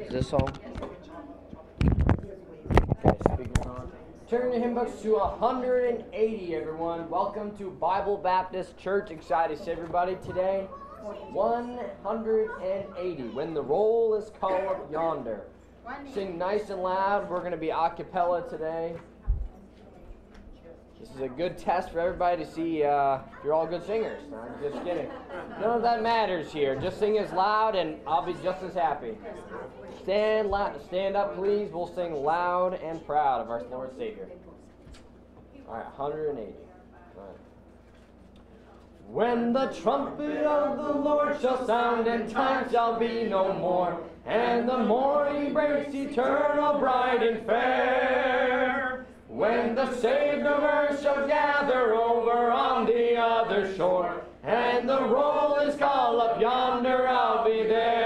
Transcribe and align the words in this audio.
Is 0.00 0.08
this 0.08 0.32
on. 0.32 0.52
Turn 4.28 4.52
your 4.52 4.60
hymn 4.60 4.74
books 4.74 5.00
to 5.02 5.16
180, 5.16 6.54
everyone. 6.54 7.10
Welcome 7.10 7.54
to 7.58 7.70
Bible 7.70 8.16
Baptist 8.16 8.78
Church. 8.78 9.10
Excited 9.10 9.58
to 9.58 9.64
see 9.64 9.70
everybody 9.70 10.16
today. 10.24 10.66
180. 11.02 13.22
When 13.24 13.52
the 13.52 13.62
roll 13.62 14.14
is 14.14 14.30
called 14.40 14.90
yonder. 14.90 15.42
Sing 16.14 16.38
nice 16.38 16.70
and 16.70 16.82
loud. 16.82 17.28
We're 17.28 17.40
going 17.40 17.52
to 17.52 17.58
be 17.58 17.70
a 17.70 17.90
cappella 17.90 18.48
today. 18.48 18.94
This 21.00 21.08
is 21.14 21.20
a 21.22 21.28
good 21.28 21.56
test 21.56 21.90
for 21.90 21.98
everybody 21.98 22.44
to 22.44 22.50
see 22.50 22.84
uh, 22.84 23.20
if 23.38 23.44
you're 23.44 23.54
all 23.54 23.66
good 23.66 23.86
singers. 23.86 24.20
No, 24.30 24.36
I'm 24.36 24.62
just 24.62 24.84
kidding. 24.84 25.08
None 25.58 25.70
of 25.70 25.82
that 25.82 26.02
matters 26.02 26.52
here. 26.52 26.76
Just 26.76 26.98
sing 26.98 27.16
as 27.16 27.32
loud, 27.32 27.74
and 27.74 27.96
I'll 28.06 28.24
be 28.24 28.34
just 28.42 28.62
as 28.62 28.74
happy. 28.74 29.16
Stand, 30.02 30.52
stand 30.86 31.16
up, 31.16 31.36
please. 31.36 31.70
We'll 31.72 31.92
sing 31.94 32.12
loud 32.12 32.74
and 32.74 33.04
proud 33.06 33.40
of 33.40 33.48
our 33.50 33.62
Lord 33.70 33.96
Savior. 33.96 34.28
All 35.66 35.76
right, 35.76 35.86
180. 35.96 36.52
All 37.16 37.22
right. 37.24 37.36
When 39.08 39.54
the 39.54 39.68
trumpet 39.68 40.44
of 40.44 40.76
the 40.76 41.00
Lord 41.00 41.40
shall 41.40 41.66
sound, 41.66 42.08
and 42.08 42.30
time 42.30 42.70
shall 42.70 42.98
be 42.98 43.24
no 43.24 43.54
more, 43.54 43.98
and 44.26 44.68
the 44.68 44.78
morning 44.78 45.54
breaks 45.54 45.94
eternal, 45.94 46.78
bright 46.78 47.22
and 47.22 47.46
fair. 47.46 49.06
When 49.30 49.76
the 49.76 49.86
earth 50.64 51.02
shall 51.02 51.28
gather 51.28 51.94
over 51.94 52.50
on 52.50 52.84
the 52.86 53.16
other 53.16 53.72
shore, 53.76 54.24
and 54.42 54.88
the 54.88 55.04
roll 55.04 55.54
is 55.60 55.76
called 55.76 56.20
up 56.20 56.40
yonder, 56.40 57.06
I'll 57.06 57.44
be 57.44 57.62
there. 57.62 57.99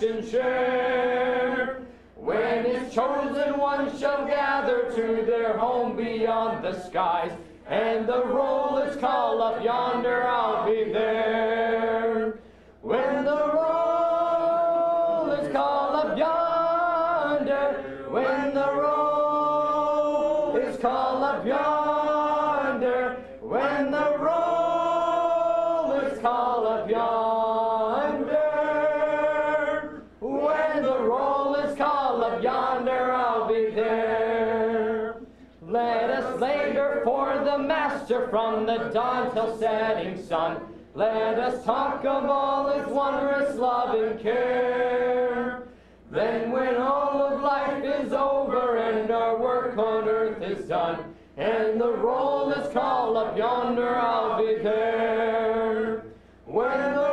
Share. 0.00 1.82
When 2.16 2.64
his 2.64 2.94
chosen 2.94 3.58
ones 3.58 4.00
shall 4.00 4.26
gather 4.26 4.90
to 4.94 5.24
their 5.26 5.58
home 5.58 5.94
beyond 5.94 6.64
the 6.64 6.80
skies, 6.80 7.32
and 7.66 8.08
the 8.08 8.24
roll 8.24 8.78
is 8.78 8.96
called 8.96 9.42
up 9.42 9.62
yonder, 9.62 10.26
I'll 10.26 10.64
be 10.64 10.90
there. 10.90 12.38
When 12.80 13.19
From 38.10 38.66
the 38.66 38.90
dawn 38.92 39.32
till 39.32 39.56
setting 39.56 40.20
sun. 40.20 40.60
Let 40.96 41.38
us 41.38 41.64
talk 41.64 42.04
of 42.04 42.24
all 42.24 42.68
his 42.68 42.88
wondrous 42.88 43.54
love 43.54 43.94
and 43.94 44.18
care. 44.18 45.68
Then 46.10 46.50
when 46.50 46.74
all 46.74 47.22
of 47.22 47.40
life 47.40 47.84
is 47.84 48.12
over 48.12 48.78
and 48.78 49.12
our 49.12 49.38
work 49.38 49.78
on 49.78 50.08
earth 50.08 50.42
is 50.42 50.66
done, 50.66 51.14
and 51.36 51.80
the 51.80 51.92
roll 51.92 52.50
is 52.50 52.72
called 52.72 53.16
up 53.16 53.38
yonder, 53.38 53.94
I'll 53.94 54.44
be 54.44 54.60
there. 54.60 56.06
When 56.46 56.94
the 56.94 57.09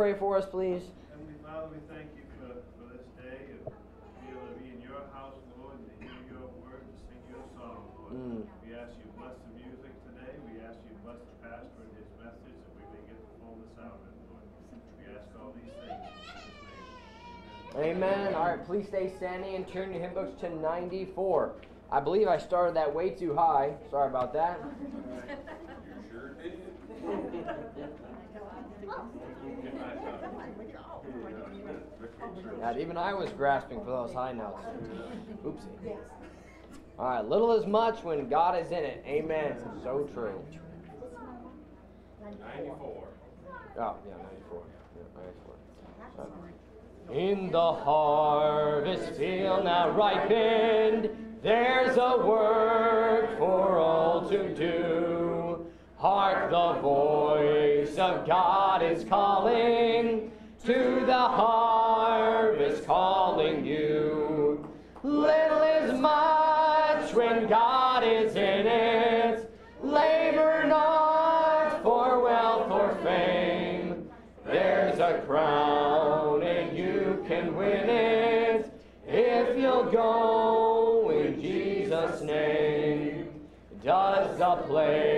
pray 0.00 0.16
for 0.16 0.40
us, 0.40 0.48
please? 0.48 0.80
Heavenly 1.12 1.36
Father, 1.44 1.68
we 1.68 1.76
thank 1.92 2.08
you 2.16 2.24
for, 2.40 2.64
for 2.80 2.88
this 2.88 3.04
day 3.20 3.52
of 3.52 3.68
being 4.24 4.32
able 4.32 4.48
to 4.48 4.56
be 4.56 4.72
in 4.72 4.80
your 4.80 5.04
house, 5.12 5.36
Lord, 5.60 5.76
and 5.76 5.84
to 5.92 5.94
hear 6.00 6.16
your 6.24 6.48
word 6.64 6.88
and 6.88 6.96
sing 7.04 7.20
your 7.28 7.44
song, 7.52 7.84
Lord. 8.00 8.16
Mm. 8.16 8.48
We 8.64 8.72
ask 8.80 8.96
you 8.96 9.04
to 9.04 9.12
bless 9.20 9.36
the 9.44 9.60
music 9.60 9.92
today. 10.08 10.32
We 10.48 10.64
ask 10.64 10.80
you 10.88 10.96
to 10.96 11.00
bless 11.04 11.20
the 11.20 11.36
pastor 11.44 11.84
and 11.84 11.92
his 12.00 12.08
message 12.16 12.56
that 12.64 12.72
we 12.80 12.84
may 12.96 13.12
get 13.12 13.20
the 13.20 13.28
fullness 13.44 13.76
out 13.76 14.00
of 14.00 14.08
it, 14.08 14.16
Lord. 14.32 14.48
We 14.72 15.04
ask 15.12 15.28
all 15.36 15.52
these 15.52 15.68
things 15.84 16.00
in 16.00 16.16
Jesus' 16.16 17.76
name. 17.76 18.00
Amen. 18.00 18.32
All 18.32 18.56
right, 18.56 18.64
please 18.64 18.88
stay 18.88 19.12
standing 19.20 19.52
and 19.52 19.68
turn 19.68 19.92
your 19.92 20.00
hymn 20.00 20.16
books 20.16 20.32
to 20.40 20.48
94. 20.48 21.60
I 21.92 22.00
believe 22.00 22.24
I 22.24 22.40
started 22.40 22.72
that 22.72 22.88
way 22.88 23.12
too 23.12 23.36
high. 23.36 23.76
Sorry 23.92 24.08
about 24.08 24.32
that. 24.32 24.64
God, 32.60 32.78
even 32.78 32.96
I 32.96 33.14
was 33.14 33.30
grasping 33.30 33.80
for 33.80 33.90
those 33.90 34.12
high 34.12 34.32
notes. 34.32 34.64
Oopsie. 35.44 35.96
All 36.98 37.06
right, 37.08 37.24
little 37.24 37.52
is 37.52 37.66
much 37.66 38.04
when 38.04 38.28
God 38.28 38.62
is 38.62 38.70
in 38.70 38.84
it. 38.84 39.02
Amen. 39.06 39.56
So 39.82 40.08
true. 40.12 40.44
94. 42.22 43.08
Oh, 43.78 43.96
yeah, 44.06 44.14
94. 44.22 44.62
Yeah, 44.96 45.02
94. 45.16 45.54
So- 46.16 47.12
In 47.12 47.50
the 47.50 47.72
harvest 47.72 49.12
field 49.12 49.64
now 49.64 49.90
ripened, 49.90 51.38
there's 51.42 51.96
a 51.96 52.18
work 52.26 53.38
for 53.38 53.78
all 53.78 54.28
to 54.28 54.54
do. 54.54 55.66
Hark, 56.00 56.50
the 56.50 56.80
voice 56.80 57.98
of 57.98 58.26
God 58.26 58.82
is 58.82 59.04
calling 59.04 60.32
to 60.64 61.02
the 61.04 61.12
harvest, 61.12 62.86
calling 62.86 63.66
you. 63.66 64.66
Little 65.02 65.60
is 65.60 65.92
much 66.00 67.12
when 67.12 67.46
God 67.48 68.02
is 68.02 68.34
in 68.34 68.66
it. 68.66 69.54
Labor 69.82 70.64
not 70.66 71.82
for 71.82 72.24
wealth 72.24 72.70
or 72.70 72.94
fame. 73.02 74.08
There's 74.46 74.98
a 75.00 75.22
crown 75.26 76.42
and 76.42 76.78
you 76.78 77.22
can 77.28 77.54
win 77.54 77.90
it 77.90 78.72
if 79.06 79.58
you'll 79.58 79.90
go 79.90 81.10
in 81.10 81.42
Jesus' 81.42 82.22
name. 82.22 83.28
Does 83.84 84.38
the 84.38 84.56
place 84.66 85.09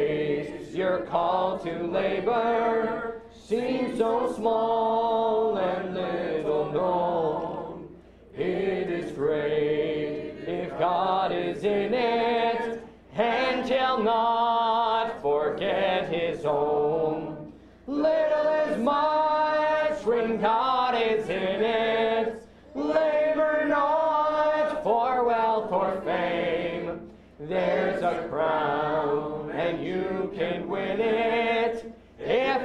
called 1.08 1.62
to 1.64 1.86
labor 1.86 3.20
seem 3.32 3.96
so 3.96 4.32
small 4.34 5.56
and 5.58 5.94
little 5.94 6.72
known? 6.72 7.88
It 8.36 8.90
is 8.90 9.12
great 9.12 10.34
if 10.46 10.70
God 10.78 11.32
is 11.32 11.64
in 11.64 11.94
it 11.94 12.82
and 13.14 13.68
shall 13.68 14.02
not 14.02 15.20
forget 15.20 16.08
his 16.08 16.44
own. 16.44 17.52
Little 17.86 18.48
is 18.68 18.78
much 18.78 20.04
when 20.04 20.40
God 20.40 20.94
is 20.94 21.28
in 21.28 21.62
it. 21.62 22.42
Labor 22.74 23.66
not 23.68 24.82
for 24.82 25.24
wealth 25.24 25.70
or 25.70 26.00
fame. 26.02 27.10
There's 27.38 28.02
a 28.02 28.26
crown 28.28 28.81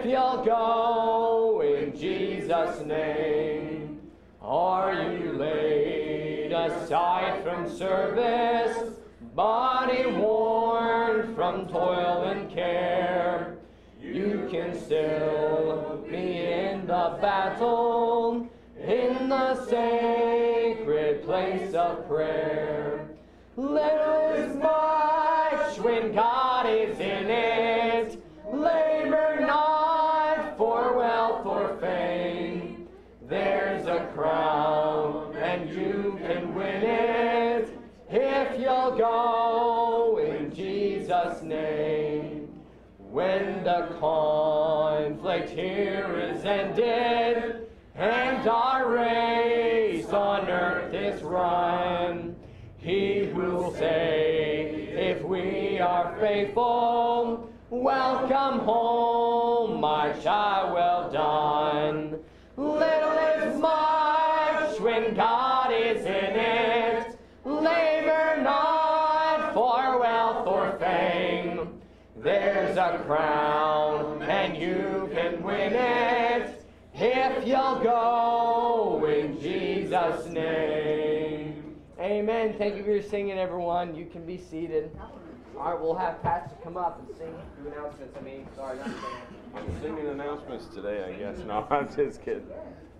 you'll 0.09 0.43
go 0.43 1.61
in 1.61 1.97
Jesus' 1.97 2.85
name. 2.85 3.99
Are 4.41 4.93
you 5.11 5.33
laid 5.33 6.51
aside 6.53 7.43
from 7.43 7.69
service, 7.69 8.91
body 9.35 10.05
worn 10.05 11.35
from 11.35 11.67
toil 11.67 12.23
and 12.23 12.51
care. 12.51 13.57
You 14.01 14.47
can 14.49 14.79
still 14.79 16.03
be 16.09 16.37
in 16.37 16.87
the 16.87 17.17
battle, 17.21 18.47
in 18.81 19.29
the 19.29 19.65
sacred 19.65 21.23
place 21.23 21.73
of 21.73 22.07
prayer. 22.07 23.07
Little 23.55 24.29
is 24.33 24.55
you'll 38.87 38.97
go 38.97 40.19
in 40.19 40.53
Jesus' 40.53 41.41
name. 41.41 42.47
When 42.97 43.63
the 43.63 43.95
conflict 43.99 45.49
here 45.49 46.33
is 46.33 46.45
ended, 46.45 47.67
and 47.95 48.47
our 48.47 48.89
race 48.89 50.07
on 50.09 50.47
earth 50.49 50.93
is 50.93 51.23
run, 51.23 52.35
he 52.77 53.29
will 53.33 53.73
say, 53.73 54.89
if 54.93 55.23
we 55.23 55.79
are 55.79 56.15
faithful, 56.19 57.49
welcome 57.69 58.59
home, 58.59 59.81
my 59.81 60.13
child, 60.21 60.73
you'll 77.47 77.79
go 77.79 79.05
in 79.05 79.39
Jesus' 79.39 80.27
name. 80.27 81.75
Amen. 81.99 82.55
Thank 82.57 82.75
you 82.75 82.83
for 82.83 82.91
your 82.91 83.01
singing, 83.01 83.37
everyone. 83.37 83.95
You 83.95 84.05
can 84.05 84.25
be 84.25 84.37
seated. 84.37 84.91
All 85.57 85.71
right, 85.71 85.81
we'll 85.81 85.95
have 85.95 86.21
Pastor 86.21 86.55
come 86.63 86.77
up 86.77 86.99
and 86.99 87.17
sing 87.17 87.33
do 87.63 87.71
announcements. 87.71 88.15
I 88.19 88.21
mean, 88.21 88.47
sorry, 88.55 88.77
not 88.77 88.87
singing. 88.87 89.01
I'm 89.55 89.81
singing 89.81 90.07
announcements 90.07 90.67
today, 90.67 91.03
I 91.03 91.13
guess. 91.13 91.39
No, 91.45 91.65
I'm 91.71 91.87
just 91.95 92.21
kidding. 92.21 92.45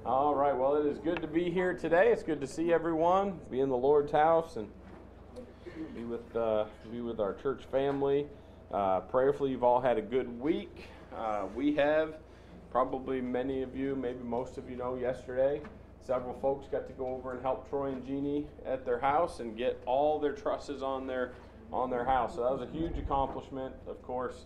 All 0.05 0.33
right, 0.33 0.57
well, 0.57 0.75
it 0.77 0.85
is 0.85 0.97
good 0.99 1.21
to 1.21 1.27
be 1.27 1.51
here 1.51 1.73
today. 1.73 2.11
It's 2.11 2.23
good 2.23 2.39
to 2.39 2.47
see 2.47 2.71
everyone, 2.73 3.39
be 3.51 3.59
in 3.59 3.69
the 3.69 3.77
Lord's 3.77 4.11
house, 4.11 4.55
and 4.55 4.69
be 5.93 6.03
with 6.03 6.35
uh, 6.35 6.65
be 6.91 7.01
with 7.01 7.19
our 7.19 7.33
church 7.33 7.63
family. 7.69 8.25
Uh, 8.71 9.01
prayerfully, 9.01 9.51
you've 9.51 9.63
all 9.63 9.81
had 9.81 9.97
a 9.97 10.01
good 10.01 10.39
week. 10.39 10.85
Uh, 11.15 11.45
we 11.53 11.75
have, 11.75 12.15
probably 12.77 13.19
many 13.19 13.63
of 13.63 13.75
you, 13.75 13.95
maybe 13.95 14.19
most 14.23 14.59
of 14.59 14.69
you 14.69 14.75
know, 14.75 14.93
yesterday, 14.93 15.59
several 15.99 16.35
folks 16.35 16.67
got 16.67 16.85
to 16.85 16.93
go 16.93 17.07
over 17.07 17.31
and 17.31 17.41
help 17.41 17.67
Troy 17.67 17.87
and 17.87 18.05
Jeannie 18.05 18.45
at 18.67 18.85
their 18.85 18.99
house 18.99 19.39
and 19.39 19.57
get 19.57 19.81
all 19.87 20.19
their 20.19 20.33
trusses 20.33 20.83
on 20.83 21.07
their 21.07 21.31
on 21.73 21.89
their 21.89 22.05
house. 22.05 22.35
So 22.35 22.43
that 22.43 22.51
was 22.51 22.61
a 22.61 22.71
huge 22.71 22.99
accomplishment. 22.99 23.73
Of 23.87 23.99
course, 24.03 24.45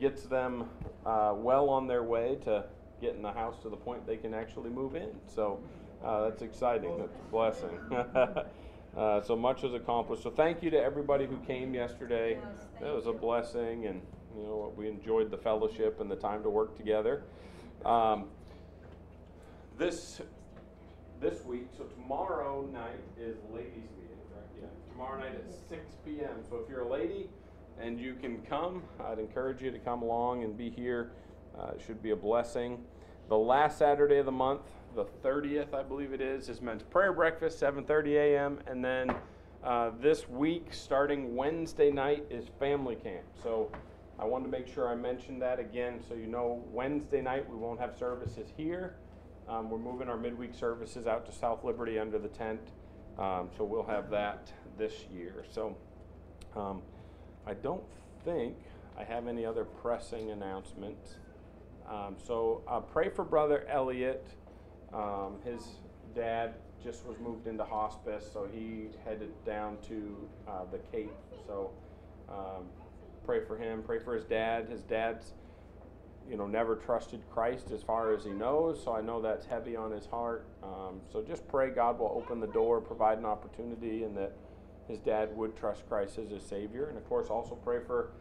gets 0.00 0.22
them 0.22 0.66
uh, 1.04 1.34
well 1.36 1.68
on 1.68 1.88
their 1.88 2.04
way 2.04 2.38
to 2.44 2.64
getting 3.00 3.22
the 3.22 3.32
house 3.32 3.56
to 3.62 3.68
the 3.68 3.76
point 3.76 4.06
they 4.06 4.18
can 4.18 4.34
actually 4.34 4.70
move 4.70 4.94
in. 4.94 5.10
So 5.26 5.58
uh, 6.04 6.28
that's 6.28 6.42
exciting. 6.42 6.96
That's 6.96 7.16
a 7.16 7.30
blessing. 7.32 7.76
uh, 8.96 9.20
so 9.20 9.34
much 9.34 9.62
was 9.62 9.74
accomplished. 9.74 10.22
So 10.22 10.30
thank 10.30 10.62
you 10.62 10.70
to 10.70 10.80
everybody 10.80 11.26
who 11.26 11.38
came 11.38 11.74
yesterday. 11.74 12.38
That 12.80 12.94
was 12.94 13.08
a 13.08 13.12
blessing, 13.12 13.86
and 13.86 14.00
you 14.36 14.44
know 14.44 14.72
we 14.76 14.86
enjoyed 14.86 15.32
the 15.32 15.38
fellowship 15.38 16.00
and 16.00 16.08
the 16.08 16.14
time 16.14 16.44
to 16.44 16.48
work 16.48 16.76
together. 16.76 17.24
Um, 17.84 18.26
this 19.78 20.20
this 21.20 21.44
week, 21.44 21.68
so 21.76 21.84
tomorrow 21.84 22.68
night 22.72 23.00
is 23.18 23.36
ladies' 23.52 23.88
meeting, 23.96 24.18
right? 24.34 24.44
Yeah. 24.60 24.66
Tomorrow 24.92 25.20
night 25.20 25.34
at 25.34 25.52
6 25.68 25.80
p.m. 26.04 26.42
So 26.48 26.56
if 26.56 26.68
you're 26.68 26.82
a 26.82 26.88
lady 26.88 27.30
and 27.80 27.98
you 27.98 28.14
can 28.14 28.42
come, 28.42 28.82
I'd 29.00 29.18
encourage 29.18 29.62
you 29.62 29.70
to 29.70 29.78
come 29.78 30.02
along 30.02 30.42
and 30.44 30.56
be 30.56 30.70
here. 30.70 31.12
Uh, 31.58 31.72
it 31.74 31.82
should 31.86 32.02
be 32.02 32.10
a 32.10 32.16
blessing. 32.16 32.84
The 33.28 33.38
last 33.38 33.78
Saturday 33.78 34.18
of 34.18 34.26
the 34.26 34.32
month, 34.32 34.62
the 34.94 35.06
30th, 35.24 35.72
I 35.72 35.82
believe 35.82 36.12
it 36.12 36.20
is, 36.20 36.48
is 36.48 36.60
men's 36.60 36.82
prayer 36.82 37.12
breakfast, 37.12 37.60
7:30 37.60 38.14
a.m. 38.16 38.58
And 38.66 38.84
then 38.84 39.14
uh, 39.62 39.90
this 40.00 40.28
week, 40.28 40.68
starting 40.72 41.34
Wednesday 41.34 41.90
night, 41.90 42.26
is 42.30 42.46
family 42.58 42.96
camp. 42.96 43.24
So 43.42 43.70
I 44.18 44.24
wanted 44.24 44.44
to 44.44 44.50
make 44.50 44.66
sure 44.72 44.88
I 44.88 44.94
mentioned 44.94 45.42
that 45.42 45.58
again, 45.58 46.00
so 46.08 46.14
you 46.14 46.26
know. 46.26 46.64
Wednesday 46.70 47.20
night 47.20 47.48
we 47.48 47.56
won't 47.56 47.80
have 47.80 47.96
services 47.98 48.48
here. 48.56 48.96
Um, 49.48 49.70
we're 49.70 49.78
moving 49.78 50.08
our 50.08 50.16
midweek 50.16 50.54
services 50.54 51.06
out 51.06 51.26
to 51.26 51.32
South 51.32 51.64
Liberty 51.64 51.98
under 51.98 52.18
the 52.18 52.28
tent, 52.28 52.60
um, 53.18 53.50
so 53.56 53.64
we'll 53.64 53.86
have 53.86 54.10
that 54.10 54.52
this 54.78 55.04
year. 55.12 55.44
So 55.50 55.76
um, 56.56 56.80
I 57.46 57.54
don't 57.54 57.82
think 58.24 58.56
I 58.96 59.04
have 59.04 59.26
any 59.26 59.44
other 59.44 59.64
pressing 59.64 60.30
announcements. 60.30 61.16
Um, 61.88 62.16
so 62.24 62.62
uh, 62.68 62.80
pray 62.80 63.10
for 63.10 63.24
Brother 63.24 63.66
Elliot. 63.68 64.26
Um, 64.92 65.36
his 65.44 65.62
dad 66.14 66.54
just 66.82 67.04
was 67.04 67.18
moved 67.18 67.46
into 67.46 67.64
hospice, 67.64 68.24
so 68.32 68.48
he 68.50 68.88
headed 69.04 69.32
down 69.44 69.76
to 69.88 70.16
uh, 70.46 70.64
the 70.70 70.78
Cape. 70.92 71.12
So 71.46 71.72
um, 72.28 72.64
pray 73.24 73.44
for 73.44 73.56
him. 73.56 73.82
Pray 73.82 73.98
for 73.98 74.14
his 74.14 74.24
dad. 74.24 74.68
His 74.68 74.82
dad's, 74.82 75.32
you 76.28 76.36
know, 76.36 76.46
never 76.46 76.76
trusted 76.76 77.20
Christ 77.30 77.70
as 77.70 77.82
far 77.82 78.12
as 78.12 78.24
he 78.24 78.30
knows. 78.30 78.82
So 78.82 78.94
I 78.94 79.00
know 79.00 79.20
that's 79.20 79.46
heavy 79.46 79.76
on 79.76 79.90
his 79.90 80.06
heart. 80.06 80.46
Um, 80.62 81.00
so 81.12 81.22
just 81.22 81.46
pray 81.48 81.70
God 81.70 81.98
will 81.98 82.12
open 82.14 82.40
the 82.40 82.46
door, 82.48 82.80
provide 82.80 83.18
an 83.18 83.26
opportunity, 83.26 84.04
and 84.04 84.16
that 84.16 84.32
his 84.88 84.98
dad 84.98 85.34
would 85.36 85.56
trust 85.56 85.88
Christ 85.88 86.18
as 86.18 86.30
his 86.30 86.42
Savior. 86.42 86.86
And 86.86 86.98
of 86.98 87.08
course, 87.08 87.28
also 87.28 87.54
pray 87.54 87.78
for 87.86 88.12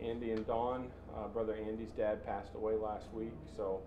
Andy 0.00 0.32
and 0.32 0.46
Dawn. 0.46 0.90
Uh, 1.14 1.28
Brother 1.28 1.54
Andy's 1.54 1.92
dad 1.92 2.24
passed 2.24 2.54
away 2.54 2.74
last 2.74 3.12
week, 3.12 3.32
so 3.56 3.80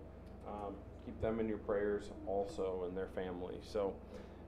um, 0.46 0.74
keep 1.04 1.20
them 1.20 1.40
in 1.40 1.48
your 1.48 1.58
prayers 1.58 2.10
also 2.26 2.84
and 2.86 2.96
their 2.96 3.08
family. 3.08 3.56
So 3.62 3.94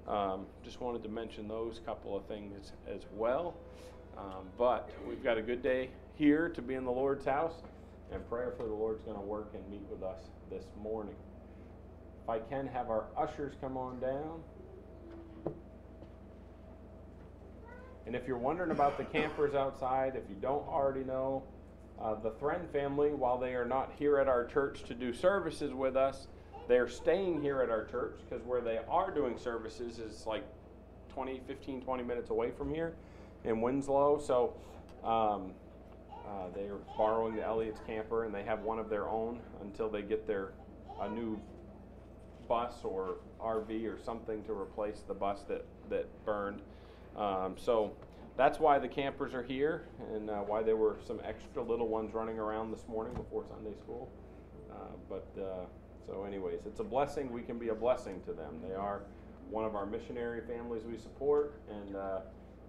um, 0.07 0.47
just 0.65 0.81
wanted 0.81 1.03
to 1.03 1.09
mention 1.09 1.49
those 1.49 1.81
couple 1.85 2.17
of 2.17 2.25
things 2.27 2.73
as 2.93 3.03
well. 3.15 3.55
Um, 4.17 4.47
but 4.57 4.91
we've 5.09 5.23
got 5.23 5.39
a 5.39 5.43
good 5.43 5.63
day 5.63 5.91
here 6.19 6.49
to 6.49 6.61
be 6.61 6.75
in 6.75 6.85
the 6.85 6.91
Lord's 6.91 7.25
house, 7.25 7.55
and 8.13 8.29
prayerfully 8.29 8.69
the 8.69 8.75
Lord's 8.75 9.03
going 9.05 9.17
to 9.17 9.23
work 9.23 9.53
and 9.55 9.67
meet 9.71 9.87
with 9.89 10.03
us 10.03 10.19
this 10.51 10.65
morning. 10.83 11.15
If 12.25 12.29
I 12.29 12.41
can 12.41 12.67
have 12.67 12.91
our 12.91 13.05
ushers 13.17 13.55
come 13.61 13.77
on 13.77 14.01
down. 14.01 14.41
And 18.07 18.17
if 18.17 18.27
you're 18.27 18.39
wondering 18.39 18.73
about 18.73 18.99
the 18.99 19.05
campers 19.05 19.55
outside, 19.55 20.17
if 20.17 20.29
you 20.29 20.37
don't 20.41 20.67
already 20.67 21.05
know, 21.05 21.45
uh, 22.01 22.15
the 22.15 22.31
Thren 22.33 22.69
family, 22.73 23.11
while 23.11 23.39
they 23.39 23.55
are 23.55 23.67
not 23.67 23.93
here 23.99 24.19
at 24.19 24.29
our 24.29 24.45
church 24.45 24.83
to 24.85 24.95
do 24.95 25.13
services 25.13 25.73
with 25.73 25.97
us, 25.97 26.27
they're 26.69 26.89
staying 26.89 27.43
here 27.43 27.63
at 27.63 27.71
our 27.71 27.85
church 27.85 28.19
because 28.29 28.45
where 28.45 28.61
they 28.61 28.81
are 28.89 29.11
doing 29.11 29.39
services 29.39 29.99
is 29.99 30.27
like 30.27 30.45
20, 31.13 31.41
15, 31.47 31.83
20 31.83 32.03
minutes 32.03 32.31
away 32.31 32.51
from 32.51 32.73
here 32.75 32.95
in 33.45 33.61
Winslow. 33.61 34.21
So 34.21 34.55
um, 35.05 35.53
uh, 36.29 36.49
they're 36.55 36.77
borrowing 36.97 37.35
the 37.35 37.43
Elliott's 37.43 37.81
camper 37.87 38.25
and 38.25 38.35
they 38.35 38.43
have 38.43 38.61
one 38.63 38.79
of 38.79 38.91
their 38.91 39.09
own 39.09 39.41
until 39.63 39.89
they 39.89 40.03
get 40.03 40.27
their 40.27 40.53
a 41.01 41.09
new 41.09 41.41
bus 42.49 42.75
or 42.83 43.17
RV 43.41 43.85
or 43.87 43.99
something 44.05 44.43
to 44.45 44.53
replace 44.53 45.03
the 45.07 45.15
bus 45.15 45.43
that, 45.49 45.65
that 45.89 46.07
burned. 46.25 46.61
Um, 47.17 47.55
so 47.57 47.93
that's 48.37 48.59
why 48.59 48.79
the 48.79 48.89
campers 48.89 49.35
are 49.35 49.43
here 49.43 49.85
and 50.15 50.31
uh, 50.31 50.39
why 50.39 50.63
there 50.63 50.77
were 50.77 50.99
some 51.07 51.21
extra 51.25 51.63
little 51.63 51.89
ones 51.89 52.15
running 52.15 52.39
around 52.39 52.71
this 52.73 52.87
morning 52.89 53.15
before 53.15 53.45
Sunday 53.49 53.77
school. 53.79 54.11
Uh, 54.71 54.75
but 55.09 55.29
uh, 55.41 55.67
so, 56.07 56.25
anyways, 56.25 56.61
it's 56.65 56.81
a 56.81 56.85
blessing. 56.85 57.33
We 57.33 57.43
can 57.43 57.59
be 57.59 57.69
a 57.69 57.75
blessing 57.75 58.23
to 58.27 58.33
them. 58.33 58.61
They 58.67 58.75
are 58.75 59.03
one 59.51 59.65
of 59.65 59.75
our 59.75 59.87
missionary 59.87 60.41
families 60.41 60.85
we 60.85 60.97
support, 60.97 61.61
and 61.71 61.97
uh, 61.97 62.21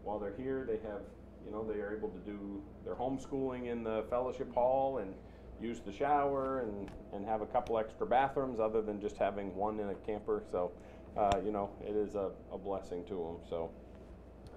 while 0.03 0.19
they're 0.19 0.35
here, 0.37 0.65
they 0.67 0.77
have, 0.87 1.01
you 1.46 1.51
know, 1.51 1.63
they 1.63 1.79
are 1.79 1.96
able 1.96 2.10
to 2.10 2.19
do 2.19 2.62
their 2.84 2.96
homeschooling 2.96 3.72
in 3.72 3.84
the 3.84 4.03
fellowship 4.10 4.53
hall 4.53 5.00
and 5.00 5.13
use 5.62 5.81
the 5.81 5.91
shower 5.91 6.62
and, 6.62 6.89
and 7.13 7.25
have 7.25 7.41
a 7.41 7.46
couple 7.46 7.77
extra 7.77 8.05
bathrooms 8.05 8.60
other 8.60 8.81
than 8.81 9.01
just 9.01 9.17
having 9.17 9.55
one 9.55 9.79
in 9.79 9.89
a 9.89 9.96
camper. 9.96 10.43
So, 10.51 10.72
uh, 11.17 11.39
you 11.43 11.51
know, 11.51 11.69
it 11.86 11.96
is 11.96 12.15
a, 12.15 12.31
a 12.51 12.58
blessing 12.58 13.03
to 13.05 13.15
them. 13.15 13.38
So, 13.50 13.72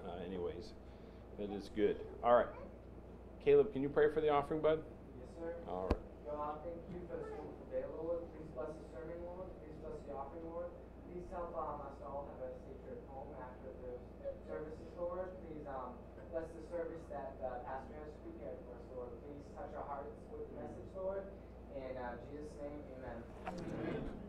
uh, 0.07 0.23
anyways, 0.25 0.73
it 1.39 1.51
is 1.51 1.69
good. 1.75 1.97
All 2.23 2.35
right. 2.35 2.47
Caleb, 3.43 3.73
can 3.73 3.81
you 3.81 3.89
pray 3.89 4.07
for 4.13 4.21
the 4.21 4.29
offering, 4.29 4.61
bud? 4.61 4.79
Yes, 5.19 5.27
sir. 5.35 5.51
All 5.67 5.91
right. 5.91 5.99
God, 6.23 6.63
thank 6.63 6.79
you 6.87 7.03
for 7.11 7.19
this 7.19 7.35
wonderful 7.35 7.67
day, 7.67 7.83
Lord. 7.99 8.23
Please 8.31 8.47
bless 8.55 8.71
the 8.71 8.87
serving, 8.95 9.19
Lord. 9.27 9.51
Please 9.59 9.75
bless 9.83 9.99
the 10.07 10.15
offering, 10.15 10.47
Lord. 10.47 10.71
Please 11.11 11.27
help 11.35 11.51
um, 11.51 11.83
us 11.83 11.99
all 12.07 12.31
have 12.31 12.47
a 12.47 12.51
safe 12.63 12.79
trip 12.87 13.03
home 13.11 13.27
after 13.43 13.67
the 13.83 13.91
services, 14.47 14.87
Lord. 14.95 15.27
Please 15.43 15.67
um, 15.67 15.99
bless 16.33 16.49
the 16.57 16.65
service 16.73 17.05
that 17.13 17.37
uh, 17.45 17.61
Pastor 17.61 17.93
has 17.93 18.09
prepared 18.25 18.57
for 18.65 18.73
us, 18.73 18.85
Lord. 18.97 19.13
Please 19.21 19.45
touch 19.53 19.69
our 19.77 19.85
hearts 19.85 20.17
with 20.33 20.49
the 20.49 20.65
message, 20.65 20.89
Lord. 20.97 21.29
In 21.77 21.93
uh, 21.93 22.17
Jesus' 22.33 22.49
name, 22.57 22.81
amen. 22.97 23.21
All 23.45 24.22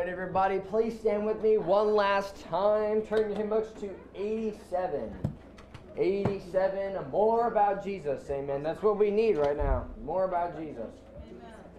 right, 0.00 0.08
everybody, 0.08 0.58
please 0.58 0.98
stand 0.98 1.26
with 1.26 1.42
me 1.42 1.58
one 1.58 1.94
last 1.94 2.42
time. 2.44 3.02
Turn 3.02 3.28
your 3.28 3.36
hymn 3.36 3.50
books 3.50 3.78
to 3.80 3.90
87. 4.14 5.12
87, 5.98 7.10
more 7.10 7.48
about 7.48 7.84
Jesus. 7.84 8.30
Amen. 8.30 8.62
That's 8.62 8.82
what 8.82 8.98
we 8.98 9.10
need 9.10 9.36
right 9.36 9.56
now. 9.56 9.86
More 10.02 10.24
about 10.24 10.58
Jesus. 10.58 10.90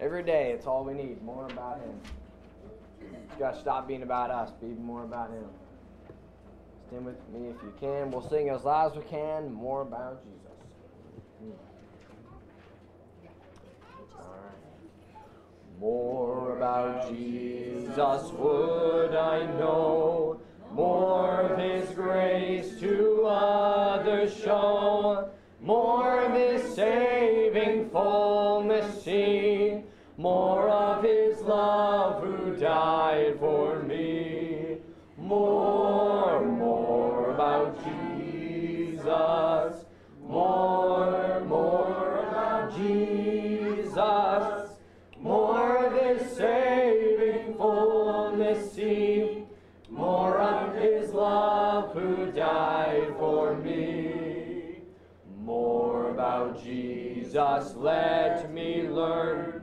Every 0.00 0.22
day, 0.22 0.52
it's 0.52 0.66
all 0.66 0.84
we 0.84 0.94
need. 0.94 1.20
More 1.22 1.46
about 1.46 1.80
Him. 1.80 2.00
It's 3.00 3.34
got 3.40 3.54
to 3.54 3.60
stop 3.60 3.88
being 3.88 4.04
about 4.04 4.30
us, 4.30 4.52
be 4.60 4.68
more 4.68 5.02
about 5.02 5.30
Him. 5.30 5.46
Stand 6.86 7.04
with 7.04 7.16
me 7.32 7.48
if 7.48 7.56
you 7.62 7.72
can. 7.80 8.12
We'll 8.12 8.28
sing 8.28 8.50
as 8.50 8.62
loud 8.62 8.92
as 8.92 8.98
we 8.98 9.04
can. 9.10 9.52
More 9.52 9.82
about 9.82 10.22
Jesus. 10.22 10.38
All 14.16 14.34
right. 14.44 14.52
More 15.82 16.56
about 16.56 17.10
Jesus 17.10 18.30
would 18.38 19.16
I 19.16 19.44
know, 19.58 20.40
more 20.72 21.40
of 21.40 21.58
His 21.58 21.90
grace 21.90 22.78
to 22.78 23.26
others 23.26 24.32
show, 24.44 25.28
more 25.60 26.20
of 26.20 26.34
His 26.34 26.76
saving 26.76 27.90
fullness 27.90 29.02
see, 29.02 29.80
more 30.18 30.68
of 30.68 31.02
His 31.02 31.40
love 31.40 32.22
who 32.22 32.54
died 32.54 33.40
for 33.40 33.82
me. 33.82 34.76
More, 35.18 36.46
more 36.46 37.32
about 37.32 37.76
Jesus, 37.84 39.04
Jesus 57.32 57.74
let 57.76 58.52
me 58.52 58.86
learn, 58.86 59.62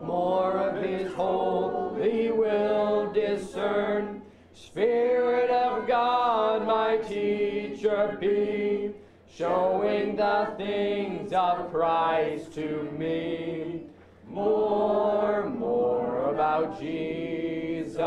more 0.00 0.52
of 0.52 0.80
his 0.80 1.12
holy 1.14 2.30
will 2.30 3.10
discern. 3.12 4.22
Spirit 4.54 5.50
of 5.50 5.88
God, 5.88 6.64
my 6.64 6.98
teacher 6.98 8.16
be, 8.20 8.92
showing 9.28 10.14
the 10.14 10.54
things 10.56 11.32
of 11.32 11.72
Christ 11.72 12.52
to 12.54 12.88
me. 12.96 13.80
More, 14.28 15.50
more 15.50 16.30
about 16.32 16.78
Jesus. 16.80 17.98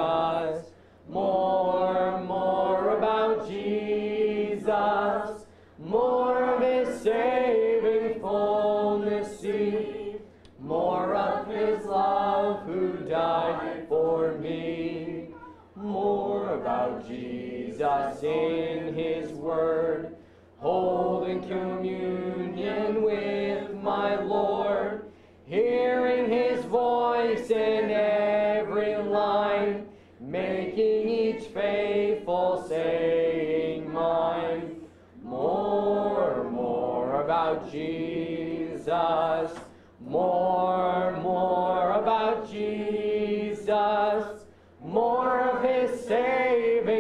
More, 1.09 2.21
more 2.21 2.97
about 2.97 3.45
Jesus. 3.45 3.70
Jesus 17.11 18.23
in 18.23 18.93
his 18.93 19.31
word. 19.31 20.15
Holding 20.57 21.41
communion 21.41 23.03
with 23.03 23.73
my 23.73 24.15
Lord 24.21 25.11
hearing 25.51 26.31
his 26.31 26.63
voice 26.63 27.49
in 27.49 27.91
every 27.91 28.95
line, 28.95 29.85
making 30.21 31.09
each 31.09 31.43
faithful 31.47 32.63
saying 32.69 33.91
mine. 33.91 34.77
More, 35.21 36.49
more 36.49 37.21
about 37.21 37.69
Jesus, 37.69 39.51
more, 39.99 41.00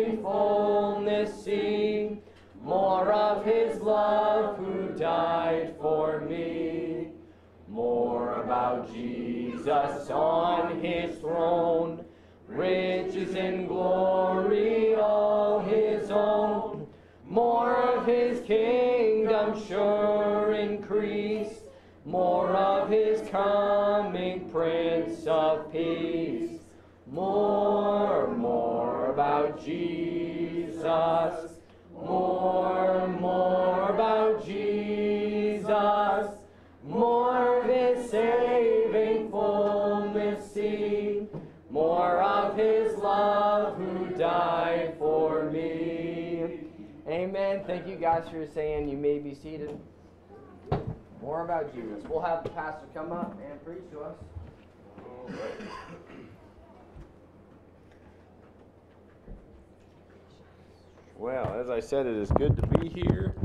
saving 0.01 0.21
fullness 0.21 1.43
see, 1.43 2.17
more 2.63 3.11
of 3.11 3.45
his 3.45 3.79
love 3.81 4.57
who 4.57 4.89
died 4.97 5.75
for 5.81 6.21
me. 6.21 7.07
More 7.67 8.33
about 8.41 8.93
Jesus 8.93 10.09
on 10.09 10.79
his 10.81 11.17
throne, 11.19 12.03
riches 12.47 13.35
and 13.35 13.67
glory 13.67 14.95
all 14.95 15.59
his 15.59 16.11
own. 16.11 16.87
More 17.25 17.75
of 17.75 18.05
his 18.05 18.41
kingdom 18.45 19.61
sure 19.67 20.51
increase, 20.53 21.61
more 22.05 22.49
of 22.49 22.89
his 22.89 23.27
coming 23.29 24.49
Prince 24.49 25.25
of 25.27 25.71
Peace. 25.71 26.61
More 27.07 28.27
about 29.41 29.65
Jesus, 29.65 30.85
more, 31.93 33.07
more 33.19 33.89
about 33.89 34.45
Jesus. 34.45 36.37
More 36.83 37.59
of 37.59 37.65
his 37.65 38.09
saving 38.09 39.29
fullness 39.31 40.51
see, 40.51 41.27
more 41.69 42.21
of 42.21 42.57
his 42.57 42.97
love 42.97 43.77
who 43.77 44.09
died 44.17 44.95
for 44.99 45.49
me. 45.49 46.59
Amen. 47.07 47.63
Thank 47.65 47.87
you 47.87 47.95
guys 47.95 48.27
for 48.29 48.45
saying 48.53 48.89
you 48.89 48.97
may 48.97 49.19
be 49.19 49.33
seated. 49.33 49.79
More 51.21 51.45
about 51.45 51.73
Jesus. 51.73 52.03
We'll 52.09 52.21
have 52.21 52.43
the 52.43 52.49
pastor 52.49 52.85
come 52.93 53.11
up 53.11 53.37
and 53.49 53.63
preach 53.65 53.89
to 53.91 54.01
us. 54.01 54.15
Well, 61.21 61.55
as 61.61 61.69
I 61.69 61.79
said, 61.79 62.07
it 62.07 62.15
is 62.15 62.31
good 62.31 62.57
to 62.57 62.65
be 62.79 62.89
here. 62.89 63.35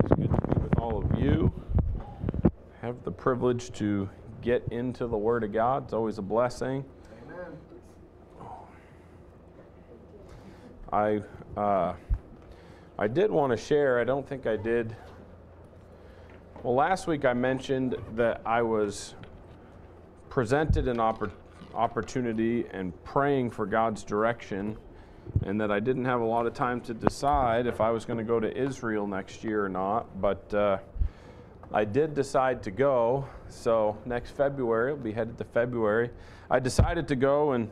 It's 0.00 0.08
good 0.08 0.28
to 0.28 0.36
be 0.48 0.60
with 0.60 0.76
all 0.80 1.04
of 1.04 1.20
you. 1.20 1.52
Have 2.80 3.04
the 3.04 3.12
privilege 3.12 3.70
to 3.74 4.10
get 4.40 4.66
into 4.72 5.06
the 5.06 5.16
Word 5.16 5.44
of 5.44 5.52
God. 5.52 5.84
It's 5.84 5.92
always 5.92 6.18
a 6.18 6.22
blessing. 6.22 6.84
Amen. 7.30 7.52
I 10.92 11.60
uh, 11.60 11.94
I 12.98 13.06
did 13.06 13.30
want 13.30 13.52
to 13.52 13.56
share. 13.56 14.00
I 14.00 14.04
don't 14.04 14.28
think 14.28 14.48
I 14.48 14.56
did. 14.56 14.96
Well, 16.64 16.74
last 16.74 17.06
week 17.06 17.24
I 17.24 17.34
mentioned 17.34 17.94
that 18.16 18.40
I 18.44 18.62
was 18.62 19.14
presented 20.28 20.88
an 20.88 20.96
oppor- 20.96 21.30
opportunity 21.72 22.64
and 22.72 22.92
praying 23.04 23.52
for 23.52 23.64
God's 23.64 24.02
direction, 24.02 24.76
and 25.44 25.60
that 25.60 25.70
I 25.70 25.80
didn't 25.80 26.04
have 26.04 26.20
a 26.20 26.24
lot 26.24 26.46
of 26.46 26.54
time 26.54 26.80
to 26.82 26.94
decide 26.94 27.66
if 27.66 27.80
I 27.80 27.90
was 27.90 28.04
going 28.04 28.18
to 28.18 28.24
go 28.24 28.40
to 28.40 28.56
Israel 28.56 29.06
next 29.06 29.42
year 29.44 29.64
or 29.64 29.68
not. 29.68 30.20
But 30.20 30.52
uh, 30.54 30.78
I 31.72 31.84
did 31.84 32.14
decide 32.14 32.62
to 32.64 32.70
go. 32.70 33.26
So 33.48 33.96
next 34.04 34.32
February, 34.32 34.92
I'll 34.92 34.96
be 34.96 35.12
headed 35.12 35.38
to 35.38 35.44
February. 35.44 36.10
I 36.50 36.58
decided 36.58 37.08
to 37.08 37.16
go 37.16 37.52
and 37.52 37.70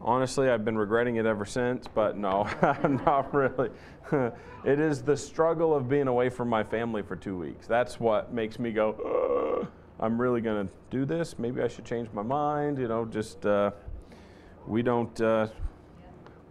honestly, 0.00 0.50
I've 0.50 0.64
been 0.64 0.78
regretting 0.78 1.16
it 1.16 1.26
ever 1.26 1.44
since, 1.44 1.88
but 1.88 2.16
no, 2.16 2.48
not 3.06 3.34
really. 3.34 3.70
it 4.64 4.78
is 4.78 5.02
the 5.02 5.16
struggle 5.16 5.74
of 5.74 5.88
being 5.88 6.08
away 6.08 6.28
from 6.28 6.48
my 6.48 6.62
family 6.62 7.02
for 7.02 7.16
two 7.16 7.36
weeks. 7.36 7.66
That's 7.66 7.98
what 7.98 8.32
makes 8.32 8.58
me 8.58 8.70
go, 8.70 9.60
Ugh, 9.62 9.68
I'm 9.98 10.20
really 10.20 10.40
going 10.40 10.68
to 10.68 10.74
do 10.90 11.04
this. 11.04 11.38
Maybe 11.38 11.62
I 11.62 11.68
should 11.68 11.84
change 11.84 12.08
my 12.12 12.22
mind. 12.22 12.78
You 12.78 12.88
know, 12.88 13.04
just 13.04 13.44
uh, 13.46 13.70
we 14.66 14.82
don't 14.82 15.18
uh, 15.20 15.48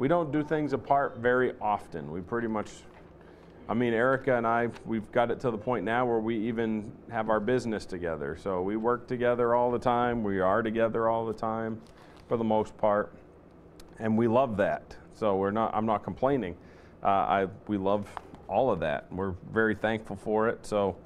we 0.04 0.10
don't 0.10 0.34
do 0.34 0.44
things 0.44 0.74
apart 0.74 1.16
very 1.20 1.54
often. 1.62 2.12
We 2.12 2.20
pretty 2.20 2.50
much, 2.50 2.70
I 3.70 3.74
mean, 3.74 3.94
Erica 3.94 4.36
and 4.36 4.46
I, 4.46 4.68
we've 4.86 5.10
got 5.14 5.32
it 5.32 5.40
to 5.40 5.50
the 5.50 5.58
point 5.58 5.86
now 5.86 6.06
where 6.06 6.20
we 6.20 6.36
even 6.40 6.92
have 7.10 7.30
our 7.30 7.40
business 7.40 7.86
together. 7.86 8.38
So 8.38 8.62
we 8.62 8.76
work 8.76 9.08
together 9.08 9.56
all 9.56 9.72
the 9.72 9.80
time. 9.80 10.22
We 10.22 10.42
are 10.42 10.62
together 10.62 11.08
all 11.08 11.26
the 11.26 11.34
time, 11.34 11.80
for 12.28 12.36
the 12.36 12.44
most 12.44 12.78
part, 12.78 13.14
and 13.98 14.18
we 14.18 14.28
love 14.28 14.58
that. 14.58 14.94
So 15.14 15.38
we're 15.38 15.52
not. 15.52 15.74
I'm 15.74 15.86
not 15.86 16.04
complaining. 16.04 16.58
Uh, 17.02 17.08
I 17.08 17.48
we 17.70 17.78
love 17.78 18.06
all 18.50 18.72
of 18.72 18.82
that. 18.82 19.10
We're 19.10 19.36
very 19.54 19.74
thankful 19.74 20.18
for 20.18 20.50
it. 20.50 20.66
So 20.66 20.98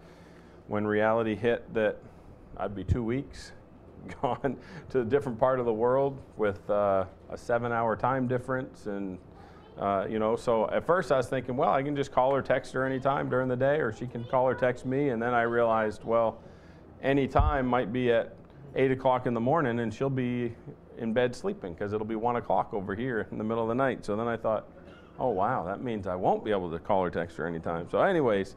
when 0.65 0.87
reality 0.87 1.35
hit 1.35 1.71
that 1.75 1.99
I'd 2.57 2.73
be 2.73 2.83
two 2.83 3.03
weeks 3.03 3.51
gone 4.21 4.57
to 4.89 5.01
a 5.01 5.05
different 5.05 5.39
part 5.39 5.59
of 5.59 5.65
the 5.65 5.73
world 5.73 6.21
with 6.37 6.69
uh, 6.69 7.05
a 7.29 7.37
seven 7.37 7.71
hour 7.71 7.95
time 7.95 8.27
difference 8.27 8.85
and 8.85 9.17
uh, 9.79 10.05
you 10.09 10.17
know 10.17 10.35
so 10.35 10.69
at 10.71 10.85
first 10.85 11.11
i 11.11 11.17
was 11.17 11.27
thinking 11.27 11.55
well 11.55 11.71
i 11.71 11.83
can 11.83 11.95
just 11.95 12.11
call 12.11 12.33
her 12.33 12.41
text 12.41 12.73
her 12.73 12.85
anytime 12.85 13.29
during 13.29 13.47
the 13.47 13.55
day 13.55 13.79
or 13.79 13.93
she 13.93 14.07
can 14.07 14.23
call 14.23 14.45
or 14.45 14.55
text 14.55 14.85
me. 14.85 15.09
And 15.09 15.21
then 15.21 15.33
i 15.33 15.43
realized 15.43 16.03
well 16.03 16.39
anytime 17.01 17.67
might 17.67 17.93
be 17.93 18.11
at 18.11 18.35
8 18.75 18.91
o'clock 18.91 19.27
in 19.27 19.33
the 19.33 19.39
morning 19.39 19.79
and 19.79 19.93
she'll 19.93 20.09
be 20.09 20.53
in 20.97 21.13
bed 21.13 21.35
sleeping 21.35 21.73
because 21.73 21.93
it'll 21.93 22.07
be 22.07 22.15
1 22.15 22.37
o'clock 22.37 22.73
over 22.73 22.95
here 22.95 23.27
in 23.31 23.37
the 23.37 23.43
middle 23.43 23.63
of 23.63 23.69
the 23.69 23.75
night. 23.75 24.05
So 24.05 24.15
then 24.15 24.27
i 24.27 24.37
thought 24.37 24.67
oh 25.19 25.29
wow 25.29 25.63
that 25.65 25.81
means 25.81 26.07
i 26.07 26.15
won't 26.15 26.43
be 26.45 26.51
able 26.51 26.71
to 26.71 26.79
call 26.79 27.03
or 27.03 27.09
text 27.09 27.37
her 27.37 27.47
anytime. 27.47 27.87
So 27.89 28.01
anyways 28.01 28.55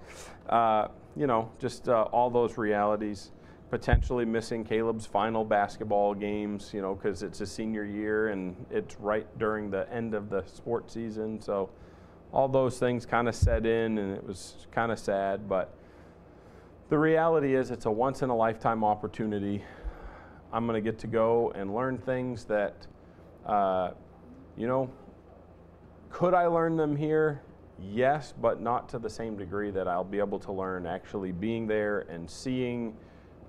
uh, 0.49 0.89
you 1.17 1.27
know 1.27 1.51
just 1.59 1.89
uh, 1.89 2.03
all 2.13 2.31
those 2.31 2.57
realities 2.57 3.33
potentially 3.71 4.25
missing 4.25 4.65
Caleb's 4.65 5.07
final 5.07 5.45
basketball 5.45 6.13
games, 6.13 6.73
you 6.75 6.83
know, 6.83 6.95
because 6.95 7.23
it's 7.23 7.41
a 7.41 7.47
senior 7.47 7.85
year 7.85 8.29
and 8.29 8.57
it's 8.71 8.99
right 8.99 9.27
during 9.39 9.71
the 9.71 9.91
end 9.93 10.13
of 10.13 10.29
the 10.29 10.43
sports 10.47 10.93
season. 10.95 11.41
So 11.41 11.71
all 12.33 12.49
those 12.49 12.79
things 12.79 13.07
kind 13.07 13.29
of 13.29 13.35
set 13.35 13.65
in 13.67 13.99
and 13.99 14.17
it 14.17 14.27
was 14.27 14.67
kind 14.73 14.91
of 14.91 14.99
sad. 14.99 15.49
But 15.49 15.73
the 16.89 16.99
reality 16.99 17.55
is, 17.55 17.71
it's 17.71 17.87
a 17.87 17.91
once 17.91 18.23
in 18.23 18.31
a 18.31 18.37
lifetime 18.37 18.83
opportunity. 18.83 19.63
I'm 20.53 20.67
going 20.67 20.83
to 20.83 20.91
get 20.91 20.99
to 21.01 21.07
go 21.07 21.53
and 21.55 21.73
learn 21.73 21.99
things 21.99 22.45
that, 22.47 22.75
uh, 23.47 23.93
you 24.57 24.67
know, 24.67 24.91
could 26.11 26.35
I 26.35 26.47
learn 26.47 26.77
them 26.77 26.97
here? 26.97 27.43
Yes, 27.81 28.35
but 28.41 28.61
not 28.61 28.89
to 28.89 28.99
the 28.99 29.09
same 29.09 29.37
degree 29.37 29.71
that 29.71 29.87
I'll 29.87 30.03
be 30.03 30.19
able 30.19 30.41
to 30.41 30.51
learn 30.53 30.87
actually 30.87 31.31
being 31.31 31.69
there 31.69 32.01
and 32.11 32.29
seeing 32.29 32.97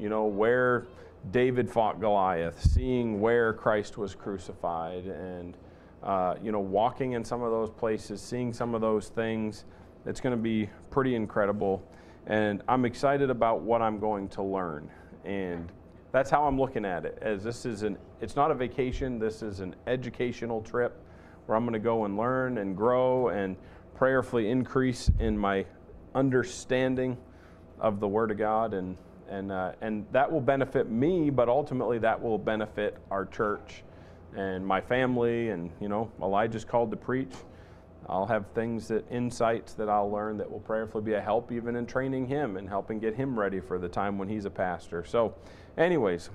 you 0.01 0.09
know, 0.09 0.25
where 0.25 0.87
David 1.29 1.69
fought 1.69 2.01
Goliath, 2.01 2.59
seeing 2.59 3.21
where 3.21 3.53
Christ 3.53 3.99
was 3.99 4.15
crucified, 4.15 5.05
and, 5.05 5.55
uh, 6.01 6.35
you 6.41 6.51
know, 6.51 6.59
walking 6.59 7.11
in 7.11 7.23
some 7.23 7.43
of 7.43 7.51
those 7.51 7.69
places, 7.69 8.19
seeing 8.19 8.51
some 8.51 8.73
of 8.73 8.81
those 8.81 9.09
things. 9.09 9.65
It's 10.07 10.19
going 10.19 10.35
to 10.35 10.41
be 10.41 10.67
pretty 10.89 11.13
incredible. 11.13 11.87
And 12.25 12.63
I'm 12.67 12.85
excited 12.85 13.29
about 13.29 13.61
what 13.61 13.83
I'm 13.83 13.99
going 13.99 14.27
to 14.29 14.41
learn. 14.41 14.89
And 15.23 15.71
that's 16.11 16.31
how 16.31 16.45
I'm 16.45 16.59
looking 16.59 16.83
at 16.83 17.05
it. 17.05 17.19
As 17.21 17.43
this 17.43 17.67
is 17.67 17.83
an, 17.83 17.97
it's 18.19 18.35
not 18.35 18.49
a 18.49 18.55
vacation, 18.55 19.19
this 19.19 19.43
is 19.43 19.59
an 19.59 19.75
educational 19.85 20.61
trip 20.61 20.99
where 21.45 21.55
I'm 21.55 21.63
going 21.63 21.73
to 21.73 21.79
go 21.79 22.05
and 22.05 22.17
learn 22.17 22.57
and 22.57 22.75
grow 22.75 23.27
and 23.27 23.55
prayerfully 23.93 24.49
increase 24.49 25.11
in 25.19 25.37
my 25.37 25.65
understanding 26.15 27.17
of 27.79 27.99
the 27.99 28.07
Word 28.07 28.31
of 28.31 28.39
God 28.39 28.73
and 28.73 28.97
and 29.31 29.51
uh, 29.51 29.71
and 29.81 30.05
that 30.11 30.31
will 30.31 30.41
benefit 30.41 30.89
me, 30.89 31.29
but 31.29 31.49
ultimately 31.49 31.97
that 31.99 32.21
will 32.21 32.37
benefit 32.37 32.97
our 33.09 33.25
church 33.25 33.83
and 34.35 34.65
my 34.65 34.81
family. 34.81 35.49
And 35.49 35.71
you 35.79 35.87
know, 35.87 36.11
Elijah's 36.21 36.65
called 36.65 36.91
to 36.91 36.97
preach. 36.97 37.33
I'll 38.07 38.25
have 38.25 38.45
things 38.53 38.87
that 38.89 39.09
insights 39.09 39.73
that 39.75 39.87
I'll 39.87 40.11
learn 40.11 40.37
that 40.37 40.51
will 40.51 40.59
prayerfully 40.59 41.03
be 41.03 41.13
a 41.13 41.21
help 41.21 41.51
even 41.51 41.75
in 41.75 41.85
training 41.85 42.27
him 42.27 42.57
and 42.57 42.67
helping 42.67 42.99
get 42.99 43.15
him 43.15 43.39
ready 43.39 43.59
for 43.59 43.79
the 43.79 43.87
time 43.87 44.17
when 44.17 44.27
he's 44.27 44.45
a 44.45 44.49
pastor. 44.49 45.05
So, 45.05 45.33
anyways, 45.77 46.29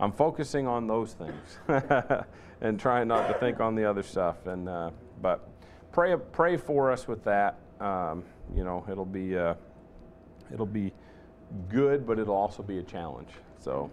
I'm 0.00 0.12
focusing 0.12 0.66
on 0.66 0.86
those 0.88 1.12
things 1.14 1.58
and 2.60 2.80
trying 2.80 3.06
not 3.06 3.28
to 3.28 3.34
think 3.34 3.60
on 3.60 3.76
the 3.76 3.88
other 3.88 4.02
stuff. 4.02 4.46
And 4.46 4.68
uh, 4.68 4.90
but 5.22 5.48
pray 5.92 6.16
pray 6.32 6.56
for 6.56 6.90
us 6.90 7.06
with 7.06 7.22
that. 7.24 7.60
Um, 7.80 8.24
you 8.54 8.64
know, 8.64 8.84
it'll 8.90 9.04
be 9.04 9.38
uh, 9.38 9.54
it'll 10.52 10.66
be 10.66 10.92
good, 11.68 12.06
but 12.06 12.18
it'll 12.18 12.34
also 12.34 12.62
be 12.62 12.78
a 12.78 12.82
challenge. 12.82 13.28
So, 13.58 13.90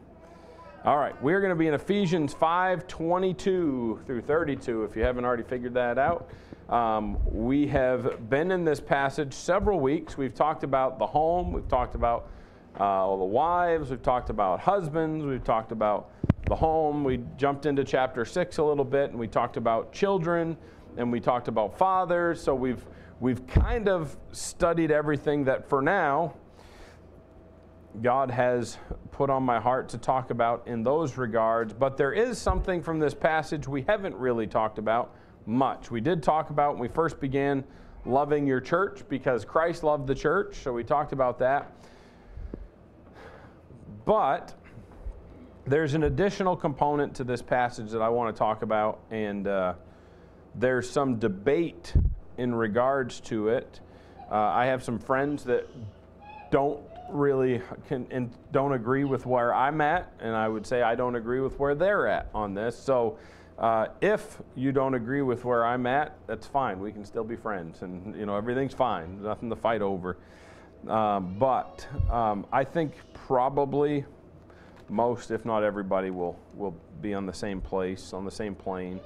all 0.83 0.97
right, 0.97 1.19
we're 1.21 1.39
going 1.41 1.51
to 1.51 1.55
be 1.55 1.67
in 1.67 1.73
Ephesians 1.73 2.33
5 2.33 2.87
22 2.87 4.01
through 4.05 4.21
32, 4.21 4.83
if 4.83 4.95
you 4.95 5.03
haven't 5.03 5.25
already 5.25 5.43
figured 5.43 5.73
that 5.75 5.97
out. 5.97 6.29
Um, 6.69 7.17
we 7.25 7.67
have 7.67 8.29
been 8.29 8.51
in 8.51 8.63
this 8.63 8.79
passage 8.79 9.33
several 9.33 9.79
weeks. 9.79 10.17
We've 10.17 10.33
talked 10.33 10.63
about 10.63 10.99
the 10.99 11.05
home, 11.05 11.51
we've 11.51 11.67
talked 11.67 11.95
about 11.95 12.29
uh, 12.79 13.07
the 13.07 13.25
wives, 13.25 13.89
we've 13.89 14.01
talked 14.01 14.29
about 14.29 14.61
husbands, 14.61 15.25
we've 15.25 15.43
talked 15.43 15.71
about 15.71 16.11
the 16.47 16.55
home. 16.55 17.03
We 17.03 17.21
jumped 17.37 17.65
into 17.65 17.83
chapter 17.83 18.25
6 18.25 18.57
a 18.57 18.63
little 18.63 18.85
bit 18.85 19.11
and 19.11 19.19
we 19.19 19.27
talked 19.27 19.57
about 19.57 19.93
children 19.93 20.57
and 20.97 21.11
we 21.11 21.19
talked 21.19 21.47
about 21.47 21.77
fathers. 21.77 22.41
So 22.41 22.55
we've, 22.55 22.85
we've 23.19 23.45
kind 23.47 23.87
of 23.87 24.17
studied 24.31 24.91
everything 24.91 25.43
that 25.45 25.67
for 25.67 25.81
now 25.81 26.33
God 28.01 28.31
has 28.31 28.77
put 29.11 29.29
on 29.29 29.43
my 29.43 29.59
heart 29.59 29.89
to 29.89 29.97
talk 29.97 30.29
about 30.29 30.67
in 30.67 30.83
those 30.83 31.17
regards. 31.17 31.73
But 31.73 31.97
there 31.97 32.13
is 32.13 32.37
something 32.37 32.81
from 32.81 32.99
this 32.99 33.13
passage 33.13 33.67
we 33.67 33.81
haven't 33.81 34.15
really 34.15 34.47
talked 34.47 34.77
about 34.77 35.13
much. 35.45 35.91
We 35.91 36.01
did 36.01 36.23
talk 36.23 36.49
about 36.49 36.73
when 36.73 36.81
we 36.81 36.87
first 36.87 37.19
began 37.19 37.63
loving 38.05 38.47
your 38.47 38.61
church 38.61 39.03
because 39.09 39.45
Christ 39.45 39.83
loved 39.83 40.07
the 40.07 40.15
church, 40.15 40.55
so 40.63 40.71
we 40.71 40.83
talked 40.83 41.11
about 41.11 41.39
that. 41.39 41.71
But 44.05 44.53
there's 45.65 45.93
an 45.93 46.03
additional 46.03 46.55
component 46.55 47.15
to 47.15 47.23
this 47.23 47.41
passage 47.41 47.91
that 47.91 48.01
I 48.01 48.09
want 48.09 48.35
to 48.35 48.39
talk 48.39 48.61
about, 48.61 48.99
and 49.11 49.47
uh, 49.47 49.73
there's 50.55 50.89
some 50.89 51.19
debate 51.19 51.93
in 52.37 52.55
regards 52.55 53.19
to 53.21 53.49
it. 53.49 53.79
Uh, 54.31 54.35
I 54.35 54.65
have 54.65 54.83
some 54.83 54.97
friends 54.97 55.43
that 55.43 55.67
don't 56.49 56.81
really 57.11 57.61
can 57.87 58.07
and 58.11 58.31
don't 58.51 58.73
agree 58.73 59.03
with 59.03 59.25
where 59.25 59.53
I'm 59.53 59.81
at, 59.81 60.11
and 60.19 60.35
I 60.35 60.47
would 60.47 60.65
say 60.65 60.81
I 60.81 60.95
don't 60.95 61.15
agree 61.15 61.39
with 61.39 61.59
where 61.59 61.75
they're 61.75 62.07
at 62.07 62.29
on 62.33 62.53
this. 62.53 62.77
So, 62.77 63.17
uh, 63.57 63.87
if 64.01 64.41
you 64.55 64.71
don't 64.71 64.93
agree 64.93 65.21
with 65.21 65.45
where 65.45 65.65
I'm 65.65 65.85
at, 65.85 66.17
that's 66.27 66.47
fine. 66.47 66.79
We 66.79 66.91
can 66.91 67.05
still 67.05 67.23
be 67.23 67.35
friends, 67.35 67.81
and 67.81 68.15
you 68.15 68.25
know 68.25 68.35
everything's 68.35 68.73
fine. 68.73 69.21
Nothing 69.21 69.49
to 69.49 69.55
fight 69.55 69.81
over. 69.81 70.17
Um, 70.87 71.35
but 71.37 71.87
um, 72.09 72.45
I 72.51 72.63
think 72.63 72.93
probably 73.13 74.05
most, 74.89 75.31
if 75.31 75.45
not 75.45 75.63
everybody, 75.63 76.09
will 76.09 76.37
will 76.55 76.75
be 77.01 77.13
on 77.13 77.25
the 77.25 77.33
same 77.33 77.61
place, 77.61 78.13
on 78.13 78.25
the 78.25 78.31
same 78.31 78.55
plane. 78.55 78.99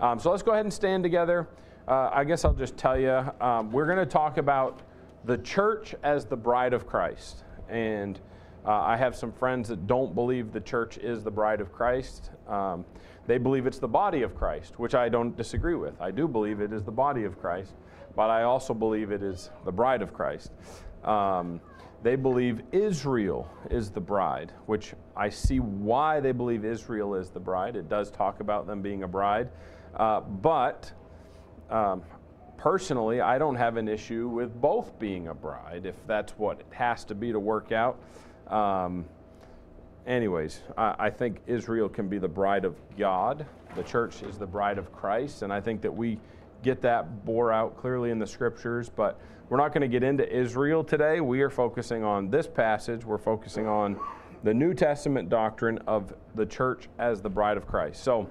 Um, 0.00 0.18
so 0.18 0.30
let's 0.30 0.42
go 0.42 0.52
ahead 0.52 0.64
and 0.64 0.72
stand 0.72 1.02
together. 1.02 1.48
Uh, 1.86 2.10
I 2.12 2.24
guess 2.24 2.44
I'll 2.44 2.52
just 2.52 2.76
tell 2.76 2.98
you, 2.98 3.24
um, 3.40 3.72
we're 3.72 3.86
going 3.86 3.98
to 3.98 4.06
talk 4.06 4.36
about 4.36 4.82
the 5.24 5.38
church 5.38 5.94
as 6.02 6.24
the 6.26 6.36
bride 6.36 6.72
of 6.72 6.86
Christ. 6.86 7.44
And 7.68 8.18
uh, 8.66 8.72
I 8.72 8.96
have 8.96 9.16
some 9.16 9.32
friends 9.32 9.68
that 9.68 9.86
don't 9.86 10.14
believe 10.14 10.52
the 10.52 10.60
church 10.60 10.98
is 10.98 11.24
the 11.24 11.30
bride 11.30 11.60
of 11.60 11.72
Christ. 11.72 12.30
Um, 12.46 12.84
they 13.26 13.38
believe 13.38 13.66
it's 13.66 13.78
the 13.78 13.88
body 13.88 14.22
of 14.22 14.34
Christ, 14.34 14.78
which 14.78 14.94
I 14.94 15.08
don't 15.08 15.36
disagree 15.36 15.74
with. 15.74 16.00
I 16.00 16.10
do 16.10 16.26
believe 16.26 16.60
it 16.60 16.72
is 16.72 16.82
the 16.82 16.92
body 16.92 17.24
of 17.24 17.38
Christ, 17.40 17.74
but 18.16 18.30
I 18.30 18.42
also 18.42 18.74
believe 18.74 19.12
it 19.12 19.22
is 19.22 19.50
the 19.64 19.72
bride 19.72 20.02
of 20.02 20.12
Christ. 20.12 20.52
Um, 21.04 21.60
they 22.02 22.16
believe 22.16 22.62
Israel 22.72 23.50
is 23.70 23.90
the 23.90 24.00
bride, 24.00 24.52
which 24.66 24.94
I 25.16 25.28
see 25.28 25.60
why 25.60 26.20
they 26.20 26.32
believe 26.32 26.64
Israel 26.64 27.14
is 27.14 27.30
the 27.30 27.40
bride. 27.40 27.74
It 27.76 27.88
does 27.88 28.10
talk 28.10 28.40
about 28.40 28.66
them 28.66 28.82
being 28.82 29.02
a 29.02 29.08
bride. 29.08 29.48
Uh, 29.96 30.20
but 30.20 30.92
um, 31.70 32.02
personally, 32.58 33.20
I 33.20 33.38
don't 33.38 33.54
have 33.54 33.76
an 33.76 33.88
issue 33.88 34.28
with 34.28 34.60
both 34.60 34.98
being 34.98 35.28
a 35.28 35.34
bride 35.34 35.86
if 35.86 35.94
that's 36.06 36.32
what 36.32 36.60
it 36.60 36.66
has 36.72 37.04
to 37.04 37.14
be 37.14 37.32
to 37.32 37.40
work 37.40 37.72
out. 37.72 37.98
Um, 38.48 39.06
anyways, 40.06 40.60
I, 40.76 40.94
I, 40.98 41.10
think 41.10 41.40
Israel 41.46 41.88
can 41.88 42.08
be 42.08 42.18
the 42.18 42.28
bride 42.28 42.64
of 42.64 42.76
God. 42.98 43.46
The 43.76 43.82
church 43.82 44.22
is 44.22 44.38
the 44.38 44.46
bride 44.46 44.78
of 44.78 44.92
Christ, 44.92 45.42
and 45.42 45.52
I 45.52 45.60
think 45.60 45.82
that 45.82 45.94
we 45.94 46.18
get 46.62 46.80
that 46.82 47.24
bore 47.24 47.52
out 47.52 47.76
clearly 47.76 48.10
in 48.10 48.18
the 48.18 48.26
scriptures. 48.26 48.88
But 48.88 49.20
we're 49.48 49.58
not 49.58 49.72
going 49.72 49.82
to 49.82 49.88
get 49.88 50.02
into 50.02 50.28
Israel 50.30 50.82
today. 50.82 51.20
We 51.20 51.42
are 51.42 51.50
focusing 51.50 52.02
on 52.02 52.30
this 52.30 52.46
passage. 52.46 53.04
We're 53.04 53.18
focusing 53.18 53.66
on 53.66 54.00
the 54.42 54.54
New 54.54 54.74
Testament 54.74 55.28
doctrine 55.28 55.78
of 55.86 56.14
the 56.34 56.46
church 56.46 56.88
as 56.98 57.20
the 57.20 57.30
bride 57.30 57.56
of 57.56 57.66
Christ. 57.66 58.02
So 58.02 58.28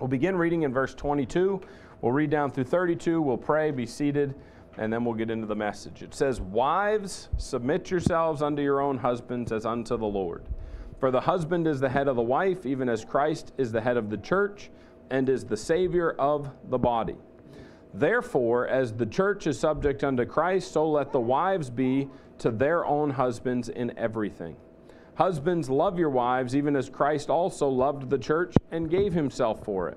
We'll 0.00 0.08
begin 0.08 0.36
reading 0.36 0.62
in 0.62 0.72
verse 0.72 0.92
22. 0.92 1.60
We'll 2.04 2.12
read 2.12 2.28
down 2.28 2.50
through 2.50 2.64
32. 2.64 3.22
We'll 3.22 3.38
pray, 3.38 3.70
be 3.70 3.86
seated, 3.86 4.34
and 4.76 4.92
then 4.92 5.06
we'll 5.06 5.14
get 5.14 5.30
into 5.30 5.46
the 5.46 5.56
message. 5.56 6.02
It 6.02 6.12
says, 6.12 6.38
Wives, 6.38 7.30
submit 7.38 7.90
yourselves 7.90 8.42
unto 8.42 8.60
your 8.60 8.82
own 8.82 8.98
husbands 8.98 9.52
as 9.52 9.64
unto 9.64 9.96
the 9.96 10.04
Lord. 10.04 10.44
For 11.00 11.10
the 11.10 11.22
husband 11.22 11.66
is 11.66 11.80
the 11.80 11.88
head 11.88 12.06
of 12.06 12.16
the 12.16 12.22
wife, 12.22 12.66
even 12.66 12.90
as 12.90 13.06
Christ 13.06 13.54
is 13.56 13.72
the 13.72 13.80
head 13.80 13.96
of 13.96 14.10
the 14.10 14.18
church, 14.18 14.68
and 15.08 15.30
is 15.30 15.44
the 15.44 15.56
Savior 15.56 16.10
of 16.18 16.50
the 16.68 16.76
body. 16.76 17.16
Therefore, 17.94 18.68
as 18.68 18.92
the 18.92 19.06
church 19.06 19.46
is 19.46 19.58
subject 19.58 20.04
unto 20.04 20.26
Christ, 20.26 20.72
so 20.72 20.86
let 20.86 21.10
the 21.10 21.20
wives 21.20 21.70
be 21.70 22.10
to 22.36 22.50
their 22.50 22.84
own 22.84 23.08
husbands 23.08 23.70
in 23.70 23.98
everything. 23.98 24.56
Husbands, 25.14 25.70
love 25.70 25.98
your 25.98 26.10
wives, 26.10 26.54
even 26.54 26.76
as 26.76 26.90
Christ 26.90 27.30
also 27.30 27.66
loved 27.66 28.10
the 28.10 28.18
church 28.18 28.54
and 28.70 28.90
gave 28.90 29.14
himself 29.14 29.64
for 29.64 29.88
it, 29.88 29.96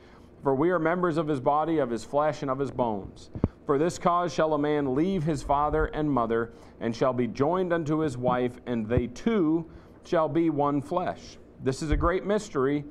For 0.43 0.55
we 0.55 0.71
are 0.71 0.79
members 0.79 1.17
of 1.17 1.27
his 1.27 1.39
body, 1.39 1.77
of 1.77 1.89
his 1.89 2.03
flesh, 2.03 2.41
and 2.41 2.49
of 2.49 2.57
his 2.59 2.71
bones. 2.71 3.29
For 3.65 3.77
this 3.77 3.99
cause 3.99 4.33
shall 4.33 4.53
a 4.53 4.59
man 4.59 4.95
leave 4.95 5.23
his 5.23 5.43
father 5.43 5.85
and 5.85 6.11
mother, 6.11 6.51
and 6.79 6.95
shall 6.95 7.13
be 7.13 7.27
joined 7.27 7.71
unto 7.71 7.99
his 7.99 8.17
wife, 8.17 8.59
and 8.65 8.87
they 8.87 9.07
two 9.07 9.69
shall 10.03 10.27
be 10.27 10.49
one 10.49 10.81
flesh. 10.81 11.37
This 11.63 11.83
is 11.83 11.91
a 11.91 11.97
great 11.97 12.25
mystery, 12.25 12.83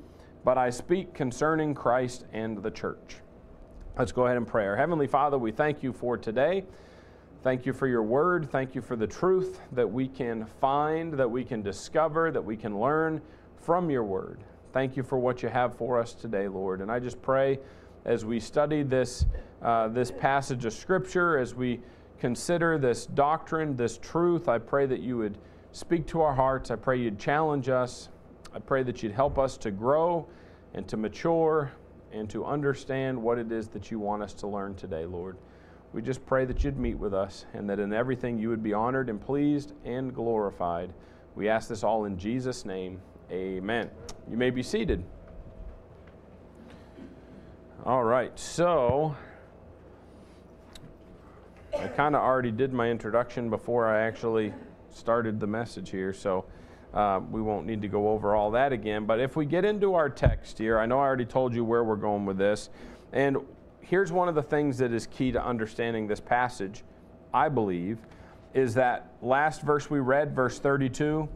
but 0.45 0.57
I 0.57 0.69
speak 0.69 1.13
concerning 1.13 1.75
Christ 1.75 2.25
and 2.31 2.63
the 2.63 2.71
church. 2.71 3.17
Let's 3.97 4.13
go 4.13 4.25
ahead 4.25 4.37
and 4.37 4.47
pray. 4.47 4.65
Our 4.65 4.77
Heavenly 4.77 5.07
Father, 5.07 5.37
we 5.37 5.51
thank 5.51 5.83
you 5.83 5.91
for 5.91 6.17
today. 6.17 6.63
Thank 7.43 7.65
you 7.65 7.73
for 7.73 7.87
your 7.87 8.03
word. 8.03 8.49
Thank 8.49 8.75
you 8.75 8.81
for 8.81 8.95
the 8.95 9.07
truth 9.07 9.59
that 9.73 9.91
we 9.91 10.07
can 10.07 10.45
find, 10.45 11.13
that 11.15 11.29
we 11.29 11.43
can 11.43 11.61
discover, 11.61 12.31
that 12.31 12.43
we 12.43 12.55
can 12.55 12.79
learn 12.79 13.21
from 13.57 13.89
your 13.89 14.05
word. 14.05 14.39
Thank 14.73 14.95
you 14.95 15.03
for 15.03 15.17
what 15.17 15.43
you 15.43 15.49
have 15.49 15.75
for 15.75 15.99
us 15.99 16.13
today, 16.13 16.47
Lord. 16.47 16.79
And 16.79 16.89
I 16.89 16.99
just 16.99 17.21
pray 17.21 17.59
as 18.05 18.23
we 18.23 18.39
study 18.39 18.83
this, 18.83 19.25
uh, 19.61 19.89
this 19.89 20.11
passage 20.11 20.63
of 20.65 20.71
Scripture, 20.71 21.37
as 21.37 21.53
we 21.53 21.81
consider 22.19 22.77
this 22.77 23.05
doctrine, 23.05 23.75
this 23.75 23.97
truth, 23.97 24.47
I 24.47 24.59
pray 24.59 24.85
that 24.85 25.01
you 25.01 25.17
would 25.17 25.37
speak 25.73 26.07
to 26.07 26.21
our 26.21 26.33
hearts. 26.33 26.71
I 26.71 26.75
pray 26.77 26.97
you'd 26.97 27.19
challenge 27.19 27.67
us. 27.67 28.09
I 28.53 28.59
pray 28.59 28.83
that 28.83 29.03
you'd 29.03 29.11
help 29.11 29.37
us 29.37 29.57
to 29.57 29.71
grow 29.71 30.27
and 30.73 30.87
to 30.87 30.97
mature 30.97 31.71
and 32.13 32.29
to 32.29 32.45
understand 32.45 33.21
what 33.21 33.37
it 33.37 33.51
is 33.51 33.67
that 33.69 33.91
you 33.91 33.99
want 33.99 34.23
us 34.23 34.33
to 34.35 34.47
learn 34.47 34.75
today, 34.75 35.05
Lord. 35.05 35.37
We 35.93 36.01
just 36.01 36.25
pray 36.25 36.45
that 36.45 36.63
you'd 36.63 36.77
meet 36.77 36.97
with 36.97 37.13
us 37.13 37.45
and 37.53 37.69
that 37.69 37.79
in 37.79 37.91
everything 37.91 38.39
you 38.39 38.49
would 38.49 38.63
be 38.63 38.73
honored 38.73 39.09
and 39.09 39.19
pleased 39.19 39.73
and 39.83 40.13
glorified. 40.13 40.93
We 41.35 41.49
ask 41.49 41.67
this 41.67 41.83
all 41.83 42.05
in 42.05 42.17
Jesus' 42.17 42.65
name. 42.65 43.01
Amen. 43.31 43.89
You 44.29 44.35
may 44.35 44.49
be 44.49 44.61
seated. 44.61 45.05
All 47.85 48.03
right, 48.03 48.37
so 48.37 49.15
I 51.77 51.87
kind 51.87 52.13
of 52.13 52.21
already 52.21 52.51
did 52.51 52.73
my 52.73 52.89
introduction 52.89 53.49
before 53.49 53.87
I 53.87 54.01
actually 54.01 54.53
started 54.93 55.39
the 55.39 55.47
message 55.47 55.89
here, 55.89 56.11
so 56.13 56.43
uh, 56.93 57.21
we 57.31 57.41
won't 57.41 57.65
need 57.65 57.81
to 57.83 57.87
go 57.87 58.09
over 58.09 58.35
all 58.35 58.51
that 58.51 58.73
again. 58.73 59.05
But 59.05 59.21
if 59.21 59.37
we 59.37 59.45
get 59.45 59.63
into 59.63 59.93
our 59.93 60.09
text 60.09 60.57
here, 60.57 60.77
I 60.77 60.85
know 60.85 60.99
I 60.99 61.03
already 61.03 61.25
told 61.25 61.55
you 61.55 61.63
where 61.63 61.85
we're 61.85 61.95
going 61.95 62.25
with 62.25 62.37
this. 62.37 62.69
And 63.13 63.37
here's 63.79 64.11
one 64.11 64.27
of 64.27 64.35
the 64.35 64.43
things 64.43 64.77
that 64.79 64.91
is 64.91 65.07
key 65.07 65.31
to 65.31 65.41
understanding 65.41 66.05
this 66.05 66.19
passage, 66.19 66.83
I 67.33 67.47
believe, 67.47 67.99
is 68.53 68.73
that 68.73 69.13
last 69.21 69.61
verse 69.61 69.89
we 69.89 69.99
read, 69.99 70.35
verse 70.35 70.59
32. 70.59 71.29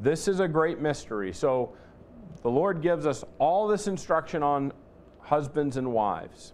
This 0.00 0.28
is 0.28 0.40
a 0.40 0.48
great 0.48 0.80
mystery. 0.80 1.32
So 1.32 1.72
the 2.42 2.50
Lord 2.50 2.82
gives 2.82 3.06
us 3.06 3.24
all 3.38 3.66
this 3.66 3.86
instruction 3.86 4.42
on 4.42 4.72
husbands 5.20 5.76
and 5.76 5.92
wives. 5.92 6.52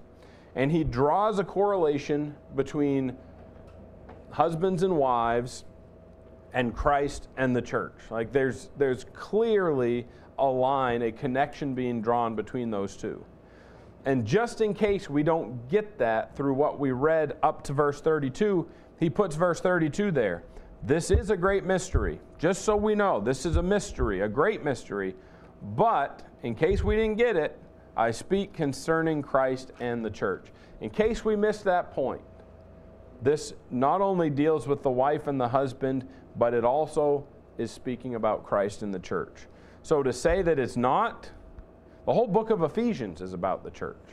And 0.54 0.70
he 0.70 0.84
draws 0.84 1.38
a 1.38 1.44
correlation 1.44 2.34
between 2.54 3.16
husbands 4.30 4.82
and 4.82 4.96
wives 4.96 5.64
and 6.52 6.74
Christ 6.74 7.28
and 7.36 7.54
the 7.54 7.62
church. 7.62 7.94
Like 8.10 8.32
there's 8.32 8.70
there's 8.78 9.04
clearly 9.12 10.06
a 10.38 10.46
line, 10.46 11.02
a 11.02 11.12
connection 11.12 11.74
being 11.74 12.00
drawn 12.00 12.34
between 12.34 12.70
those 12.70 12.96
two. 12.96 13.24
And 14.06 14.24
just 14.24 14.60
in 14.60 14.74
case 14.74 15.08
we 15.08 15.22
don't 15.22 15.68
get 15.68 15.98
that 15.98 16.36
through 16.36 16.54
what 16.54 16.78
we 16.78 16.92
read 16.92 17.36
up 17.42 17.62
to 17.64 17.72
verse 17.72 18.00
32, 18.00 18.68
he 19.00 19.08
puts 19.08 19.34
verse 19.34 19.60
32 19.60 20.10
there. 20.10 20.44
This 20.86 21.10
is 21.10 21.30
a 21.30 21.36
great 21.36 21.64
mystery. 21.64 22.20
Just 22.38 22.62
so 22.62 22.76
we 22.76 22.94
know, 22.94 23.18
this 23.18 23.46
is 23.46 23.56
a 23.56 23.62
mystery, 23.62 24.20
a 24.20 24.28
great 24.28 24.62
mystery. 24.62 25.14
But 25.62 26.22
in 26.42 26.54
case 26.54 26.84
we 26.84 26.94
didn't 26.94 27.16
get 27.16 27.36
it, 27.36 27.58
I 27.96 28.10
speak 28.10 28.52
concerning 28.52 29.22
Christ 29.22 29.72
and 29.80 30.04
the 30.04 30.10
church. 30.10 30.48
In 30.82 30.90
case 30.90 31.24
we 31.24 31.36
missed 31.36 31.64
that 31.64 31.94
point, 31.94 32.20
this 33.22 33.54
not 33.70 34.02
only 34.02 34.28
deals 34.28 34.66
with 34.66 34.82
the 34.82 34.90
wife 34.90 35.26
and 35.26 35.40
the 35.40 35.48
husband, 35.48 36.06
but 36.36 36.52
it 36.52 36.66
also 36.66 37.26
is 37.56 37.70
speaking 37.70 38.16
about 38.16 38.44
Christ 38.44 38.82
and 38.82 38.92
the 38.92 38.98
church. 38.98 39.46
So 39.82 40.02
to 40.02 40.12
say 40.12 40.42
that 40.42 40.58
it's 40.58 40.76
not, 40.76 41.30
the 42.04 42.12
whole 42.12 42.26
book 42.26 42.50
of 42.50 42.62
Ephesians 42.62 43.22
is 43.22 43.32
about 43.32 43.64
the 43.64 43.70
church. 43.70 44.04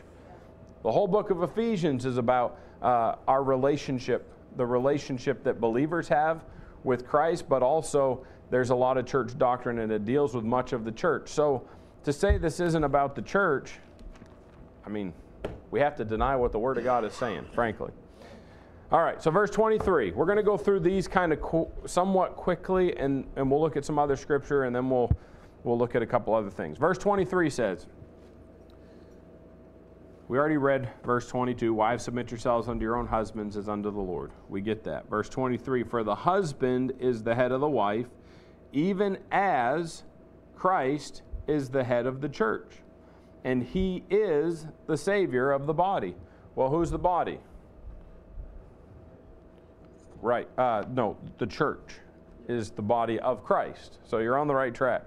The 0.84 0.92
whole 0.92 1.08
book 1.08 1.32
of 1.32 1.44
Ephesians 1.44 2.06
is 2.06 2.18
about 2.18 2.58
uh, 2.82 3.16
our 3.28 3.44
relationship, 3.44 4.32
the 4.56 4.66
relationship 4.66 5.44
that 5.44 5.60
believers 5.60 6.08
have 6.08 6.46
with 6.84 7.08
Christ, 7.08 7.48
but 7.48 7.62
also 7.64 8.26
there's 8.50 8.70
a 8.70 8.76
lot 8.76 8.98
of 8.98 9.06
church 9.06 9.38
doctrine 9.38 9.80
and 9.80 9.92
it 9.92 10.06
deals 10.06 10.36
with 10.36 10.44
much 10.44 10.74
of 10.74 10.84
the 10.84 10.92
church. 10.92 11.30
So 11.30 11.68
to 12.04 12.12
say 12.12 12.38
this 12.38 12.60
isn't 12.60 12.84
about 12.84 13.16
the 13.16 13.22
church, 13.22 13.74
I 14.86 14.90
mean, 14.90 15.14
we 15.70 15.80
have 15.80 15.96
to 15.98 16.06
deny 16.06 16.36
what 16.36 16.52
the 16.52 16.60
Word 16.60 16.78
of 16.78 16.84
God 16.84 17.06
is 17.06 17.14
saying, 17.14 17.46
frankly. 17.54 17.92
All 18.92 19.02
right, 19.02 19.24
so 19.24 19.32
verse 19.32 19.50
23. 19.50 20.12
We're 20.12 20.26
going 20.26 20.38
to 20.38 20.44
go 20.44 20.58
through 20.58 20.82
these 20.82 21.08
kind 21.08 21.32
of 21.32 21.68
somewhat 21.86 22.36
quickly, 22.36 22.98
and, 22.98 23.26
and 23.38 23.50
we'll 23.50 23.62
look 23.62 23.78
at 23.78 23.86
some 23.86 23.98
other 23.98 24.18
scripture, 24.18 24.66
and 24.66 24.76
then 24.76 24.90
we'll, 24.90 25.10
we'll 25.64 25.78
look 25.78 25.96
at 25.96 26.02
a 26.02 26.06
couple 26.06 26.34
other 26.34 26.50
things. 26.50 26.78
Verse 26.78 26.98
23 26.98 27.50
says, 27.50 27.88
we 30.32 30.38
already 30.38 30.56
read 30.56 30.88
verse 31.04 31.28
22 31.28 31.74
Wives, 31.74 32.06
submit 32.06 32.32
yourselves 32.32 32.70
unto 32.70 32.84
your 32.84 32.96
own 32.96 33.06
husbands 33.06 33.58
as 33.58 33.68
unto 33.68 33.92
the 33.92 34.00
Lord. 34.00 34.32
We 34.48 34.62
get 34.62 34.82
that. 34.86 35.10
Verse 35.10 35.28
23 35.28 35.84
For 35.84 36.06
the 36.06 36.16
husband 36.16 36.94
is 37.02 37.22
the 37.22 37.36
head 37.36 37.52
of 37.52 37.60
the 37.60 37.68
wife, 37.68 38.06
even 38.72 39.18
as 39.30 40.04
Christ 40.56 41.24
is 41.48 41.68
the 41.68 41.84
head 41.84 42.06
of 42.06 42.22
the 42.22 42.30
church, 42.30 42.78
and 43.44 43.62
he 43.62 44.06
is 44.10 44.68
the 44.88 44.96
Savior 44.96 45.52
of 45.52 45.66
the 45.66 45.74
body. 45.74 46.16
Well, 46.56 46.70
who's 46.70 46.92
the 46.92 46.98
body? 46.98 47.42
Right. 50.22 50.48
Uh, 50.58 50.86
no, 50.94 51.18
the 51.40 51.48
church 51.48 51.96
is 52.48 52.72
the 52.72 52.82
body 52.82 53.20
of 53.20 53.44
Christ. 53.44 53.98
So 54.06 54.20
you're 54.20 54.40
on 54.40 54.48
the 54.48 54.56
right 54.56 54.74
track. 54.74 55.04